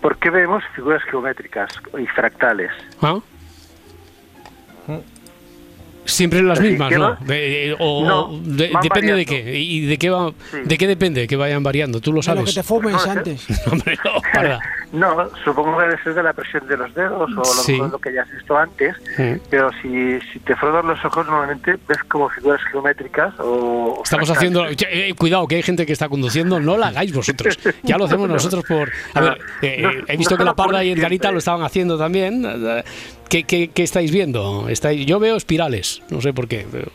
¿por 0.00 0.16
qué 0.18 0.30
vemos 0.30 0.62
figuras 0.74 1.02
geométricas 1.04 1.70
y 1.98 2.06
fractales? 2.06 2.70
¿Ah? 3.02 3.18
Siempre 6.08 6.42
las 6.42 6.58
mismas, 6.60 6.90
¿no? 6.92 7.16
De- 7.20 7.70
eh, 7.70 7.76
o, 7.78 8.04
No, 8.06 8.20
o 8.30 8.38
de- 8.42 8.70
van 8.70 8.82
depende 8.82 9.12
de 9.14 9.26
qué. 9.26 9.58
¿Y 9.58 9.86
de 9.86 9.98
qué, 9.98 10.08
va, 10.10 10.32
de 10.64 10.78
qué 10.78 10.86
depende 10.86 11.26
que 11.28 11.36
vayan 11.36 11.62
variando? 11.62 12.00
¿Tú 12.00 12.10
lo 12.12 12.16
De 12.16 12.18
lo 12.18 12.22
sabes? 12.22 12.44
que 12.46 12.52
te 12.54 12.62
fumes 12.62 12.92
No 12.92 12.98
sé. 12.98 13.10
antes. 13.10 13.46
Hombre, 13.70 13.98
no, 14.04 14.10
para. 14.32 14.58
No, 14.90 15.28
supongo 15.44 15.76
que 15.76 15.82
debe 15.84 16.02
ser 16.02 16.14
de 16.14 16.22
la 16.22 16.32
presión 16.32 16.66
de 16.66 16.74
los 16.78 16.94
dedos 16.94 17.30
o 17.30 17.34
lo 17.34 17.44
Sí. 17.44 17.72
mejor 17.72 17.90
lo 17.90 17.98
que 17.98 18.10
ya 18.10 18.22
has 18.22 18.32
visto 18.32 18.56
antes, 18.56 18.96
pero 19.50 19.68
si, 19.82 20.18
si 20.32 20.38
te 20.38 20.56
frotas 20.56 20.82
los 20.82 21.04
ojos 21.04 21.26
normalmente 21.26 21.76
ves 21.86 21.98
como 22.08 22.30
figuras 22.30 22.58
geométricas 22.72 23.34
o... 23.38 24.00
Estamos 24.02 24.28
fractales. 24.30 24.30
haciendo. 24.30 24.66
Eh, 24.90 25.12
cuidado, 25.12 25.46
que 25.46 25.56
hay 25.56 25.62
gente 25.62 25.84
que 25.84 25.92
está 25.92 26.08
conduciendo. 26.08 26.58
No 26.58 26.78
la 26.78 26.86
hagáis 26.86 27.12
vosotros. 27.12 27.58
Ya 27.82 27.98
lo 27.98 28.06
hacemos 28.06 28.30
nosotros 28.30 28.64
por. 28.66 28.90
A 29.12 29.20
ver, 29.20 29.38
eh, 29.60 29.82
no, 29.82 29.90
he 30.08 30.16
visto 30.16 30.36
no 30.36 30.38
que 30.38 30.44
la 30.44 30.54
Parda 30.56 30.82
y 30.82 30.86
siempre. 30.86 31.02
Edgarita 31.02 31.32
lo 31.32 31.38
estaban 31.40 31.60
haciendo 31.64 31.98
también. 31.98 32.46
¿Qué, 33.28 33.44
qué, 33.44 33.68
qué 33.68 33.82
estáis 33.82 34.10
viendo? 34.10 34.68
¿Estáis, 34.68 35.04
yo 35.06 35.18
veo 35.18 35.36
espirales. 35.36 36.02
No 36.10 36.20
sé 36.20 36.32
por 36.32 36.48
qué. 36.48 36.66
pero- 36.70 36.90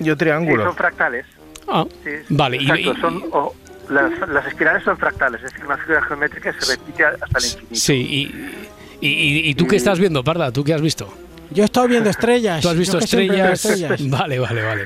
Yo 0.00 0.14
Sí, 0.14 0.18
triángulo. 0.18 0.64
son 0.64 0.76
fractales. 0.76 1.24
Ah, 1.66 1.84
Sí, 2.04 2.10
vale. 2.28 2.56
y- 2.58 2.62
Exacto, 2.62 2.92
y- 2.96 3.00
son, 3.00 3.24
o- 3.32 3.54
las, 3.90 4.28
las 4.28 4.46
espirales 4.46 4.82
son 4.84 4.96
fractales, 4.98 5.42
es 5.42 5.50
decir, 5.50 5.64
una 5.66 5.76
figura 5.78 6.02
geométrica 6.02 6.54
se 6.60 6.76
repite 6.76 7.04
hasta 7.04 7.38
el 7.38 7.44
infinito. 7.44 7.74
sí, 7.74 7.94
y, 7.94 9.06
y, 9.06 9.08
y- 9.08 9.48
y 9.50 9.54
tú 9.54 9.66
qué 9.66 9.76
estás 9.76 9.98
viendo, 9.98 10.22
Parda? 10.22 10.52
¿Tú 10.52 10.62
qué 10.64 10.74
has 10.74 10.80
visto? 10.82 11.12
Yo 11.50 11.62
he 11.62 11.64
estado 11.64 11.88
viendo 11.88 12.10
estrellas. 12.10 12.60
¿Tú 12.62 12.68
has 12.68 12.76
visto 12.76 12.98
estrellas? 12.98 13.66
Vale, 14.08 14.38
vale, 14.38 14.62
vale. 14.62 14.84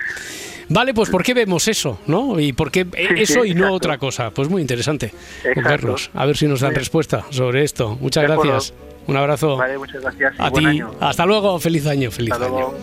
Vale, 0.69 0.95
pues 0.95 1.11
¿por 1.11 1.23
qué 1.25 1.35
vemos 1.35 1.67
eso? 1.69 1.99
¿No? 2.07 2.39
¿Y 2.41 2.53
por 2.53 2.71
qué 2.71 2.87
eh, 2.95 3.09
Sí, 3.17 3.23
eso 3.23 3.43
sí, 3.43 3.51
y 3.51 3.55
no 3.55 3.59
exacto. 3.67 3.75
otra 3.75 3.99
cosa? 3.99 4.31
Pues 4.31 4.49
muy 4.49 4.63
interesante. 4.63 5.13
Carlos, 5.63 6.11
a 6.15 6.25
ver 6.25 6.37
si 6.37 6.47
nos 6.47 6.61
dan 6.61 6.75
respuesta 6.75 7.27
sobre 7.31 7.65
esto. 7.65 7.97
Muchas 8.01 8.23
gracias. 8.25 8.73
Un 9.07 9.17
abrazo. 9.17 9.57
Vale, 9.57 9.79
muchas 9.79 10.01
gracias 10.01 10.35
A 10.39 10.49
buen 10.51 10.65
ti. 10.65 10.71
año. 10.71 10.91
Hasta 11.01 11.27
luego. 11.27 11.59
Feliz 11.59 11.87
año. 11.87 12.11
Feliz 12.11 12.33
Hasta 12.33 12.45
año. 12.47 12.55
luego. 12.55 12.75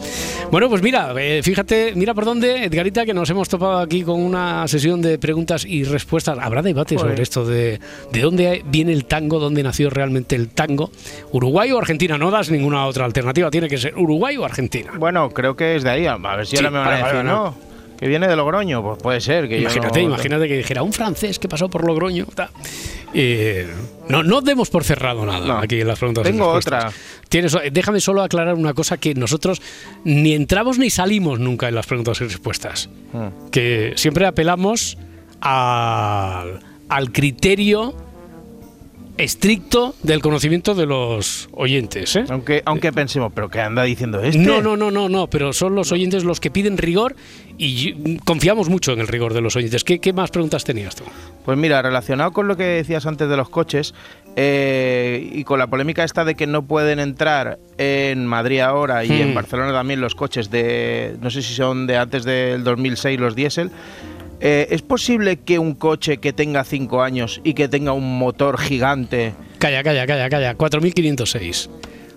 Bueno, 0.52 0.70
pues 0.70 0.82
mira, 0.82 1.14
eh, 1.18 1.42
fíjate, 1.44 1.94
mira 1.96 2.14
por 2.14 2.26
dónde, 2.26 2.66
Edgarita, 2.66 3.06
que 3.06 3.14
nos 3.14 3.30
hemos 3.30 3.48
topado 3.48 3.80
aquí 3.80 4.04
con 4.04 4.20
una 4.22 4.68
sesión 4.68 5.02
de 5.02 5.18
preguntas 5.18 5.64
y 5.66 5.84
respuestas. 5.86 6.38
Habrá 6.40 6.62
debate 6.62 6.96
Joder. 6.96 7.12
sobre 7.12 7.24
esto 7.24 7.46
de 7.46 7.80
de 8.12 8.22
dónde 8.22 8.64
viene 8.66 8.92
el 8.94 9.06
tango, 9.06 9.40
dónde 9.40 9.64
nació 9.64 9.90
realmente 9.90 10.36
el 10.36 10.50
tango. 10.50 10.92
¿Uruguay 11.32 11.72
o 11.72 11.78
Argentina? 11.78 12.18
No 12.18 12.32
das 12.32 12.50
ninguna 12.50 12.86
otra 12.86 13.06
alternativa. 13.06 13.50
Tiene 13.50 13.70
que 13.70 13.78
ser 13.78 13.96
Uruguay 13.98 14.36
o 14.38 14.46
Argentina. 14.46 14.92
Bueno, 14.98 15.30
creo 15.30 15.56
que 15.56 15.76
es 15.76 15.84
de 15.84 15.90
ahí. 15.92 16.06
A 16.08 16.18
ver 16.18 16.46
si 16.46 16.58
Sí, 16.58 16.64
ahora 16.66 16.72
me 16.72 16.78
van 16.80 16.88
a 16.88 16.92
vale, 16.92 17.04
decir, 17.04 17.18
vale, 17.18 17.30
no. 17.30 17.69
Que 18.00 18.08
viene 18.08 18.28
de 18.28 18.36
Logroño, 18.38 18.82
pues 18.82 18.98
puede 19.04 19.20
ser. 19.20 19.50
Que 19.50 19.56
yo 19.56 19.62
Imagínate, 19.64 20.00
no- 20.02 20.08
imagínate 20.08 20.48
que 20.48 20.58
dijera 20.58 20.84
un 20.84 20.94
francés 20.94 21.38
que 21.38 21.50
pasó 21.50 21.70
por 21.70 21.86
Logroño. 21.86 22.26
Eh, 23.14 23.68
no, 24.08 24.24
no 24.24 24.40
demos 24.42 24.70
por 24.70 24.84
cerrado 24.84 25.26
nada 25.26 25.46
No. 25.46 25.58
aquí 25.58 25.82
en 25.82 25.88
las 25.88 26.00
preguntas. 26.00 26.26
y 26.26 26.32
Tengo 26.32 26.56
respuestas. 26.56 26.94
Tienes, 27.28 27.58
déjame 27.72 28.00
solo 28.00 28.22
aclarar 28.24 28.54
una 28.56 28.74
cosa 28.74 28.98
que 28.98 29.14
nosotros 29.16 29.62
ni 30.06 30.34
entramos 30.34 30.78
ni 30.80 30.90
salimos 30.90 31.40
nunca 31.40 31.68
en 31.68 31.76
las 31.76 31.88
preguntas 31.88 32.22
y 32.22 32.26
respuestas. 32.26 32.90
Mm. 33.12 33.50
Que 33.52 33.94
siempre 33.98 34.26
apelamos 34.26 34.98
al, 35.42 36.60
al 36.88 37.12
criterio 37.12 37.96
estricto 39.18 39.96
del 40.02 40.22
conocimiento 40.22 40.76
de 40.76 40.86
los 40.86 41.50
oyentes. 41.52 42.16
¿eh? 42.16 42.24
Aunque, 42.30 42.62
aunque 42.66 42.94
pensemos, 42.94 43.32
pero 43.36 43.50
¿qué 43.50 43.60
anda 43.60 43.84
diciendo 43.84 44.22
este? 44.22 44.40
No, 44.40 44.62
no, 44.62 44.78
no, 44.78 44.92
no, 44.92 45.10
no, 45.10 45.28
pero 45.30 45.52
son 45.52 45.76
los 45.76 45.92
oyentes 45.92 46.24
los 46.24 46.40
que 46.40 46.50
piden 46.52 46.78
rigor 46.78 47.16
y 47.60 48.18
confiamos 48.20 48.70
mucho 48.70 48.94
en 48.94 49.02
el 49.02 49.08
rigor 49.08 49.34
de 49.34 49.42
los 49.42 49.56
oyentes. 49.58 49.84
¿Qué, 49.84 50.00
qué 50.00 50.14
más 50.14 50.32
preguntas 50.32 50.64
tenías 50.64 50.96
tú? 50.96 51.04
Pues 51.44 51.58
mira, 51.58 51.82
relacionado 51.82 52.32
con 52.32 52.48
lo 52.48 52.56
que 52.56 52.64
decías 52.64 53.06
antes 53.06 53.28
de 53.28 53.36
los 53.36 53.50
coches 53.50 53.94
eh, 54.38 55.30
y 55.34 55.44
con 55.44 55.60
la 55.60 55.68
polémica 55.68 56.06
esta 56.06 56.24
de 56.24 56.36
que 56.36 56.48
no 56.48 56.66
pueden 56.66 57.00
entrar 57.00 57.60
en 57.78 58.26
Madrid 58.26 58.62
ahora 58.62 59.04
y 59.04 59.12
en 59.22 59.32
Hmm. 59.32 59.36
Barcelona 59.36 59.74
también 59.74 60.00
los 60.00 60.16
coches 60.16 60.50
de, 60.50 61.18
no 61.22 61.30
sé 61.30 61.42
si 61.42 61.54
son 61.54 61.86
de 61.86 61.98
antes 61.98 62.24
del 62.24 62.64
2006 62.64 63.20
los 63.20 63.36
diésel, 63.36 63.72
eh, 64.40 64.68
¿es 64.72 64.82
posible 64.82 65.38
que 65.38 65.60
un 65.60 65.76
coche 65.76 66.20
que 66.20 66.32
tenga 66.32 66.64
5 66.64 67.02
años 67.02 67.42
y 67.44 67.56
que 67.56 67.68
tenga 67.68 67.92
un 67.92 68.18
motor 68.18 68.58
gigante... 68.58 69.34
Calla, 69.58 69.84
calla, 69.84 70.08
calla, 70.08 70.30
calla. 70.30 70.58
4.506. 70.58 71.70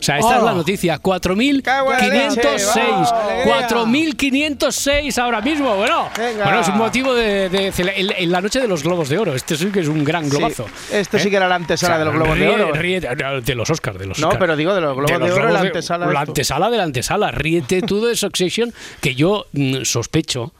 O 0.02 0.04
sea, 0.04 0.18
esta 0.18 0.36
es 0.36 0.42
Oh. 0.42 0.46
la 0.46 0.52
noticia. 0.52 0.92
La 0.92 0.96
leche, 0.96 1.28
4.506. 1.62 2.74
vamos, 2.90 3.12
alegría. 3.12 3.68
4.506 3.68 5.18
ahora 5.18 5.40
mismo. 5.40 5.76
Bueno, 5.76 6.08
Venga. 6.16 6.42
bueno 6.44 6.60
es 6.60 6.68
un 6.68 6.76
motivo 6.78 7.14
de, 7.14 7.46
en, 7.46 8.10
en 8.16 8.32
la 8.32 8.40
noche 8.40 8.60
de 8.60 8.66
los 8.66 8.82
globos 8.82 9.08
de 9.08 9.18
oro. 9.18 9.32
Este 9.34 9.56
sí 9.56 9.66
que 9.66 9.78
es 9.80 9.86
un 9.88 10.02
gran 10.04 10.24
Sí, 10.24 10.30
globazo. 10.30 10.66
esto 10.92 11.18
sí 11.20 11.30
que 11.30 11.36
era 11.36 11.46
la 11.46 11.54
antesala 11.54 11.98
de 12.00 12.04
los 12.06 12.14
globos 12.14 12.36
de 12.36 12.48
oro. 12.48 12.72
ríe- 12.74 13.42
de 13.44 13.54
los 13.54 13.70
Oscars, 13.70 13.96
de 13.98 14.06
los 14.06 14.18
No, 14.18 14.26
Oscar. 14.28 14.40
pero 14.40 14.56
digo 14.56 14.74
de 14.74 14.80
los 14.80 14.96
globos 14.96 15.10
de, 15.20 15.32
oro, 15.32 15.48
la 15.50 15.60
antesala. 15.60 16.06
de 16.08 16.12
La 16.12 16.20
antesala 16.20 16.68
de 16.70 16.76
la 16.78 16.82
antesala. 16.82 17.30
Ríete 17.30 17.82
tú 17.82 18.04
de 18.04 18.16
Succession, 18.16 18.72
que 19.00 19.14
yo 19.14 19.46
mm, 19.52 19.82
sospecho. 19.84 20.52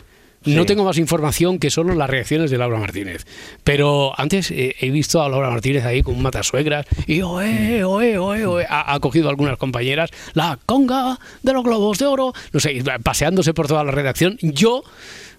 No 0.45 0.67
tengo 0.67 0.85
más 0.85 0.99
información 0.99 1.59
que 1.59 1.71
solo 1.71 1.95
las 1.95 2.11
reacciones 2.11 2.51
de 2.51 2.59
Laura 2.59 2.79
Martínez. 2.79 3.25
Pero 3.65 4.19
antes 4.19 4.51
eh, 4.51 4.75
he 4.81 4.91
visto 4.91 5.23
a 5.23 5.29
Laura 5.29 5.51
Martínez 5.51 5.85
ahí 5.85 6.03
con 6.03 6.17
un 6.17 6.23
matasuegras 6.23 6.87
y 7.07 7.23
oe, 7.23 7.85
oe, 7.85 8.19
oe, 8.19 8.47
oe, 8.47 8.67
ha, 8.69 8.93
ha 8.93 9.01
cogido 9.01 9.29
a 9.29 9.31
algunas 9.31 9.59
compañeras 9.59 10.11
la 10.35 10.59
conga 10.67 11.19
de 11.43 11.53
los 11.53 11.63
globos 11.63 11.99
de 11.99 12.07
oro, 12.07 12.33
no 12.53 12.61
sé, 12.61 12.83
paseándose 13.03 13.55
por 13.55 13.69
toda 13.69 13.85
la 13.85 13.93
redacción. 13.93 14.39
Yo 14.41 14.83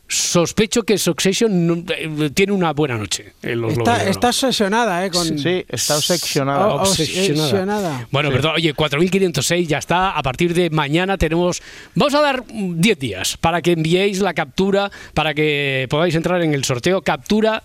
sospecho 0.08 0.84
que 0.84 0.98
Succession 0.98 1.66
no- 1.68 1.84
eh, 1.98 2.30
tiene 2.34 2.52
una 2.54 2.72
buena 2.74 2.98
noche 2.98 3.34
en 3.42 3.62
los 3.62 3.74
globos 3.74 3.94
Está, 3.94 4.10
está 4.10 4.28
obsesionada, 4.30 5.06
¿eh? 5.06 5.10
Con... 5.12 5.40
Sí, 5.40 5.66
está 5.68 5.98
obsesionada. 5.98 6.68
Oh, 6.68 6.82
Obsesionada. 6.82 7.44
obsesionada. 7.44 8.08
Bueno, 8.12 8.30
Sí. 8.30 8.34
perdón, 8.36 8.52
oye, 8.56 8.74
4.506 8.76 9.68
ya 9.68 9.78
está. 9.80 10.12
A 10.12 10.22
partir 10.22 10.54
de 10.54 10.70
mañana 10.70 11.18
tenemos. 11.18 11.62
Vamos 11.96 12.14
a 12.14 12.22
dar 12.22 12.44
mm, 12.48 12.80
10 12.80 13.00
días 13.00 13.38
para 13.38 13.62
que 13.62 13.72
enviéis 13.72 14.20
la 14.20 14.34
captura, 14.34 14.92
para 15.14 15.34
que 15.34 15.88
podáis 15.90 16.14
entrar 16.16 16.42
en 16.44 16.54
el 16.54 16.64
sorteo. 16.64 17.02
Captura 17.02 17.64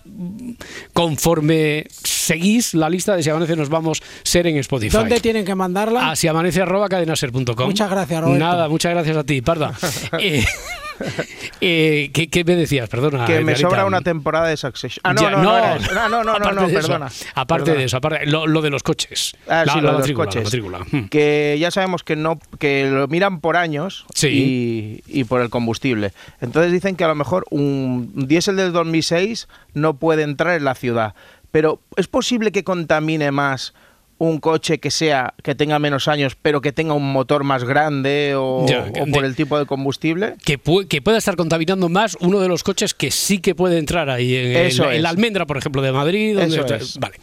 conforme 0.93 1.85
seguís 2.03 2.73
la 2.73 2.89
lista 2.89 3.15
de 3.15 3.23
Si 3.23 3.29
Amanece 3.29 3.55
Nos 3.55 3.69
Vamos 3.69 4.01
Ser 4.23 4.47
en 4.47 4.57
Spotify. 4.57 4.97
¿Dónde 4.97 5.19
tienen 5.19 5.45
que 5.45 5.55
mandarla? 5.55 6.09
A 6.11 6.15
siamanece.cadenaser.com. 6.15 7.65
Muchas 7.67 7.89
gracias, 7.89 8.21
Roberto. 8.21 8.43
Nada, 8.43 8.67
muchas 8.69 8.91
gracias 8.93 9.17
a 9.17 9.23
ti, 9.23 9.41
Parda. 9.41 9.73
Eh, 10.19 10.43
eh, 11.61 12.09
¿qué, 12.13 12.29
qué 12.29 12.43
me 12.43 12.55
decías? 12.55 12.89
Perdona. 12.89 13.25
Que 13.25 13.41
me 13.41 13.55
sobra 13.55 13.85
una 13.85 14.01
temporada 14.01 14.47
de 14.47 14.57
Succession. 14.57 15.01
Ah, 15.03 15.13
no, 15.13 15.21
Ya, 15.21 15.31
no, 15.31 15.41
no. 15.43 15.53
Ah, 15.55 15.77
no, 15.93 16.09
no, 16.09 16.23
no, 16.23 16.31
aparte 16.31 16.55
no, 16.55 16.67
de 16.67 16.73
eso, 16.73 16.87
perdona. 16.87 17.05
aparte 17.35 17.63
Perdona. 17.65 17.79
de 17.79 17.85
eso, 17.85 17.97
aparte, 17.97 18.25
lo, 18.25 18.47
lo 18.47 18.61
de 18.61 18.69
los 18.69 18.83
coches. 18.83 19.35
Ah, 19.47 19.63
La- 19.65 19.73
sí, 19.73 19.81
la 19.81 19.81
lo 19.81 19.87
de 19.87 19.91
los 19.93 19.99
matrícula, 20.01 20.25
coches. 20.25 20.43
matrícula. 20.43 20.79
Hmm. 20.91 21.07
Que 21.09 21.57
ya 21.59 21.71
sabemos 21.71 22.03
que 22.03 22.15
no 22.15 22.39
que 22.59 22.89
lo 22.89 23.07
miran 23.07 23.39
por 23.39 23.57
años 23.57 24.05
Sí. 24.13 25.01
y, 25.07 25.19
y 25.19 25.23
por 25.25 25.41
el 25.41 25.49
combustible. 25.49 26.13
Entonces 26.41 26.71
dicen 26.71 26.95
que 26.95 27.03
a 27.03 27.07
lo 27.07 27.15
mejor 27.15 27.45
un 27.49 28.11
diésel 28.27 28.55
del 28.55 28.71
2006 28.73 29.47
no 29.73 29.95
puede 29.95 30.23
entrar 30.23 30.55
en 30.55 30.63
la 30.65 30.75
ciudad. 30.75 31.13
Pero 31.51 31.79
¿es 31.95 32.07
posible 32.07 32.51
que 32.51 32.63
contamine 32.63 33.31
más 33.31 33.73
un 34.19 34.39
coche 34.39 34.77
que 34.79 34.91
sea 34.91 35.33
que 35.43 35.55
tenga 35.55 35.79
menos 35.79 36.07
años, 36.07 36.37
pero 36.39 36.61
que 36.61 36.71
tenga 36.71 36.93
un 36.93 37.11
motor 37.11 37.43
más 37.43 37.63
grande 37.63 38.33
o, 38.35 38.65
Ya, 38.67 38.81
o 39.01 39.05
de- 39.05 39.11
por 39.11 39.25
el 39.25 39.35
tipo 39.35 39.57
de 39.57 39.65
combustible? 39.65 40.35
Que, 40.45 40.61
pu- 40.61 40.87
que 40.87 41.01
pueda 41.01 41.17
estar 41.17 41.35
contaminando 41.35 41.89
más 41.89 42.15
uno 42.19 42.39
de 42.39 42.47
los 42.47 42.63
coches 42.63 42.93
que 42.93 43.09
sí 43.11 43.39
que 43.39 43.55
puede 43.55 43.77
entrar 43.79 44.09
ahí 44.09 44.35
en 44.35 44.55
el- 44.55 44.81
en 44.95 45.01
la 45.01 45.09
almendra, 45.09 45.45
por 45.45 45.57
ejemplo, 45.57 45.81
de 45.81 45.91
Madrid. 45.91 46.37
Donde 46.37 46.55
Eso 46.57 46.65
es. 46.75 46.97
Vale. 46.99 47.15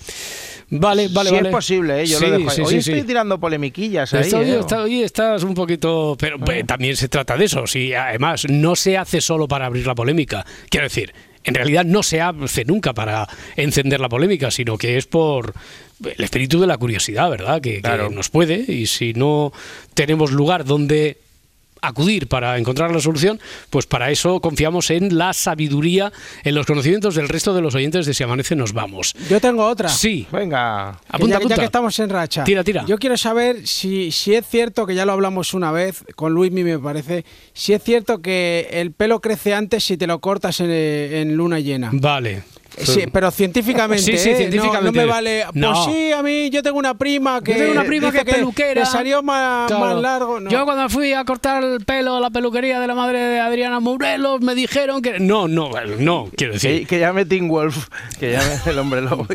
Vale, 0.69 1.07
vale, 1.09 1.31
si 1.31 1.37
vale. 1.37 1.49
es 1.49 1.55
posible, 1.55 2.03
¿eh? 2.03 2.07
yo 2.07 2.19
Sí, 2.19 2.27
lo 2.27 2.31
dejo 2.39 2.51
ahí. 2.51 2.57
sí, 2.57 2.63
Hoy 2.63 2.83
sí, 2.83 2.91
estoy 2.91 3.03
tirando 3.07 3.39
polemiquillas 3.39 4.13
ahí. 4.15 4.29
¿eh? 4.33 4.59
está- 4.59 4.83
hoy 4.83 5.03
estás 5.03 5.45
un 5.45 5.55
poquito. 5.55 6.17
Pero 6.19 6.39
eh, 6.51 6.65
también 6.65 6.97
se 6.97 7.09
trata 7.09 7.37
de 7.37 7.45
eso. 7.45 7.67
Si 7.69 7.95
además 7.95 8.47
no 8.51 8.75
se 8.75 8.99
hace 8.99 9.21
solo 9.21 9.47
para 9.47 9.67
abrir 9.67 9.87
la 9.87 9.95
polémica. 9.95 10.45
Quiero 10.69 10.87
decir, 10.87 11.15
en 11.47 11.55
realidad 11.55 11.85
no 11.87 12.03
se 12.03 12.21
hace 12.21 12.65
nunca 12.67 12.93
para 12.93 13.27
encender 13.57 14.01
la 14.01 14.09
polémica, 14.11 14.51
sino 14.51 14.77
que 14.77 14.99
es 14.99 15.07
por 15.07 15.55
el 16.05 16.23
espíritu 16.23 16.61
de 16.61 16.67
la 16.67 16.77
curiosidad, 16.77 17.31
¿verdad? 17.31 17.61
Que, 17.63 17.77
que 17.77 17.81
Claro. 17.83 18.11
nos 18.11 18.29
puede. 18.29 18.57
Y 18.71 18.87
si 18.87 19.15
no 19.15 19.53
tenemos 19.95 20.31
lugar 20.33 20.65
donde 20.65 21.17
acudir 21.89 22.29
para 22.29 22.59
encontrar 22.59 22.91
la 22.93 23.01
solución, 23.01 23.41
pues 23.71 23.87
para 23.87 24.11
eso 24.11 24.41
confiamos 24.41 24.91
en 24.91 25.17
la 25.17 25.33
sabiduría, 25.33 26.13
en 26.45 26.55
los 26.55 26.67
conocimientos 26.67 27.15
del 27.15 27.29
resto 27.29 27.55
de 27.55 27.63
los 27.63 27.75
oyentes 27.75 28.07
de 28.07 28.15
Si 28.15 28.23
Amanece 28.23 28.57
Nos 28.57 28.73
Vamos. 28.73 29.15
Yo 29.29 29.41
tengo 29.41 29.67
otra. 29.67 29.89
Sí. 29.89 30.27
Venga. 30.33 30.99
Que 31.01 31.17
Apunta, 31.17 31.31
ya, 31.33 31.37
apunta. 31.37 31.55
ya 31.57 31.61
que 31.61 31.67
estamos 31.67 31.99
en 31.99 32.11
racha. 32.11 32.45
Tira, 32.45 32.65
tira. 32.65 32.85
Yo 32.87 32.99
quiero 32.99 33.17
saber 33.17 33.67
si, 33.67 34.11
si 34.13 34.35
es 34.35 34.47
cierto, 34.47 34.87
que 34.87 34.95
ya 34.95 35.05
lo 35.07 35.13
hablamos 35.13 35.55
una 35.55 35.73
vez 35.73 36.05
con 36.15 36.33
Luismi, 36.33 36.65
me 36.65 36.79
parece, 36.79 37.25
si 37.53 37.73
es 37.73 37.83
cierto 37.83 38.21
que 38.21 38.69
el 38.73 38.93
pelo 38.93 39.21
crece 39.21 39.55
antes 39.55 39.85
si 39.85 39.97
te 39.97 40.07
lo 40.07 40.21
cortas 40.21 40.61
en, 40.61 40.71
en 40.71 41.37
luna 41.37 41.61
llena. 41.61 41.91
Vale. 41.93 42.43
Sí, 42.79 43.05
pero 43.11 43.31
científicamente, 43.31 44.03
Sí, 44.03 44.19
sí, 44.19 44.29
¿eh? 44.29 44.33
No- 44.33 44.39
científicamente. 44.39 45.01
No, 45.01 45.07
me 45.07 45.11
vale. 45.13 45.43
Pues 45.45 45.55
No. 45.55 45.85
sí, 45.87 46.13
a 46.13 46.23
mí 46.23 46.51
yo 46.51 46.63
tengo 46.63 46.79
una 46.79 46.95
prima 46.95 47.41
que. 47.43 47.53
Yo 47.53 47.59
tengo 47.59 47.73
una 47.73 47.85
prima 47.85 48.13
que 48.13 48.19
es 48.19 48.25
peluquera. 48.25 48.85
Salió 48.85 49.23
más, 49.23 49.67
Claro. 49.69 49.85
más 49.87 50.03
largo. 50.03 50.41
no. 50.41 50.51
Yo 50.51 50.65
cuando 50.65 50.89
fui 50.89 51.13
a 51.13 51.25
cortar 51.25 51.65
el 51.65 51.85
pelo 51.85 52.17
a 52.17 52.21
la 52.21 52.31
peluquería 52.31 52.79
de 52.81 52.87
la 52.87 52.95
madre 52.95 53.19
de 53.21 53.41
Adriana 53.41 53.81
Morelos 53.81 54.41
me 54.43 54.55
dijeron 54.55 55.01
que 55.03 55.19
no, 55.19 55.49
no, 55.49 55.71
no, 55.99 56.31
quiero 56.37 56.53
Que, 56.53 56.59
decir 56.59 56.87
que 56.87 56.99
llame 56.99 57.25
Tim 57.25 57.49
Wolf, 57.49 57.89
que 58.21 58.33
llame 58.33 58.57
el 58.67 58.79
hombre 58.79 59.01
lobo. 59.01 59.27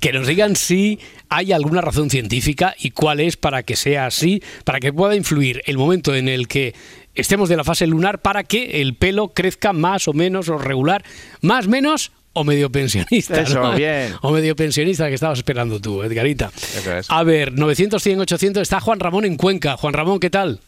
que 0.00 0.12
nos 0.12 0.26
digan 0.26 0.54
si 0.56 0.98
hay 1.28 1.52
alguna 1.52 1.80
razón 1.80 2.10
científica 2.10 2.74
y 2.78 2.90
cuál 2.90 3.20
es 3.20 3.36
para 3.36 3.62
que 3.62 3.76
sea 3.76 4.06
así, 4.06 4.42
para 4.64 4.78
que 4.80 4.92
pueda 4.92 5.14
influir 5.14 5.62
el 5.66 5.78
momento 5.78 6.14
en 6.14 6.28
el 6.28 6.48
que 6.48 6.74
estemos 7.14 7.48
de 7.48 7.56
la 7.56 7.64
fase 7.64 7.86
lunar 7.86 8.20
para 8.20 8.44
que 8.44 8.80
el 8.82 8.94
pelo 8.94 9.28
crezca 9.28 9.72
más 9.72 10.06
o 10.08 10.12
menos 10.12 10.48
o 10.48 10.58
regular, 10.58 11.02
más 11.40 11.66
menos 11.66 12.12
o 12.32 12.44
medio 12.44 12.70
pensionista. 12.70 13.40
Eso, 13.40 13.60
¿no? 13.62 13.74
bien. 13.74 14.14
O 14.22 14.30
medio 14.32 14.54
pensionista 14.56 15.08
que 15.08 15.14
estabas 15.14 15.38
esperando 15.38 15.80
tú, 15.80 16.02
Edgarita. 16.02 16.50
Eso 16.56 16.96
es. 16.96 17.10
A 17.10 17.22
ver, 17.24 17.52
900, 17.52 18.02
100, 18.02 18.20
800 18.20 18.62
está 18.62 18.80
Juan 18.80 19.00
Ramón 19.00 19.24
en 19.24 19.36
Cuenca. 19.36 19.76
Juan 19.76 19.92
Ramón, 19.94 20.20
¿qué 20.20 20.30
tal? 20.30 20.60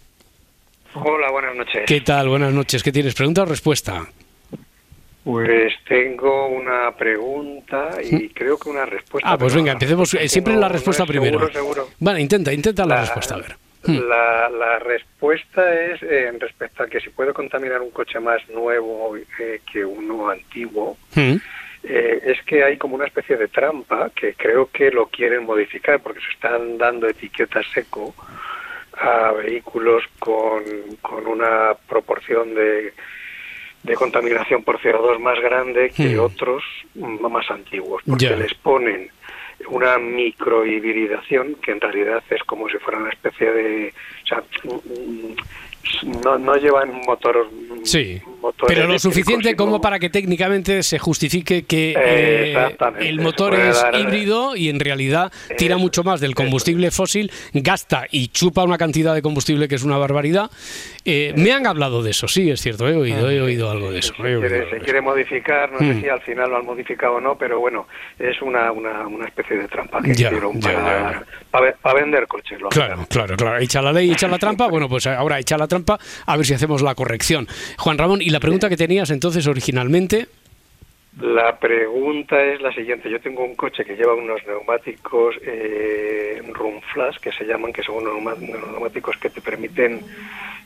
Hola, 0.94 1.30
buenas 1.30 1.54
noches. 1.56 1.82
¿Qué 1.86 2.00
tal? 2.00 2.28
Buenas 2.28 2.52
noches. 2.52 2.82
¿Qué 2.82 2.92
tienes? 2.92 3.14
¿Pregunta 3.14 3.42
o 3.42 3.46
respuesta? 3.46 4.06
Pues 5.24 5.72
tengo 5.88 6.48
una 6.48 6.96
pregunta 6.98 7.90
y 8.02 8.28
creo 8.30 8.58
que 8.58 8.68
una 8.68 8.84
respuesta. 8.84 9.30
Ah, 9.30 9.38
pues 9.38 9.54
venga, 9.54 9.70
empecemos. 9.72 10.12
eh, 10.14 10.28
Siempre 10.28 10.54
no- 10.54 10.60
la 10.60 10.68
respuesta 10.68 11.04
es 11.04 11.08
primero. 11.08 11.38
Seguro, 11.38 11.52
seguro. 11.52 11.88
Vale, 12.00 12.20
intenta, 12.20 12.52
intenta 12.52 12.84
la, 12.84 12.96
La- 12.96 13.00
respuesta, 13.02 13.36
a 13.36 13.38
ver. 13.38 13.56
La, 13.88 14.48
la 14.48 14.78
respuesta 14.78 15.74
es 15.80 16.02
eh, 16.02 16.30
respecto 16.38 16.82
a 16.84 16.86
que 16.86 17.00
si 17.00 17.10
puede 17.10 17.32
contaminar 17.32 17.80
un 17.80 17.90
coche 17.90 18.20
más 18.20 18.48
nuevo 18.50 19.16
eh, 19.16 19.60
que 19.70 19.84
uno 19.84 20.30
antiguo, 20.30 20.96
Mm. 21.16 21.36
eh, 21.84 22.20
es 22.24 22.42
que 22.44 22.62
hay 22.62 22.76
como 22.76 22.94
una 22.94 23.06
especie 23.06 23.36
de 23.36 23.48
trampa 23.48 24.10
que 24.14 24.34
creo 24.34 24.70
que 24.70 24.90
lo 24.90 25.06
quieren 25.06 25.44
modificar 25.44 26.00
porque 26.00 26.20
se 26.20 26.30
están 26.30 26.78
dando 26.78 27.08
etiquetas 27.08 27.66
seco 27.74 28.14
a 28.94 29.32
vehículos 29.32 30.04
con, 30.18 30.62
con 31.00 31.26
una 31.26 31.74
proporción 31.88 32.54
de, 32.54 32.92
de 33.82 33.94
contaminación 33.94 34.62
por 34.62 34.78
CO2 34.80 35.18
más 35.18 35.40
grande 35.40 35.90
que 35.90 36.14
Hmm. 36.16 36.20
otros 36.20 36.62
más 36.94 37.50
antiguos, 37.50 38.02
porque 38.06 38.36
les 38.36 38.54
ponen 38.54 39.10
una 39.68 39.98
microhibridación 39.98 41.56
que 41.56 41.72
en 41.72 41.80
realidad 41.80 42.22
es 42.30 42.42
como 42.44 42.68
si 42.68 42.78
fuera 42.78 42.98
una 42.98 43.10
especie 43.10 43.50
de... 43.50 43.94
O 44.24 44.26
sea, 44.26 44.42
mm, 44.64 46.22
no, 46.24 46.38
no 46.38 46.56
llevan 46.56 47.00
motor, 47.06 47.48
Sí, 47.84 48.22
pero 48.66 48.86
lo 48.86 48.98
suficiente 48.98 49.54
como 49.56 49.80
para 49.80 49.98
que 49.98 50.10
técnicamente 50.10 50.82
se 50.82 50.98
justifique 50.98 51.64
que 51.64 51.94
Eh, 51.96 52.76
el 53.00 53.20
motor 53.20 53.54
es 53.54 53.80
dar- 53.80 53.94
híbrido 53.94 54.56
y 54.56 54.68
en 54.68 54.80
realidad 54.80 55.32
tira 55.56 55.76
mucho 55.76 56.02
más 56.04 56.20
del 56.20 56.34
combustible 56.34 56.90
fósil, 56.90 57.30
gasta 57.52 58.06
y 58.10 58.28
chupa 58.28 58.62
una 58.64 58.78
cantidad 58.78 59.14
de 59.14 59.22
combustible 59.22 59.68
que 59.68 59.74
es 59.76 59.82
una 59.84 59.96
barbaridad. 59.98 60.50
Eh, 61.04 61.32
me 61.36 61.52
han 61.52 61.66
hablado 61.66 62.02
de 62.02 62.10
eso, 62.10 62.28
sí, 62.28 62.50
es 62.50 62.60
cierto, 62.60 62.88
he 62.88 62.96
oído, 62.96 63.30
he 63.30 63.40
oído 63.40 63.70
algo 63.70 63.90
de 63.90 63.98
eso. 64.00 64.14
quiere- 64.14 64.70
se 64.70 64.78
quiere 64.78 65.00
modificar, 65.00 65.70
no 65.72 65.78
sé 65.78 65.84
Mm. 65.84 66.00
si 66.02 66.08
al 66.08 66.20
final 66.22 66.50
lo 66.50 66.56
han 66.58 66.64
modificado 66.66 67.14
o 67.14 67.20
no, 67.20 67.36
pero 67.36 67.58
bueno, 67.60 67.86
es 68.18 68.40
una, 68.42 68.70
una, 68.72 69.06
una 69.06 69.26
especie 69.26 69.56
de 69.58 69.68
trampa 69.68 70.00
que 70.02 70.14
Ya, 70.14 70.28
hicieron 70.28 70.60
ya, 70.60 70.72
para, 70.72 71.12
ya, 71.12 71.22
para 71.50 71.64
ve- 71.66 71.74
para 71.82 72.00
vender 72.00 72.26
coches. 72.26 72.60
lo 72.60 72.68
Claro, 72.68 73.06
claro, 73.08 73.36
claro. 73.36 73.58
Echa 73.58 73.82
la 73.82 73.92
ley, 73.92 74.10
echa 74.12 74.28
la 74.28 74.38
trampa. 74.38 74.68
Bueno, 74.72 74.88
pues 74.88 75.06
ahora 75.06 75.38
echa 75.38 75.58
la 75.58 75.66
trampa, 75.68 75.98
a 76.24 76.36
ver 76.36 76.46
si 76.46 76.54
hacemos 76.54 76.80
la 76.82 76.94
corrección. 76.94 77.46
Juan 77.78 77.98
Ramón, 77.98 78.22
y 78.22 78.30
la 78.32 78.40
pregunta 78.40 78.68
que 78.68 78.76
tenías 78.76 79.10
entonces 79.10 79.46
originalmente. 79.46 80.26
La 81.20 81.58
pregunta 81.58 82.42
es 82.42 82.62
la 82.62 82.72
siguiente. 82.72 83.10
Yo 83.10 83.20
tengo 83.20 83.44
un 83.44 83.54
coche 83.54 83.84
que 83.84 83.96
lleva 83.96 84.14
unos 84.14 84.40
neumáticos 84.46 85.36
eh, 85.42 86.40
Runflash, 86.52 87.18
que 87.18 87.32
se 87.32 87.44
llaman, 87.44 87.72
que 87.72 87.82
son 87.82 88.06
unos 88.06 88.38
neumáticos 88.40 89.16
que 89.18 89.28
te 89.28 89.42
permiten 89.42 90.00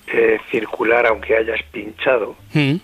eh, 0.07 0.39
circular 0.51 1.07
aunque 1.07 1.37
hayas 1.37 1.61
pinchado 1.73 2.37
Mm, 2.55 2.77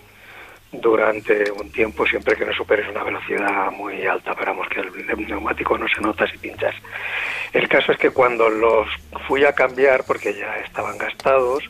durante 0.73 1.53
un 1.53 1.71
tiempo, 1.71 2.05
siempre 2.07 2.35
que 2.35 2.45
no 2.45 2.53
superes 2.53 2.89
una 2.89 3.05
velocidad 3.05 3.71
muy 3.71 4.05
alta. 4.07 4.33
Esperamos 4.33 4.67
que 4.69 4.81
el 4.81 5.29
neumático 5.29 5.79
no 5.79 5.87
se 5.87 6.01
nota 6.01 6.27
si 6.27 6.39
pinchas. 6.39 6.75
El 7.53 7.69
caso 7.69 7.93
es 7.93 7.99
que 7.99 8.11
cuando 8.11 8.49
los 8.49 8.89
fui 9.29 9.45
a 9.45 9.53
cambiar, 9.53 10.05
porque 10.05 10.35
ya 10.35 10.57
estaban 10.57 10.99
gastados, 10.99 11.63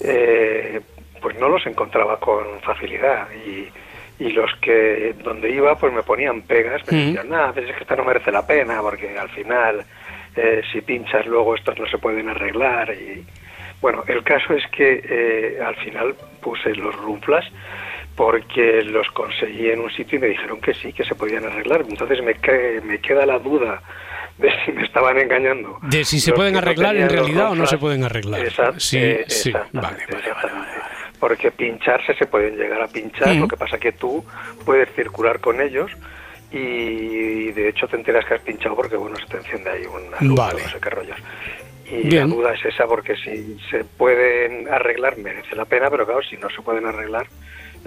eh, 0.00 0.80
pues 1.20 1.38
no 1.38 1.48
los 1.48 1.66
encontraba 1.66 2.18
con 2.18 2.60
facilidad. 2.62 3.28
Y, 3.46 3.68
y 4.22 4.30
los 4.32 4.50
que 4.60 5.14
donde 5.22 5.50
iba, 5.50 5.76
pues 5.76 5.92
me 5.92 6.02
ponían 6.02 6.42
pegas, 6.42 6.82
me 6.90 6.98
Mm. 6.98 7.06
decían, 7.06 7.28
nada, 7.28 7.52
pues 7.52 7.68
es 7.68 7.76
que 7.76 7.82
esto 7.82 7.96
no 7.96 8.04
merece 8.04 8.32
la 8.32 8.46
pena, 8.46 8.80
porque 8.82 9.16
al 9.18 9.28
final, 9.30 9.84
eh, 10.36 10.62
si 10.72 10.80
pinchas 10.80 11.26
luego, 11.26 11.54
estos 11.54 11.78
no 11.78 11.86
se 11.86 11.98
pueden 11.98 12.28
arreglar. 12.28 12.92
Y 12.94 13.24
bueno, 13.80 14.02
el 14.08 14.24
caso 14.24 14.54
es 14.54 14.66
que 14.68 15.00
eh, 15.08 15.58
al 15.64 15.76
final 15.76 16.14
puse 16.42 16.74
los 16.74 16.94
runflas 16.96 17.44
porque 18.16 18.82
los 18.82 19.08
conseguí 19.12 19.70
en 19.70 19.78
un 19.80 19.90
sitio 19.92 20.18
y 20.18 20.20
me 20.22 20.26
dijeron 20.28 20.60
que 20.60 20.74
sí, 20.74 20.92
que 20.92 21.04
se 21.04 21.14
podían 21.14 21.44
arreglar. 21.44 21.84
Entonces 21.88 22.20
me, 22.22 22.34
que- 22.34 22.80
me 22.84 22.98
queda 23.00 23.24
la 23.24 23.38
duda 23.38 23.80
de 24.38 24.50
si 24.64 24.72
me 24.72 24.82
estaban 24.84 25.16
engañando. 25.18 25.78
De 25.82 26.04
si 26.04 26.18
se 26.18 26.30
Los 26.30 26.38
pueden 26.38 26.56
arreglar 26.56 26.96
en 26.96 27.08
realidad 27.08 27.52
o 27.52 27.54
no 27.54 27.66
se 27.66 27.78
pueden 27.78 28.02
arreglar. 28.02 28.40
Exacto, 28.40 28.80
sí, 28.80 28.98
eh, 28.98 29.24
sí, 29.28 29.52
vale, 29.52 29.72
vale. 29.72 29.98
Porque 31.18 31.50
pincharse 31.50 32.14
se 32.14 32.26
pueden 32.26 32.56
llegar 32.56 32.80
a 32.82 32.88
pinchar, 32.88 33.34
lo 33.36 33.48
que 33.48 33.56
pasa 33.56 33.78
que 33.78 33.92
tú 33.92 34.24
puedes 34.64 34.88
circular 34.94 35.40
con 35.40 35.60
ellos 35.60 35.90
y 36.50 37.50
de 37.52 37.68
hecho 37.68 37.86
te 37.88 37.96
enteras 37.96 38.24
que 38.24 38.34
has 38.34 38.40
pinchado 38.40 38.74
porque 38.74 38.96
bueno 38.96 39.16
se 39.16 39.26
te 39.26 39.36
enciende 39.36 39.70
ahí 39.70 39.84
una 39.84 40.16
luz, 40.20 40.38
Vale. 40.38 40.62
no 40.62 40.68
sé 40.68 40.80
qué 40.80 40.90
rollos. 40.90 41.16
Y 41.90 42.08
Bien. 42.08 42.28
la 42.28 42.34
duda 42.34 42.54
es 42.54 42.64
esa 42.64 42.86
porque 42.86 43.16
si 43.16 43.58
se 43.70 43.84
pueden 43.84 44.68
arreglar 44.68 45.16
merece 45.18 45.56
la 45.56 45.64
pena, 45.64 45.90
pero 45.90 46.06
claro, 46.06 46.22
si 46.22 46.36
no 46.36 46.48
se 46.50 46.62
pueden 46.62 46.86
arreglar 46.86 47.26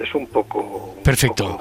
es 0.04 0.14
un 0.16 0.28
poco... 0.28 0.96
Perfecto. 1.04 1.60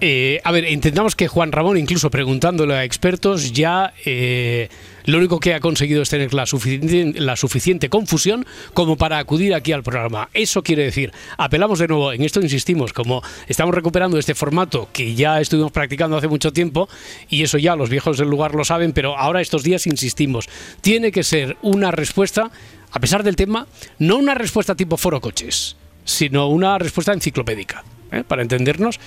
Eh, 0.00 0.40
a 0.44 0.52
ver, 0.52 0.68
intentamos 0.68 1.16
que 1.16 1.28
Juan 1.28 1.52
Ramón, 1.52 1.76
incluso 1.78 2.10
preguntándole 2.10 2.74
a 2.74 2.84
expertos, 2.84 3.52
ya 3.52 3.92
eh, 4.04 4.68
lo 5.04 5.18
único 5.18 5.40
que 5.40 5.54
ha 5.54 5.60
conseguido 5.60 6.02
es 6.02 6.10
tener 6.10 6.34
la 6.34 6.46
suficiente, 6.46 7.20
la 7.20 7.36
suficiente 7.36 7.88
confusión 7.88 8.44
como 8.74 8.96
para 8.96 9.18
acudir 9.18 9.54
aquí 9.54 9.72
al 9.72 9.82
programa. 9.82 10.28
Eso 10.34 10.62
quiere 10.62 10.84
decir, 10.84 11.12
apelamos 11.38 11.78
de 11.78 11.88
nuevo, 11.88 12.12
en 12.12 12.22
esto 12.22 12.40
insistimos, 12.40 12.92
como 12.92 13.22
estamos 13.48 13.74
recuperando 13.74 14.18
este 14.18 14.34
formato 14.34 14.88
que 14.92 15.14
ya 15.14 15.40
estuvimos 15.40 15.72
practicando 15.72 16.16
hace 16.16 16.28
mucho 16.28 16.52
tiempo, 16.52 16.88
y 17.28 17.42
eso 17.42 17.58
ya 17.58 17.76
los 17.76 17.90
viejos 17.90 18.18
del 18.18 18.28
lugar 18.28 18.54
lo 18.54 18.64
saben, 18.64 18.92
pero 18.92 19.16
ahora 19.16 19.40
estos 19.40 19.62
días 19.62 19.86
insistimos, 19.86 20.48
tiene 20.80 21.12
que 21.12 21.22
ser 21.22 21.56
una 21.62 21.90
respuesta, 21.90 22.50
a 22.90 23.00
pesar 23.00 23.22
del 23.22 23.36
tema, 23.36 23.66
no 23.98 24.18
una 24.18 24.34
respuesta 24.34 24.74
tipo 24.74 24.96
foro 24.96 25.20
coches, 25.20 25.76
sino 26.04 26.48
una 26.48 26.78
respuesta 26.78 27.12
enciclopédica, 27.12 27.84
¿eh? 28.10 28.24
para 28.26 28.42
entendernos 28.42 28.98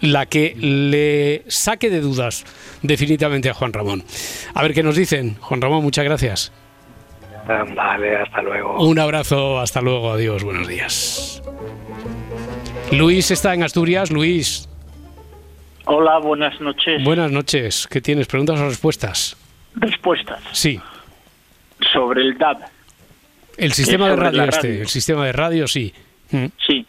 la 0.00 0.26
que 0.26 0.54
le 0.56 1.44
saque 1.48 1.90
de 1.90 2.00
dudas 2.00 2.44
definitivamente 2.82 3.50
a 3.50 3.54
Juan 3.54 3.72
Ramón. 3.72 4.02
A 4.54 4.62
ver 4.62 4.72
qué 4.74 4.82
nos 4.82 4.96
dicen. 4.96 5.36
Juan 5.40 5.60
Ramón, 5.60 5.82
muchas 5.82 6.04
gracias. 6.04 6.52
Vale, 7.74 8.16
hasta 8.16 8.42
luego. 8.42 8.82
Un 8.86 8.98
abrazo, 8.98 9.58
hasta 9.58 9.80
luego, 9.80 10.12
adiós, 10.12 10.44
buenos 10.44 10.68
días. 10.68 11.42
Luis 12.92 13.30
está 13.30 13.54
en 13.54 13.62
Asturias. 13.62 14.10
Luis, 14.10 14.68
Hola, 15.86 16.18
buenas 16.18 16.60
noches. 16.60 17.02
buenas 17.02 17.30
noches. 17.32 17.86
¿Qué 17.90 18.00
tienes? 18.00 18.26
¿Preguntas 18.26 18.60
o 18.60 18.68
respuestas? 18.68 19.36
Respuestas 19.74 20.40
Sí. 20.52 20.80
sobre 21.92 22.22
el 22.22 22.38
DAB. 22.38 22.58
El 23.56 23.72
sistema 23.72 24.08
de 24.10 24.16
radio 24.16 24.44
este, 24.44 24.68
radio. 24.68 24.82
el 24.82 24.88
sistema 24.88 25.26
de 25.26 25.32
radio 25.32 25.66
sí. 25.68 25.92
Mm. 26.30 26.46
Sí. 26.66 26.86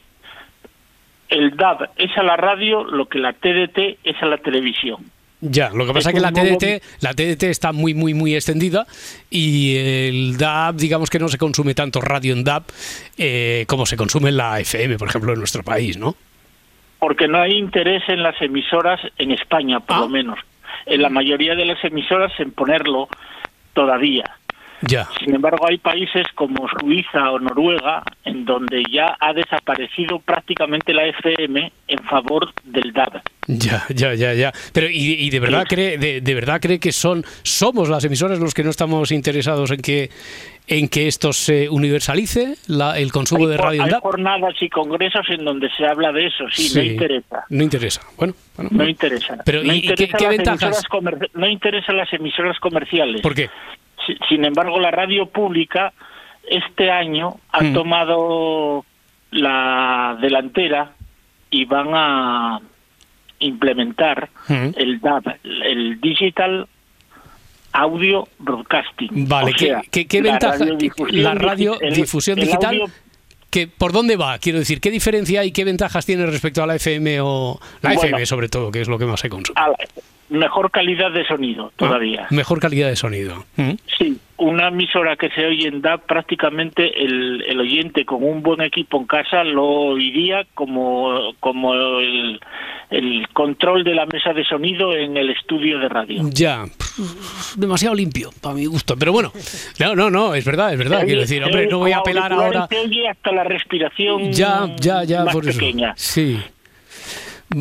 El 1.30 1.56
DAB 1.56 1.90
es 1.96 2.16
a 2.18 2.24
la 2.24 2.36
radio 2.36 2.84
lo 2.84 3.08
que 3.08 3.20
la 3.20 3.34
TDT 3.34 4.00
es 4.04 4.22
a 4.22 4.26
la 4.26 4.38
televisión. 4.38 4.98
Ya, 5.44 5.70
lo 5.72 5.88
que 5.88 5.94
pasa 5.94 6.10
es 6.10 6.16
que 6.16 6.22
la 6.22 6.30
nuevo- 6.30 6.58
TDT, 6.60 6.84
la 7.00 7.14
TDT 7.16 7.44
está 7.50 7.72
muy, 7.72 7.94
muy, 7.96 8.14
muy 8.14 8.36
extendida 8.36 8.86
y 9.32 9.76
el 9.78 10.38
DAB, 10.38 10.76
digamos 10.76 11.10
que 11.10 11.18
no 11.18 11.30
se 11.30 11.40
consume 11.40 11.74
tanto 11.74 12.00
radio 12.02 12.34
en 12.34 12.44
DAB 12.44 12.64
eh, 13.18 13.66
como 13.68 13.86
se 13.88 13.98
consume 13.98 14.30
en 14.30 14.38
la 14.38 14.60
FM, 14.60 14.98
por 14.98 15.08
ejemplo, 15.08 15.34
en 15.34 15.40
nuestro 15.40 15.64
país, 15.64 15.98
¿no? 15.98 16.16
Porque 17.00 17.28
no 17.28 17.40
hay 17.42 17.54
interés 17.58 18.04
en 18.10 18.22
las 18.22 18.40
emisoras 18.40 19.00
en 19.18 19.32
España, 19.32 19.80
por 19.80 19.96
Ah. 19.98 20.00
lo 20.02 20.10
menos. 20.10 20.38
En 20.86 21.02
la 21.02 21.10
mayoría 21.10 21.56
de 21.56 21.66
las 21.66 21.84
emisoras 21.84 22.32
en 22.40 22.52
ponerlo 22.52 23.08
todavía. 23.74 24.26
Ya. 24.82 25.08
Sin 25.24 25.36
embargo, 25.36 25.66
hay 25.68 25.78
países 25.78 26.26
como 26.36 26.68
Suiza 26.80 27.32
o 27.32 27.40
Noruega 27.40 28.04
en 28.26 28.46
donde 28.46 28.84
ya 28.92 29.16
ha 29.20 29.32
desaparecido 29.34 30.20
prácticamente 30.20 30.94
la 30.94 31.06
FM 31.06 31.72
en 31.88 32.00
favor 32.06 32.52
del 32.64 32.92
DAB. 32.92 33.22
Ya, 33.48 33.84
ya, 33.94 34.14
ya, 34.14 34.34
ya. 34.34 34.52
Pero 34.74 34.88
y, 34.90 35.14
y 35.20 35.30
de 35.30 35.40
verdad 35.40 35.66
cree, 35.68 35.98
de, 35.98 36.22
de 36.22 36.34
verdad 36.36 36.60
cree 36.62 36.80
que 36.80 36.92
son, 36.92 37.24
somos 37.44 37.90
las 37.90 38.04
emisoras 38.06 38.40
los 38.40 38.54
que 38.54 38.64
no 38.64 38.70
estamos 38.70 39.12
interesados 39.12 39.72
en 39.72 39.82
que 39.82 40.10
en 40.68 40.88
que 40.88 41.08
esto 41.08 41.34
se 41.34 41.68
universalice, 41.70 42.56
la- 42.68 42.98
el 42.98 43.12
consumo 43.12 43.48
de 43.48 43.56
Hay, 43.56 43.60
radio 43.62 43.80
en 43.82 43.86
hay 43.88 43.92
DAB. 43.92 44.02
jornadas 44.02 44.54
y 44.62 44.70
congresos 44.70 45.26
en 45.30 45.44
donde 45.44 45.70
se 45.76 45.86
habla 45.86 46.12
de 46.14 46.28
eso, 46.28 46.46
sí, 46.52 46.72
no 46.76 46.82
interesa. 46.84 47.46
No 47.50 47.64
interesa. 47.64 48.02
Bueno, 48.16 48.34
bueno. 48.56 48.70
No 48.74 48.88
interesa. 48.88 49.38
Pero, 49.44 49.64
no 49.64 49.74
¿y- 49.74 49.82
qué- 49.82 49.88
interesa 49.90 50.18
qué 50.18 50.28
ventajas? 50.30 50.84
No 51.34 51.48
interesa 51.50 51.92
las 51.94 52.14
emisoras 52.14 52.58
comerciales. 52.60 53.22
¿Por 53.22 53.36
qué? 53.36 53.50
Si- 54.06 54.18
Sin 54.30 54.46
embargo, 54.46 54.80
la 54.80 54.92
radio 54.92 55.26
pública 55.28 55.94
este 56.50 56.90
año 56.92 57.36
ha 57.52 57.62
Mm. 57.64 57.74
tomado 57.74 58.86
la 59.32 60.18
delantera 60.22 60.92
y 61.50 61.66
van 61.66 61.90
a 61.94 62.60
implementar 63.40 64.30
Mm. 64.48 64.70
el 64.76 65.00
DAB, 65.00 65.36
el 65.44 66.00
Digital 66.02 66.68
Audio 67.74 68.28
Broadcasting. 68.40 69.28
Vale, 69.30 69.52
O 69.52 69.54
¿qué, 69.54 69.66
sea, 69.68 69.82
qué- 69.90 70.06
qué 70.08 70.22
la 70.22 70.32
ventaja? 70.32 70.66
La 71.12 71.34
radiodifusión 71.36 72.38
digital. 72.40 72.76
audio- 72.82 72.94
que, 73.50 73.68
¿Por 73.68 73.92
dónde 73.92 74.16
va? 74.18 74.38
Quiero 74.40 74.60
decir, 74.60 74.80
¿qué 74.80 74.92
diferencia 74.92 75.44
y 75.44 75.52
qué 75.52 75.64
ventajas 75.66 76.06
tiene 76.06 76.26
respecto 76.26 76.64
a 76.64 76.68
la 76.68 76.76
FM 76.76 77.20
o 77.22 77.60
la 77.82 77.90
Bueno. 77.94 78.02
FM 78.04 78.26
sobre 78.26 78.48
todo, 78.50 78.72
que 78.72 78.82
es 78.82 78.88
lo 78.88 78.98
que 78.98 79.06
más 79.06 79.20
se 79.20 79.30
consume? 79.30 79.60
a 79.60 79.68
la- 79.70 79.76
mejor 80.32 80.72
calidad 80.72 81.12
de 81.12 81.26
sonido 81.26 81.72
todavía. 81.76 82.28
Mejor 82.32 82.60
calidad 82.60 82.88
de 82.90 82.96
sonido. 82.96 83.46
Mm. 83.58 83.72
Sí, 83.98 84.18
una 84.38 84.70
emisora 84.70 85.16
que 85.16 85.30
se 85.30 85.46
oye 85.46 85.68
en 85.68 85.82
DAB, 85.82 86.06
prácticamente 86.08 87.04
el, 87.04 87.44
el 87.48 87.60
oyente 87.60 88.06
con 88.06 88.24
un 88.24 88.42
buen 88.42 88.62
equipo 88.62 88.98
en 88.98 89.06
casa 89.06 89.44
lo 89.44 89.64
oiría 89.66 90.46
como, 90.56 91.34
como 91.40 91.74
el, 92.00 92.40
el 92.90 93.28
control 93.34 93.84
de 93.84 93.94
la 93.94 94.06
mesa 94.08 94.34
de 94.34 94.44
sonido 94.46 94.96
en 94.96 95.16
el 95.18 95.30
estudio 95.30 95.78
de 95.80 95.90
radio. 95.90 96.24
Ya, 96.32 96.66
demasiado 97.56 97.94
limpio 97.94 98.32
para 98.42 98.56
mi 98.56 98.66
gusto. 98.66 98.96
Pero 98.98 99.12
bueno, 99.12 99.32
no, 99.80 99.96
no, 99.96 100.10
no, 100.10 100.34
es 100.34 100.46
verdad, 100.46 100.72
es 100.74 100.80
verdad. 100.80 101.04
Quiero 101.06 101.22
decir, 101.22 101.44
hombre, 101.44 101.68
no 101.68 101.80
voy 101.80 101.92
a 101.92 101.98
apelar 102.00 102.34
ahora. 102.34 102.68
Se 102.70 102.80
oye 102.80 103.08
hasta 103.10 103.32
la 103.32 103.44
respiración 103.44 104.32
Ya, 104.32 104.68
ya, 104.80 105.04
ya, 105.04 105.24
más 105.26 105.34
por 105.36 105.48
eso. 105.48 105.60
pequeña. 105.60 105.94
Sí. 105.98 106.40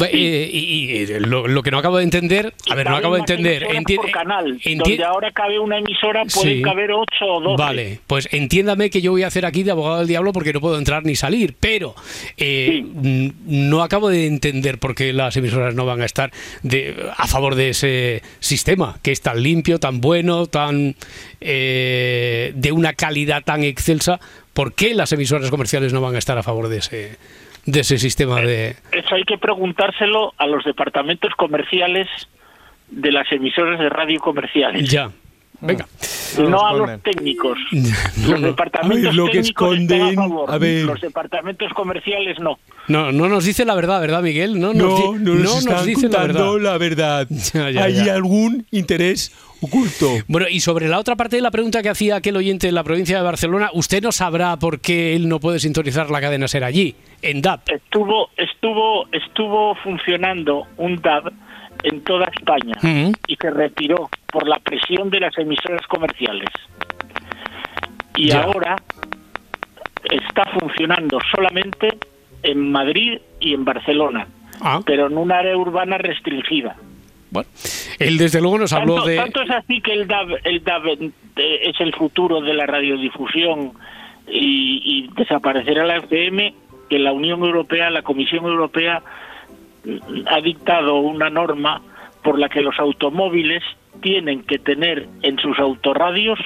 Eh, 0.09 0.51
y, 0.53 0.59
y, 0.59 0.97
eh, 1.03 1.21
lo, 1.21 1.49
lo 1.49 1.63
que 1.63 1.71
no 1.73 1.79
acabo 1.79 1.97
de 1.99 2.05
entender, 2.05 2.55
a 2.71 2.75
ver, 2.77 2.89
no 2.89 2.97
acabo 2.97 3.15
de 3.15 3.21
entender. 3.21 3.65
enti- 3.65 3.97
por 3.97 4.11
canal, 4.11 4.59
enti- 4.61 4.79
donde 4.79 5.05
ahora 5.05 5.33
cabe 5.33 5.59
una 5.59 5.79
emisora, 5.79 6.25
pueden 6.33 6.59
Sí. 6.59 6.63
caber 6.63 6.93
ocho 6.93 7.25
o 7.27 7.41
doce. 7.41 7.57
Vale, 7.63 8.01
pues 8.07 8.29
entiéndame 8.31 8.89
que 8.91 9.01
yo 9.03 9.11
voy 9.11 9.25
a 9.25 9.27
hacer 9.27 9.45
aquí 9.45 9.63
de 9.65 9.73
abogado 9.73 9.99
del 9.99 10.07
diablo 10.09 10.33
porque 10.33 10.53
no 10.53 10.61
puedo 10.61 10.79
entrar 10.79 11.05
ni 11.05 11.17
salir, 11.17 11.57
pero 11.59 11.95
eh, 12.37 12.85
no 13.47 13.83
acabo 13.83 14.09
de 14.11 14.27
entender 14.27 14.79
por 14.79 14.95
qué 14.95 15.13
las 15.13 15.37
emisoras 15.37 15.75
no 15.75 15.85
van 15.87 16.03
a 16.03 16.05
estar 16.07 16.31
de, 16.63 16.95
a 17.17 17.27
favor 17.27 17.57
de 17.57 17.71
ese 17.71 18.23
sistema, 18.39 18.99
que 19.03 19.11
es 19.11 19.21
tan 19.23 19.43
limpio, 19.43 19.81
tan 19.81 20.01
bueno, 20.01 20.47
tan 20.47 20.95
eh, 21.41 22.53
de 22.55 22.73
una 22.73 22.93
calidad 22.93 23.43
tan 23.43 23.65
excelsa. 23.65 24.21
¿Por 24.53 24.73
qué 24.75 24.95
las 24.95 25.13
emisoras 25.13 25.51
comerciales 25.51 25.93
no 25.93 26.01
van 26.01 26.15
a 26.15 26.19
estar 26.19 26.37
a 26.37 26.43
favor 26.43 26.69
de 26.69 26.79
ese, 26.79 27.17
de 27.67 27.81
ese 27.81 27.99
sistema 27.99 28.41
de... 28.41 28.77
Eso 28.93 29.15
hay 29.15 29.25
que 29.25 29.39
preguntárselo 29.39 30.33
a 30.39 30.47
los 30.47 30.65
departamentos 30.65 31.33
comerciales 31.37 32.09
de 32.89 33.13
las 33.13 33.31
emisoras 33.33 33.79
de 33.79 33.89
radio 33.89 34.19
comerciales. 34.21 34.89
Ya, 34.91 35.11
venga. 35.61 35.87
No 36.39 36.67
a 36.67 36.73
los 36.75 37.03
técnicos. 37.03 37.59
No, 37.73 38.33
los 38.33 38.41
no. 38.41 38.47
departamentos 38.49 38.99
A 39.07 39.09
ver, 39.09 39.15
lo 39.15 39.25
que 39.27 39.39
están 39.39 39.45
esconden, 39.45 40.19
a 40.19 40.23
favor. 40.23 40.51
a 40.51 40.59
ver. 40.59 40.85
Los 40.85 41.01
departamentos 41.01 41.73
comerciales 41.73 42.39
no. 42.39 42.59
No, 42.89 43.13
no 43.13 43.29
nos 43.29 43.45
dice 43.45 43.65
la 43.65 43.75
verdad, 43.75 44.01
¿verdad, 44.01 44.23
Miguel? 44.23 44.61
No, 44.61 44.73
No, 44.75 44.89
nos, 44.89 44.99
di- 44.99 45.25
no 45.25 45.35
nos 45.35 45.45
no 45.45 45.59
están 45.73 45.87
dice 45.87 46.09
la 46.09 46.21
verdad. 46.23 46.57
la 46.61 46.79
verdad. 46.79 47.27
Ya, 47.55 47.71
ya, 47.71 47.85
Hay 47.85 48.05
ya. 48.05 48.15
algún 48.15 48.67
interés 48.71 49.33
oculto. 49.63 50.07
Bueno, 50.29 50.47
y 50.51 50.61
sobre 50.61 50.89
la 50.89 50.99
otra 50.99 51.17
parte 51.17 51.37
de 51.37 51.43
la 51.43 51.51
pregunta 51.51 51.83
que 51.83 51.89
hacía 51.91 52.17
aquel 52.17 52.37
oyente 52.37 52.67
de 52.67 52.73
la 52.73 52.83
provincia 52.85 53.17
de 53.19 53.23
Barcelona, 53.23 53.71
usted 53.75 54.03
no 54.03 54.13
sabrá 54.13 54.57
por 54.57 54.81
qué 54.81 55.15
él 55.17 55.29
no 55.29 55.41
puede 55.41 55.59
sintonizar 55.59 56.11
la 56.11 56.21
cadena 56.21 56.49
ser 56.49 56.65
allí, 56.65 56.95
en 57.23 57.43
DAP. 57.43 57.69
Estuvo, 57.69 58.31
estuvo, 58.37 59.07
estuvo 59.13 59.75
funcionando 59.77 60.67
un 60.77 60.97
DAB 60.97 61.33
en 61.83 62.03
toda 62.05 62.27
España 62.37 62.75
y 63.27 63.37
se 63.37 63.51
retiró 63.51 64.09
por 64.31 64.47
la 64.47 64.59
presión 64.59 65.09
de 65.11 65.21
las 65.21 65.37
emisoras 65.39 65.87
comerciales. 65.87 66.49
Y 68.17 68.29
Ya. 68.29 68.43
ahora 68.43 68.77
está 70.11 70.45
funcionando 70.59 71.19
solamente 71.35 71.97
en 72.43 72.71
Madrid 72.73 73.19
y 73.41 73.55
en 73.55 73.65
Barcelona, 73.65 74.27
Ah. 74.61 74.81
pero 74.85 75.07
en 75.07 75.17
un 75.17 75.33
área 75.33 75.57
urbana 75.57 75.97
restringida. 75.99 76.77
Bueno, 77.31 77.49
él 77.99 78.19
desde 78.19 78.41
luego 78.41 78.59
nos 78.59 78.73
habló 78.73 78.95
tanto, 78.97 79.09
de... 79.09 79.17
tanto 79.17 79.43
es 79.43 79.51
así 79.51 79.81
que 79.81 79.93
el 79.93 80.07
DAB, 80.09 80.29
el 80.45 80.65
DAB 80.65 80.87
eh, 81.37 81.61
es 81.65 81.81
el 81.81 81.95
futuro 81.95 82.41
de 82.41 82.55
la 82.55 82.67
radiodifusión 82.67 83.73
y, 84.29 84.83
y 84.85 85.11
desaparecerá 85.17 85.85
la 85.87 85.97
FM, 85.99 86.55
que 86.89 86.99
la 86.99 87.13
Unión 87.13 87.41
Europea, 87.45 87.89
la 87.91 88.03
Comisión 88.03 88.45
Europea, 88.47 89.03
mm, 89.85 90.27
ha 90.27 90.41
dictado 90.41 90.97
una 90.97 91.31
norma 91.31 91.83
por 92.23 92.39
la 92.39 92.49
que 92.49 92.61
los 92.63 92.79
automóviles 92.79 93.63
tienen 94.03 94.43
que 94.45 94.59
tener 94.59 95.07
en 95.23 95.39
sus 95.39 95.59
autorradios 95.59 96.39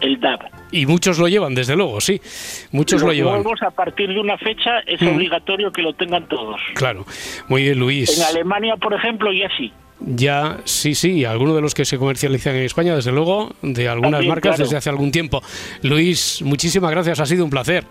el 0.00 0.18
DAB. 0.18 0.40
Y 0.72 0.86
muchos 0.86 1.18
lo 1.18 1.28
llevan, 1.28 1.54
desde 1.54 1.76
luego, 1.76 2.00
sí. 2.00 2.20
Muchos 2.72 3.02
Los 3.02 3.08
lo 3.08 3.12
llevan. 3.14 3.44
a 3.60 3.70
partir 3.70 4.08
de 4.08 4.18
una 4.18 4.36
fecha, 4.36 4.80
es 4.80 5.00
Mm. 5.00 5.08
obligatorio 5.14 5.70
que 5.70 5.82
lo 5.82 5.92
tengan 5.92 6.26
todos. 6.28 6.60
Claro. 6.74 7.04
Muy 7.48 7.62
bien, 7.62 7.78
Luis. 7.78 8.18
En 8.18 8.24
Alemania, 8.24 8.76
por 8.76 8.94
ejemplo, 8.94 9.32
ya 9.32 9.48
sí. 9.56 9.72
Ya, 10.06 10.58
sí, 10.64 10.94
sí, 10.94 11.24
algunos 11.24 11.54
de 11.54 11.60
los 11.60 11.74
que 11.74 11.84
se 11.84 11.98
comercializan 11.98 12.56
en 12.56 12.62
España, 12.62 12.94
desde 12.94 13.12
luego, 13.12 13.54
de 13.62 13.88
algunas 13.88 14.12
También, 14.12 14.30
marcas 14.30 14.50
claro. 14.56 14.64
desde 14.64 14.76
hace 14.76 14.90
algún 14.90 15.12
tiempo. 15.12 15.42
Luis, 15.82 16.42
muchísimas 16.42 16.90
gracias, 16.90 17.20
ha 17.20 17.26
sido 17.26 17.44
un 17.44 17.50
placer. 17.50 17.84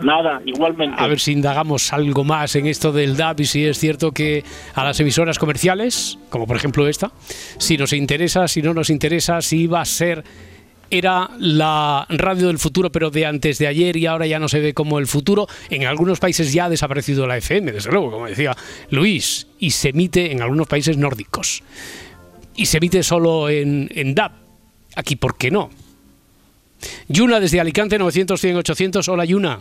Nada, 0.00 0.40
igualmente. 0.44 0.96
A 1.02 1.06
ver 1.08 1.18
si 1.18 1.32
indagamos 1.32 1.92
algo 1.92 2.22
más 2.22 2.54
en 2.54 2.66
esto 2.66 2.92
del 2.92 3.16
DAB 3.16 3.40
y 3.40 3.44
si 3.46 3.66
es 3.66 3.78
cierto 3.78 4.12
que 4.12 4.44
a 4.74 4.84
las 4.84 5.00
emisoras 5.00 5.38
comerciales, 5.38 6.18
como 6.30 6.46
por 6.46 6.56
ejemplo 6.56 6.86
esta, 6.86 7.10
si 7.58 7.76
nos 7.76 7.92
interesa, 7.92 8.46
si 8.46 8.62
no 8.62 8.74
nos 8.74 8.90
interesa, 8.90 9.40
si 9.42 9.66
va 9.66 9.80
a 9.80 9.84
ser 9.84 10.22
era 10.90 11.30
la 11.38 12.06
radio 12.08 12.48
del 12.48 12.58
futuro, 12.58 12.90
pero 12.90 13.10
de 13.10 13.26
antes 13.26 13.58
de 13.58 13.66
ayer 13.66 13.96
y 13.96 14.06
ahora 14.06 14.26
ya 14.26 14.38
no 14.38 14.48
se 14.48 14.60
ve 14.60 14.74
como 14.74 14.98
el 14.98 15.06
futuro. 15.06 15.46
En 15.70 15.86
algunos 15.86 16.20
países 16.20 16.52
ya 16.52 16.66
ha 16.66 16.68
desaparecido 16.68 17.26
la 17.26 17.36
FM, 17.36 17.72
desde 17.72 17.90
luego, 17.90 18.10
como 18.10 18.26
decía 18.26 18.56
Luis, 18.90 19.46
y 19.58 19.70
se 19.70 19.90
emite 19.90 20.32
en 20.32 20.42
algunos 20.42 20.66
países 20.66 20.96
nórdicos. 20.96 21.62
Y 22.54 22.66
se 22.66 22.78
emite 22.78 23.02
solo 23.02 23.48
en, 23.48 23.88
en 23.94 24.14
DAB. 24.14 24.32
Aquí, 24.96 25.16
¿por 25.16 25.36
qué 25.36 25.50
no? 25.50 25.70
Yuna 27.08 27.40
desde 27.40 27.60
Alicante, 27.60 27.98
900, 27.98 28.40
100, 28.40 28.56
800. 28.56 29.08
Hola, 29.08 29.24
Yuna. 29.24 29.60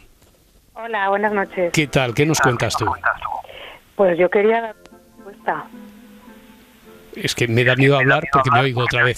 Hola, 0.74 1.10
buenas 1.10 1.34
noches. 1.34 1.72
¿Qué 1.74 1.88
tal? 1.88 2.14
¿Qué 2.14 2.26
nos 2.26 2.40
cuentas 2.40 2.76
tú? 2.78 2.86
Pues 3.96 4.18
yo 4.18 4.30
quería 4.30 4.62
dar 4.62 4.76
respuesta. 4.92 5.66
Es 7.16 7.34
que 7.34 7.48
me 7.48 7.64
da 7.64 7.76
miedo 7.76 7.98
hablar 7.98 8.28
porque 8.32 8.52
me 8.52 8.60
oigo 8.60 8.82
otra 8.82 9.04
vez. 9.04 9.18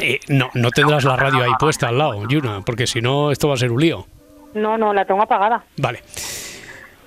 Eh, 0.00 0.20
no, 0.28 0.50
no 0.54 0.70
tendrás 0.70 1.04
la 1.04 1.16
radio 1.16 1.42
ahí 1.42 1.52
puesta 1.58 1.88
al 1.88 1.98
lado, 1.98 2.28
Yuna, 2.28 2.60
porque 2.64 2.86
si 2.86 3.00
no, 3.00 3.30
esto 3.30 3.48
va 3.48 3.54
a 3.54 3.56
ser 3.56 3.72
un 3.72 3.80
lío. 3.80 4.06
No, 4.54 4.76
no, 4.76 4.92
la 4.92 5.04
tengo 5.04 5.22
apagada. 5.22 5.64
Vale. 5.76 6.00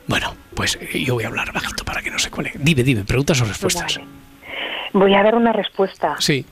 Bueno, 0.07 0.35
pues 0.55 0.77
eh, 0.81 1.03
yo 1.03 1.15
voy 1.15 1.23
a 1.23 1.27
hablar 1.27 1.51
bajito 1.53 1.83
para 1.83 2.01
que 2.01 2.09
no 2.09 2.19
se 2.19 2.31
cuele. 2.31 2.51
Dime, 2.55 2.83
dime, 2.83 3.03
preguntas 3.03 3.41
o 3.41 3.45
respuestas. 3.45 3.99
Voy 4.93 5.13
a 5.13 5.23
dar 5.23 5.35
una 5.35 5.53
respuesta. 5.53 6.15
Sí. 6.19 6.45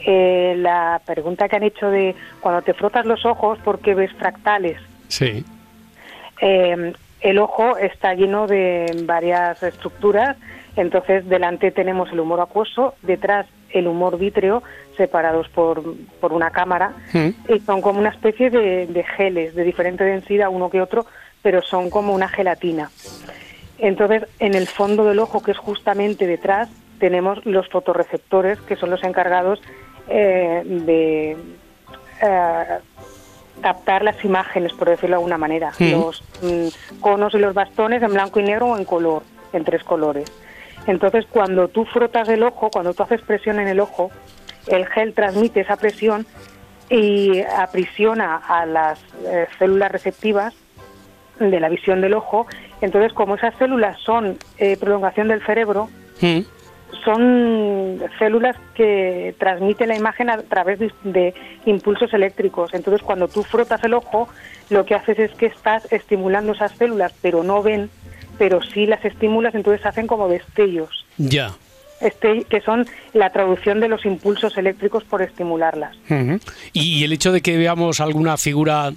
Eh, 0.00 0.54
la 0.58 1.00
pregunta 1.04 1.48
que 1.48 1.56
han 1.56 1.62
hecho 1.62 1.88
de 1.90 2.14
cuando 2.40 2.62
te 2.62 2.74
frotas 2.74 3.06
los 3.06 3.24
ojos, 3.24 3.58
¿por 3.60 3.80
qué 3.80 3.94
ves 3.94 4.12
fractales? 4.12 4.78
Sí. 5.08 5.44
Eh, 6.40 6.92
el 7.20 7.38
ojo 7.38 7.76
está 7.76 8.14
lleno 8.14 8.46
de 8.46 9.02
varias 9.04 9.62
estructuras, 9.62 10.36
entonces 10.76 11.28
delante 11.28 11.70
tenemos 11.70 12.10
el 12.12 12.20
humor 12.20 12.40
acuoso, 12.40 12.94
detrás 13.02 13.46
el 13.78 13.86
humor 13.86 14.18
vítreo, 14.18 14.62
separados 14.96 15.48
por, 15.48 15.82
por 16.20 16.32
una 16.32 16.50
cámara, 16.50 16.92
y 17.48 17.60
son 17.60 17.82
como 17.82 17.98
una 18.00 18.10
especie 18.10 18.50
de, 18.50 18.86
de 18.86 19.04
geles 19.04 19.54
de 19.54 19.64
diferente 19.64 20.04
densidad 20.04 20.48
uno 20.50 20.70
que 20.70 20.80
otro, 20.80 21.06
pero 21.42 21.62
son 21.62 21.90
como 21.90 22.14
una 22.14 22.28
gelatina. 22.28 22.90
Entonces, 23.78 24.24
en 24.38 24.54
el 24.54 24.66
fondo 24.66 25.04
del 25.04 25.18
ojo, 25.18 25.42
que 25.42 25.50
es 25.50 25.58
justamente 25.58 26.26
detrás, 26.26 26.68
tenemos 26.98 27.44
los 27.44 27.68
fotorreceptores, 27.68 28.58
que 28.60 28.76
son 28.76 28.90
los 28.90 29.04
encargados 29.04 29.60
eh, 30.08 30.62
de 30.64 31.36
eh, 32.22 32.78
captar 33.60 34.02
las 34.02 34.24
imágenes, 34.24 34.72
por 34.72 34.88
decirlo 34.88 35.14
de 35.14 35.20
alguna 35.20 35.38
manera. 35.38 35.72
Sí. 35.72 35.90
Los 35.90 36.22
mm, 36.42 37.00
conos 37.00 37.34
y 37.34 37.38
los 37.38 37.54
bastones 37.54 38.02
en 38.02 38.12
blanco 38.12 38.40
y 38.40 38.44
negro 38.44 38.68
o 38.68 38.78
en 38.78 38.84
color, 38.84 39.22
en 39.52 39.64
tres 39.64 39.84
colores. 39.84 40.30
Entonces, 40.86 41.26
cuando 41.30 41.68
tú 41.68 41.84
frotas 41.84 42.28
el 42.28 42.42
ojo, 42.42 42.70
cuando 42.70 42.94
tú 42.94 43.02
haces 43.02 43.20
presión 43.22 43.58
en 43.58 43.68
el 43.68 43.80
ojo, 43.80 44.10
el 44.66 44.86
gel 44.86 45.14
transmite 45.14 45.60
esa 45.60 45.76
presión 45.76 46.26
y 46.88 47.40
aprisiona 47.40 48.36
a 48.36 48.66
las 48.66 49.00
eh, 49.24 49.46
células 49.58 49.90
receptivas 49.90 50.54
de 51.40 51.60
la 51.60 51.68
visión 51.68 52.00
del 52.00 52.14
ojo. 52.14 52.46
Entonces, 52.80 53.12
como 53.12 53.34
esas 53.34 53.54
células 53.56 53.98
son 54.00 54.38
eh, 54.58 54.76
prolongación 54.76 55.28
del 55.28 55.44
cerebro, 55.44 55.88
son 57.04 58.00
células 58.18 58.56
que 58.74 59.34
transmiten 59.38 59.88
la 59.88 59.96
imagen 59.96 60.30
a 60.30 60.38
través 60.38 60.78
de, 60.78 60.92
de 61.04 61.34
impulsos 61.66 62.12
eléctricos. 62.14 62.72
Entonces, 62.74 63.02
cuando 63.02 63.28
tú 63.28 63.42
frotas 63.42 63.82
el 63.84 63.94
ojo, 63.94 64.28
lo 64.70 64.84
que 64.86 64.94
haces 64.94 65.18
es 65.18 65.32
que 65.32 65.46
estás 65.46 65.92
estimulando 65.92 66.52
esas 66.52 66.72
células, 66.72 67.12
pero 67.20 67.42
no 67.42 67.62
ven, 67.62 67.90
pero 68.38 68.60
sí 68.62 68.86
las 68.86 69.04
estimulas, 69.04 69.54
entonces 69.54 69.84
hacen 69.86 70.06
como 70.06 70.28
destellos, 70.28 71.04
Ya. 71.18 71.52
este, 72.00 72.44
que 72.44 72.60
son 72.60 72.86
la 73.14 73.30
traducción 73.30 73.80
de 73.80 73.88
los 73.88 74.04
impulsos 74.04 74.56
eléctricos 74.56 75.04
por 75.04 75.22
estimularlas. 75.22 75.96
Y, 76.72 77.00
y 77.00 77.04
el 77.04 77.12
hecho 77.12 77.32
de 77.32 77.40
que 77.40 77.56
veamos 77.56 78.00
alguna 78.00 78.36
figura. 78.36 78.92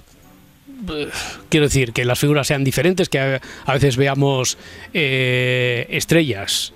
eh, 0.92 1.08
Quiero 1.48 1.66
decir, 1.66 1.92
que 1.92 2.04
las 2.04 2.18
figuras 2.18 2.46
sean 2.46 2.64
diferentes, 2.64 3.08
que 3.08 3.18
a, 3.18 3.40
a 3.66 3.72
veces 3.74 3.96
veamos 3.96 4.56
eh, 4.94 5.86
estrellas, 5.90 6.72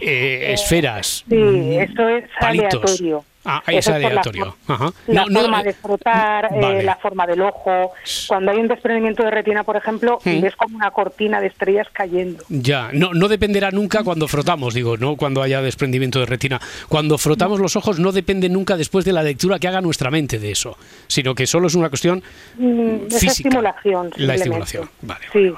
eh, 0.00 0.52
esferas, 0.52 1.24
Sí, 1.28 1.34
mm, 1.36 1.72
eso 1.80 2.08
es 2.08 2.24
palitos. 2.40 2.74
aleatorio. 2.84 3.24
Ah, 3.42 3.62
Eso 3.68 3.94
es 3.94 4.02
la 4.02 4.08
aleatorio. 4.08 4.54
Ajá. 4.68 4.90
La 5.06 5.22
No, 5.24 5.28
no, 5.30 5.40
forma 5.40 5.60
eh, 5.62 5.64
de 5.64 5.72
frotar, 5.72 6.50
eh, 6.52 6.82
la 6.82 6.96
forma 6.96 7.26
del 7.26 7.40
ojo. 7.40 7.92
Cuando 8.28 8.50
hay 8.50 8.58
un 8.58 8.68
desprendimiento 8.68 9.22
de 9.22 9.30
retina, 9.30 9.64
por 9.64 9.76
ejemplo, 9.76 10.18
Mm. 10.24 10.40
ves 10.42 10.54
como 10.56 10.76
una 10.76 10.90
cortina 10.90 11.40
de 11.40 11.46
estrellas 11.46 11.86
cayendo. 11.90 12.44
Ya, 12.50 12.90
no, 12.92 13.14
no 13.14 13.28
dependerá 13.28 13.70
nunca 13.70 14.04
cuando 14.04 14.28
frotamos, 14.28 14.74
digo, 14.74 14.98
no 14.98 15.16
cuando 15.16 15.40
haya 15.42 15.62
desprendimiento 15.62 16.20
de 16.20 16.26
retina. 16.26 16.60
Cuando 16.88 17.16
frotamos 17.16 17.60
los 17.60 17.76
ojos 17.76 17.98
no 17.98 18.12
depende 18.12 18.48
nunca 18.50 18.76
después 18.76 19.06
de 19.06 19.12
la 19.14 19.22
lectura 19.22 19.58
que 19.58 19.68
haga 19.68 19.80
nuestra 19.80 20.10
mente 20.10 20.38
de 20.38 20.50
eso, 20.50 20.76
sino 21.06 21.34
que 21.34 21.46
solo 21.46 21.68
es 21.68 21.74
una 21.74 21.88
cuestión 21.88 22.22
Mm, 22.58 23.06
Esa 23.08 23.26
estimulación. 23.26 24.10
la 24.16 24.34
estimulación. 24.34 24.90
Vale. 25.00 25.24
Sí, 25.32 25.50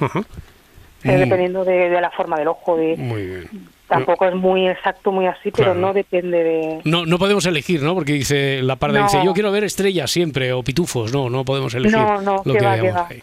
Ajá. 0.00 0.20
eh, 1.04 1.16
Mm, 1.16 1.18
dependiendo 1.20 1.64
de, 1.64 1.90
de 1.90 2.00
la 2.00 2.10
forma 2.10 2.38
del 2.38 2.48
ojo. 2.48 2.76
De, 2.78 2.96
Muy 2.96 3.26
bien. 3.26 3.50
Tampoco 3.88 4.26
es 4.26 4.34
muy 4.34 4.68
exacto, 4.68 5.12
muy 5.12 5.26
así, 5.26 5.50
pero 5.50 5.72
Claro. 5.72 5.80
no 5.80 5.92
depende 5.92 6.42
de... 6.42 6.80
No, 6.84 7.06
no 7.06 7.18
podemos 7.18 7.46
elegir, 7.46 7.82
¿no? 7.82 7.94
Porque 7.94 8.12
dice 8.12 8.60
la 8.62 8.76
parda 8.76 8.98
No. 9.00 9.04
dice, 9.06 9.18
yo 9.24 9.32
quiero 9.32 9.50
ver 9.52 9.64
estrellas 9.64 10.10
siempre 10.10 10.52
o 10.52 10.62
pitufos. 10.62 11.12
No, 11.12 11.30
no 11.30 11.44
podemos 11.44 11.74
elegir 11.74 11.96
No, 11.96 12.20
no, 12.20 12.42
lo 12.44 12.52
que 12.54 12.60
va, 12.64 13.08
que. 13.08 13.22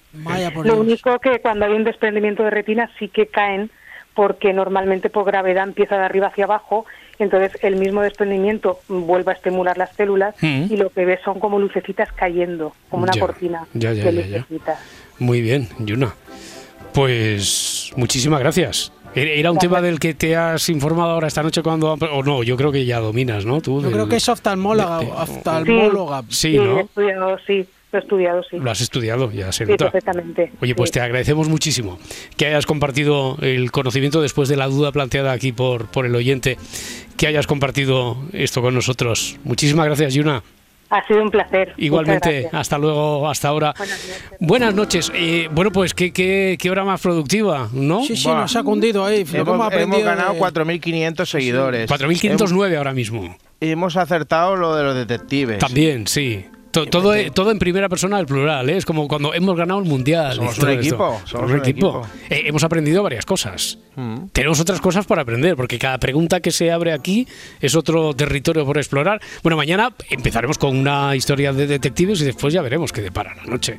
Lo 0.63 0.77
único 0.77 1.19
que 1.19 1.39
cuando 1.39 1.65
hay 1.65 1.73
un 1.73 1.83
desprendimiento 1.83 2.43
de 2.43 2.49
retina 2.49 2.89
sí 2.99 3.07
que 3.09 3.27
caen 3.27 3.69
porque 4.13 4.53
normalmente 4.53 5.09
por 5.09 5.25
gravedad 5.25 5.63
empieza 5.63 5.97
de 5.97 6.03
arriba 6.05 6.27
hacia 6.27 6.45
abajo, 6.45 6.85
entonces 7.19 7.57
el 7.63 7.75
mismo 7.77 8.01
desprendimiento 8.01 8.79
vuelve 8.87 9.31
a 9.31 9.35
estimular 9.35 9.77
las 9.77 9.91
células 9.95 10.35
Mm. 10.41 10.65
y 10.69 10.77
lo 10.77 10.89
que 10.91 11.03
ves 11.05 11.19
son 11.25 11.39
como 11.39 11.57
lucecitas 11.59 12.11
cayendo, 12.13 12.73
como 12.89 13.03
una 13.03 13.13
Ya, 13.13 13.19
cortina 13.21 13.65
ya, 13.73 13.91
ya, 13.91 14.03
de 14.05 14.13
ya, 14.13 14.21
ya. 14.21 14.37
lucecitas. 14.37 14.79
Muy 15.19 15.41
bien, 15.41 15.67
Yuna. 15.79 16.13
Pues 16.93 17.91
muchísimas 17.95 18.39
gracias. 18.39 18.91
Era 19.15 19.51
un 19.51 19.57
tema 19.57 19.81
del 19.81 19.99
que 19.99 20.13
te 20.13 20.35
has 20.35 20.69
informado 20.69 21.11
ahora 21.11 21.27
esta 21.27 21.43
noche 21.43 21.61
cuando... 21.61 21.93
O 21.93 22.23
no, 22.23 22.41
yo 22.43 22.57
creo 22.57 22.71
que 22.71 22.85
ya 22.85 22.99
dominas, 22.99 23.45
¿no? 23.45 23.61
Tú 23.61 23.75
Yo 23.77 23.83
del- 23.83 23.91
creo 23.93 24.07
que 24.09 24.15
es 24.15 24.27
oftalmóloga. 24.29 24.99
oftalmóloga. 24.99 26.23
Sí, 26.29 26.51
Sí, 26.53 26.57
¿no? 26.57 26.79
he 26.79 26.81
estudiado, 26.81 27.37
sí, 27.45 27.65
lo 27.91 27.99
he 27.99 28.01
estudiado, 28.01 28.43
sí. 28.49 28.57
Lo 28.57 28.71
has 28.71 28.81
estudiado, 28.81 29.31
ya 29.31 29.51
se 29.51 29.65
Sí, 29.65 29.71
nota. 29.71 29.85
perfectamente. 29.91 30.51
Oye, 30.61 30.73
pues 30.75 30.89
sí. 30.89 30.93
te 30.95 31.01
agradecemos 31.01 31.47
muchísimo 31.47 31.99
que 32.37 32.47
hayas 32.47 32.65
compartido 32.65 33.37
el 33.41 33.71
conocimiento 33.71 34.21
después 34.21 34.49
de 34.49 34.55
la 34.57 34.67
duda 34.67 34.91
planteada 34.91 35.31
aquí 35.31 35.51
por, 35.51 35.85
por 35.87 36.05
el 36.05 36.15
oyente, 36.15 36.57
que 37.17 37.27
hayas 37.27 37.45
compartido 37.45 38.17
esto 38.33 38.61
con 38.61 38.73
nosotros. 38.73 39.37
Muchísimas 39.43 39.85
gracias, 39.85 40.13
Yuna. 40.15 40.41
Ha 40.95 41.07
sido 41.07 41.23
un 41.23 41.31
placer. 41.31 41.73
Igualmente, 41.77 42.49
hasta 42.51 42.77
luego, 42.77 43.27
hasta 43.27 43.47
ahora. 43.47 43.73
Buenas 44.39 44.75
noches. 44.75 45.11
Eh, 45.15 45.47
bueno, 45.51 45.71
pues 45.71 45.95
¿qué, 45.95 46.13
qué, 46.13 46.55
qué 46.59 46.69
hora 46.69 46.83
más 46.83 47.01
productiva, 47.01 47.67
¿no? 47.73 48.03
Sí, 48.03 48.15
sí, 48.15 48.27
nos 48.27 48.55
ha 48.55 48.61
cundido 48.61 49.03
ahí. 49.03 49.21
Hemos 49.33 49.55
Hemos, 49.55 49.73
hemos 49.73 50.03
ganado 50.03 50.33
de- 50.33 50.39
4.500 50.39 51.25
seguidores. 51.25 51.89
4.509 51.89 52.77
ahora 52.77 52.93
mismo. 52.93 53.35
Hemos 53.59 53.97
acertado 53.97 54.55
lo 54.55 54.75
de 54.75 54.83
los 54.83 54.95
detectives. 54.95 55.57
También, 55.57 56.05
sí. 56.05 56.45
To- 56.73 56.87
Todo, 56.87 57.13
todo 57.33 57.51
en 57.51 57.59
primera 57.59 57.87
persona 57.87 58.17
del 58.17 58.25
plural, 58.25 58.67
¿eh? 58.67 58.77
es 58.77 58.83
como 58.85 59.07
cuando 59.07 59.31
hemos 59.35 59.55
ganado 59.55 59.79
el 59.79 59.85
mundial. 59.85 60.35
Somos 60.37 60.57
un 60.57 60.69
equipo, 60.71 61.21
somos 61.23 61.51
un 61.51 61.59
equipo. 61.59 62.01
Eh, 62.31 62.41
hemos 62.47 62.63
aprendido 62.63 63.03
varias 63.03 63.25
cosas. 63.27 63.77
Mm. 63.95 64.25
Tenemos 64.31 64.59
otras 64.59 64.81
cosas 64.81 65.05
por 65.05 65.19
aprender, 65.19 65.55
porque 65.55 65.77
cada 65.77 65.99
pregunta 65.99 66.39
que 66.39 66.49
se 66.49 66.71
abre 66.71 66.91
aquí 66.91 67.27
es 67.61 67.75
otro 67.75 68.15
territorio 68.15 68.65
por 68.65 68.79
explorar. 68.79 69.21
Bueno, 69.43 69.55
mañana 69.55 69.93
empezaremos 70.09 70.57
con 70.57 70.75
una 70.75 71.15
historia 71.15 71.53
de 71.53 71.67
detectives 71.67 72.19
y 72.21 72.25
después 72.25 72.51
ya 72.51 72.63
veremos 72.63 72.91
qué 72.91 73.01
depara 73.03 73.35
la 73.35 73.43
noche. 73.43 73.77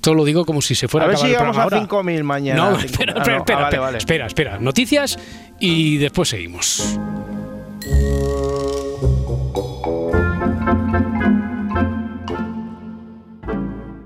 Todo 0.00 0.14
lo 0.14 0.24
digo 0.24 0.44
como 0.44 0.60
si 0.62 0.74
se 0.74 0.88
fuera 0.88 1.04
a 1.04 1.08
ver 1.08 1.14
acabar 1.16 1.28
si 1.28 1.32
el 1.32 1.38
llegamos 1.38 1.56
programa 1.56 1.76
a 1.76 2.02
ahora. 2.02 2.12
5.000 2.18 2.22
mañana. 2.24 2.70
No, 2.70 2.78
espera, 2.78 3.14
ah, 3.16 3.18
espera, 3.20 3.36
no. 3.36 3.38
espera, 3.44 3.58
Ah, 3.58 3.62
vale, 3.62 3.66
espera, 3.68 3.80
vale. 3.82 3.98
espera, 3.98 4.26
espera. 4.26 4.58
Noticias 4.58 5.16
y 5.60 5.98
después 5.98 6.28
seguimos. 6.28 6.98